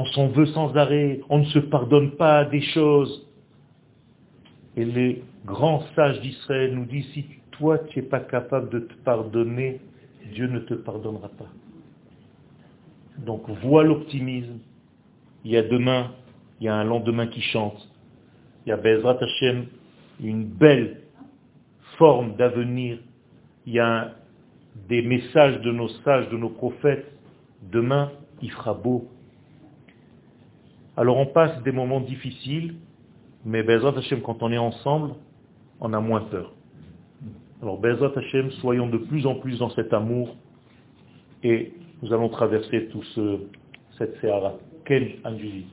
On 0.00 0.06
s'en 0.06 0.28
veut 0.28 0.46
sans 0.46 0.74
arrêt, 0.78 1.20
on 1.28 1.40
ne 1.40 1.44
se 1.44 1.58
pardonne 1.58 2.12
pas 2.12 2.46
des 2.46 2.62
choses. 2.62 3.28
Et 4.74 4.86
les 4.86 5.22
grands 5.44 5.82
sages 5.94 6.22
d'Israël 6.22 6.74
nous 6.74 6.86
disent, 6.86 7.04
si 7.12 7.26
toi 7.50 7.76
tu 7.76 7.98
n'es 7.98 8.06
pas 8.06 8.20
capable 8.20 8.70
de 8.70 8.78
te 8.78 8.94
pardonner, 9.04 9.78
Dieu 10.32 10.46
ne 10.46 10.60
te 10.60 10.72
pardonnera 10.72 11.28
pas. 11.28 11.50
Donc 13.18 13.46
vois 13.62 13.84
l'optimisme. 13.84 14.60
Il 15.44 15.50
y 15.50 15.58
a 15.58 15.62
demain, 15.62 16.12
il 16.60 16.64
y 16.64 16.68
a 16.70 16.76
un 16.76 16.84
lendemain 16.84 17.26
qui 17.26 17.42
chante. 17.42 17.86
Il 18.64 18.70
y 18.70 18.72
a 18.72 18.78
Bezrat 18.78 19.18
Hashem, 19.20 19.66
une 20.22 20.44
belle 20.44 21.02
forme 21.98 22.36
d'avenir. 22.36 23.00
Il 23.66 23.74
y 23.74 23.80
a 23.80 24.14
des 24.88 25.02
messages 25.02 25.60
de 25.60 25.70
nos 25.70 25.88
sages, 26.04 26.30
de 26.30 26.38
nos 26.38 26.48
prophètes. 26.48 27.12
Demain, 27.70 28.12
il 28.40 28.50
fera 28.50 28.72
beau. 28.72 29.06
Alors 31.00 31.16
on 31.16 31.24
passe 31.24 31.62
des 31.62 31.72
moments 31.72 32.00
difficiles, 32.00 32.74
mais 33.46 33.62
Bezrat 33.62 33.96
Hashem, 33.96 34.20
quand 34.20 34.42
on 34.42 34.52
est 34.52 34.58
ensemble, 34.58 35.14
on 35.80 35.94
a 35.94 36.00
moins 36.00 36.20
peur. 36.20 36.52
Alors 37.62 37.78
Bezrat 37.78 38.12
Hashem, 38.14 38.50
soyons 38.60 38.86
de 38.86 38.98
plus 38.98 39.26
en 39.26 39.36
plus 39.36 39.60
dans 39.60 39.70
cet 39.70 39.94
amour 39.94 40.36
et 41.42 41.72
nous 42.02 42.12
allons 42.12 42.28
traverser 42.28 42.88
tout 42.88 43.02
ce, 43.14 43.38
cette 43.96 44.20
Sehara. 44.20 44.58
Quel 44.84 45.12
Anjuli 45.24 45.64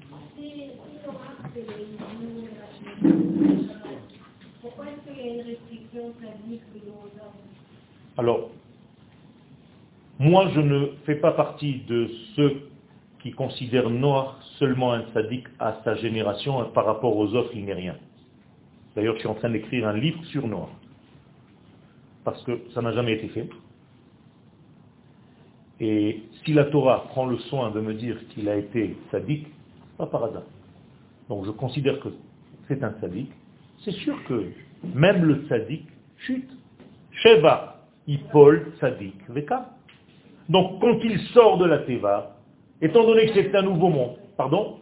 Pourquoi 4.61 4.85
est-ce 4.85 5.13
qu'il 5.13 5.25
y 5.25 5.29
a 5.29 5.33
une 5.33 5.41
restriction 5.41 6.13
sadique 6.21 6.61
de 6.73 6.87
nos 6.87 7.03
hommes 7.21 7.35
Alors, 8.17 8.49
moi 10.19 10.47
je 10.55 10.61
ne 10.61 10.85
fais 11.05 11.15
pas 11.15 11.33
partie 11.33 11.81
de 11.85 12.07
ceux 12.37 12.66
qui 13.27 13.33
considèrent 13.33 13.89
Noir 13.89 14.39
seulement 14.57 14.93
un 14.93 15.03
sadique 15.13 15.47
à 15.59 15.81
sa 15.83 15.95
génération 15.95 16.63
par 16.69 16.85
rapport 16.85 17.17
aux 17.17 17.35
autres, 17.35 17.51
il 17.53 17.65
n'est 17.65 17.73
rien. 17.73 17.95
D'ailleurs, 18.95 19.15
je 19.15 19.19
suis 19.19 19.27
en 19.27 19.33
train 19.33 19.49
d'écrire 19.49 19.85
un 19.85 19.97
livre 19.97 20.23
sur 20.25 20.47
Noir. 20.47 20.69
Parce 22.23 22.41
que 22.43 22.61
ça 22.73 22.81
n'a 22.81 22.93
jamais 22.93 23.13
été 23.13 23.27
fait. 23.27 23.49
Et 25.81 26.23
si 26.45 26.53
la 26.53 26.65
Torah 26.65 27.05
prend 27.09 27.25
le 27.25 27.37
soin 27.37 27.69
de 27.71 27.81
me 27.81 27.93
dire 27.95 28.17
qu'il 28.29 28.47
a 28.47 28.55
été 28.55 28.95
sadique, 29.11 29.47
pas 29.97 30.05
par 30.05 30.23
hasard. 30.23 30.43
Donc 31.27 31.45
je 31.45 31.51
considère 31.51 31.99
que 31.99 32.09
c'est 32.69 32.81
un 32.81 32.93
sadique. 33.01 33.31
C'est 33.83 33.91
sûr 33.91 34.15
que 34.23 34.51
même 34.95 35.25
le 35.25 35.45
sadique 35.49 35.87
chute. 36.19 36.49
Sheva, 37.11 37.81
Ipol, 38.07 38.71
sadique, 38.79 39.19
Veka. 39.27 39.69
Donc 40.47 40.79
quand 40.79 40.97
il 41.03 41.19
sort 41.33 41.57
de 41.57 41.65
la 41.65 41.79
Teva, 41.79 42.36
étant 42.81 43.05
donné 43.05 43.27
que 43.27 43.33
c'est 43.33 43.55
un 43.55 43.63
nouveau 43.63 43.89
monde, 43.89 44.15
pardon 44.35 44.77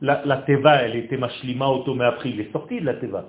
la, 0.00 0.22
la 0.24 0.36
Teva, 0.38 0.82
elle 0.82 0.96
était 0.96 1.16
Mashlima 1.16 1.66
mais 1.96 2.04
après 2.04 2.30
il 2.30 2.40
est 2.40 2.52
sorti 2.52 2.80
de 2.80 2.84
la 2.84 2.94
Teva. 2.94 3.26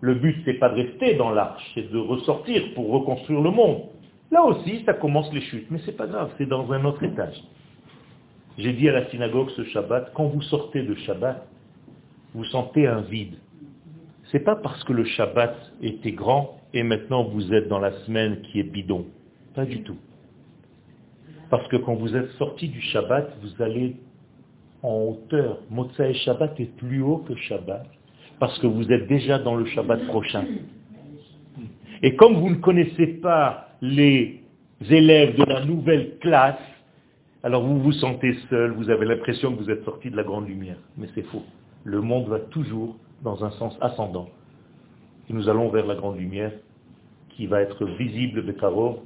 Le 0.00 0.14
but, 0.14 0.42
c'est 0.44 0.54
pas 0.54 0.68
de 0.68 0.82
rester 0.82 1.14
dans 1.14 1.30
l'arche, 1.30 1.62
c'est 1.74 1.90
de 1.90 1.98
ressortir 1.98 2.74
pour 2.74 2.90
reconstruire 2.90 3.40
le 3.40 3.50
monde. 3.50 3.82
Là 4.30 4.42
aussi, 4.42 4.82
ça 4.84 4.92
commence 4.92 5.32
les 5.32 5.40
chutes, 5.40 5.70
mais 5.70 5.78
c'est 5.86 5.96
pas 5.96 6.06
grave, 6.06 6.32
c'est 6.36 6.46
dans 6.46 6.70
un 6.72 6.84
autre 6.84 7.02
étage. 7.04 7.42
J'ai 8.58 8.72
dit 8.72 8.88
à 8.88 8.92
la 8.92 9.08
synagogue 9.10 9.50
ce 9.50 9.64
Shabbat, 9.64 10.12
quand 10.14 10.26
vous 10.26 10.42
sortez 10.42 10.82
de 10.82 10.94
Shabbat, 10.94 11.46
vous 12.34 12.44
sentez 12.46 12.86
un 12.86 13.02
vide. 13.02 13.36
C'est 14.32 14.40
pas 14.40 14.56
parce 14.56 14.82
que 14.84 14.92
le 14.92 15.04
Shabbat 15.04 15.54
était 15.80 16.12
grand 16.12 16.58
et 16.74 16.82
maintenant 16.82 17.24
vous 17.24 17.52
êtes 17.54 17.68
dans 17.68 17.78
la 17.78 17.92
semaine 18.04 18.42
qui 18.42 18.58
est 18.60 18.64
bidon. 18.64 19.06
Pas 19.54 19.64
du 19.64 19.82
tout. 19.82 19.96
Parce 21.50 21.66
que 21.68 21.76
quand 21.76 21.94
vous 21.94 22.16
êtes 22.16 22.30
sorti 22.32 22.68
du 22.68 22.80
Shabbat, 22.80 23.36
vous 23.42 23.62
allez 23.62 23.96
en 24.82 25.10
hauteur. 25.10 25.58
Motsai 25.70 26.14
Shabbat 26.14 26.58
est 26.60 26.76
plus 26.76 27.02
haut 27.02 27.18
que 27.18 27.34
Shabbat 27.34 27.86
parce 28.38 28.58
que 28.58 28.66
vous 28.66 28.90
êtes 28.92 29.06
déjà 29.06 29.38
dans 29.38 29.54
le 29.54 29.64
Shabbat 29.66 30.06
prochain. 30.06 30.44
Et 32.02 32.16
comme 32.16 32.34
vous 32.34 32.50
ne 32.50 32.56
connaissez 32.56 33.06
pas 33.06 33.68
les 33.80 34.42
élèves 34.90 35.36
de 35.36 35.44
la 35.44 35.64
nouvelle 35.64 36.18
classe, 36.18 36.60
alors 37.42 37.62
vous 37.62 37.80
vous 37.80 37.92
sentez 37.92 38.36
seul, 38.50 38.72
vous 38.72 38.90
avez 38.90 39.06
l'impression 39.06 39.54
que 39.54 39.62
vous 39.62 39.70
êtes 39.70 39.84
sorti 39.84 40.10
de 40.10 40.16
la 40.16 40.24
grande 40.24 40.48
lumière. 40.48 40.78
Mais 40.98 41.08
c'est 41.14 41.22
faux. 41.22 41.44
Le 41.84 42.00
monde 42.00 42.28
va 42.28 42.40
toujours 42.40 42.96
dans 43.22 43.44
un 43.44 43.50
sens 43.52 43.76
ascendant. 43.80 44.28
Et 45.30 45.32
nous 45.32 45.48
allons 45.48 45.68
vers 45.70 45.86
la 45.86 45.94
grande 45.94 46.18
lumière 46.18 46.52
qui 47.30 47.46
va 47.46 47.62
être 47.62 47.84
visible 47.84 48.44
de 48.44 48.52
Karov. 48.52 48.98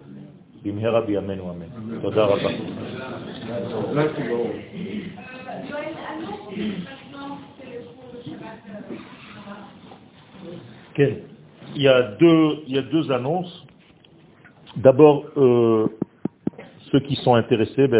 Y 11.75 11.89
a 11.89 12.03
deux, 12.19 12.63
il 12.67 12.75
y 12.75 12.79
a 12.79 12.83
deux 12.83 13.11
annonces. 13.11 13.67
D'abord, 14.77 15.25
euh, 15.37 15.87
ceux 16.91 17.01
qui 17.01 17.17
sont 17.17 17.35
intéressés, 17.35 17.89
ben, 17.89 17.99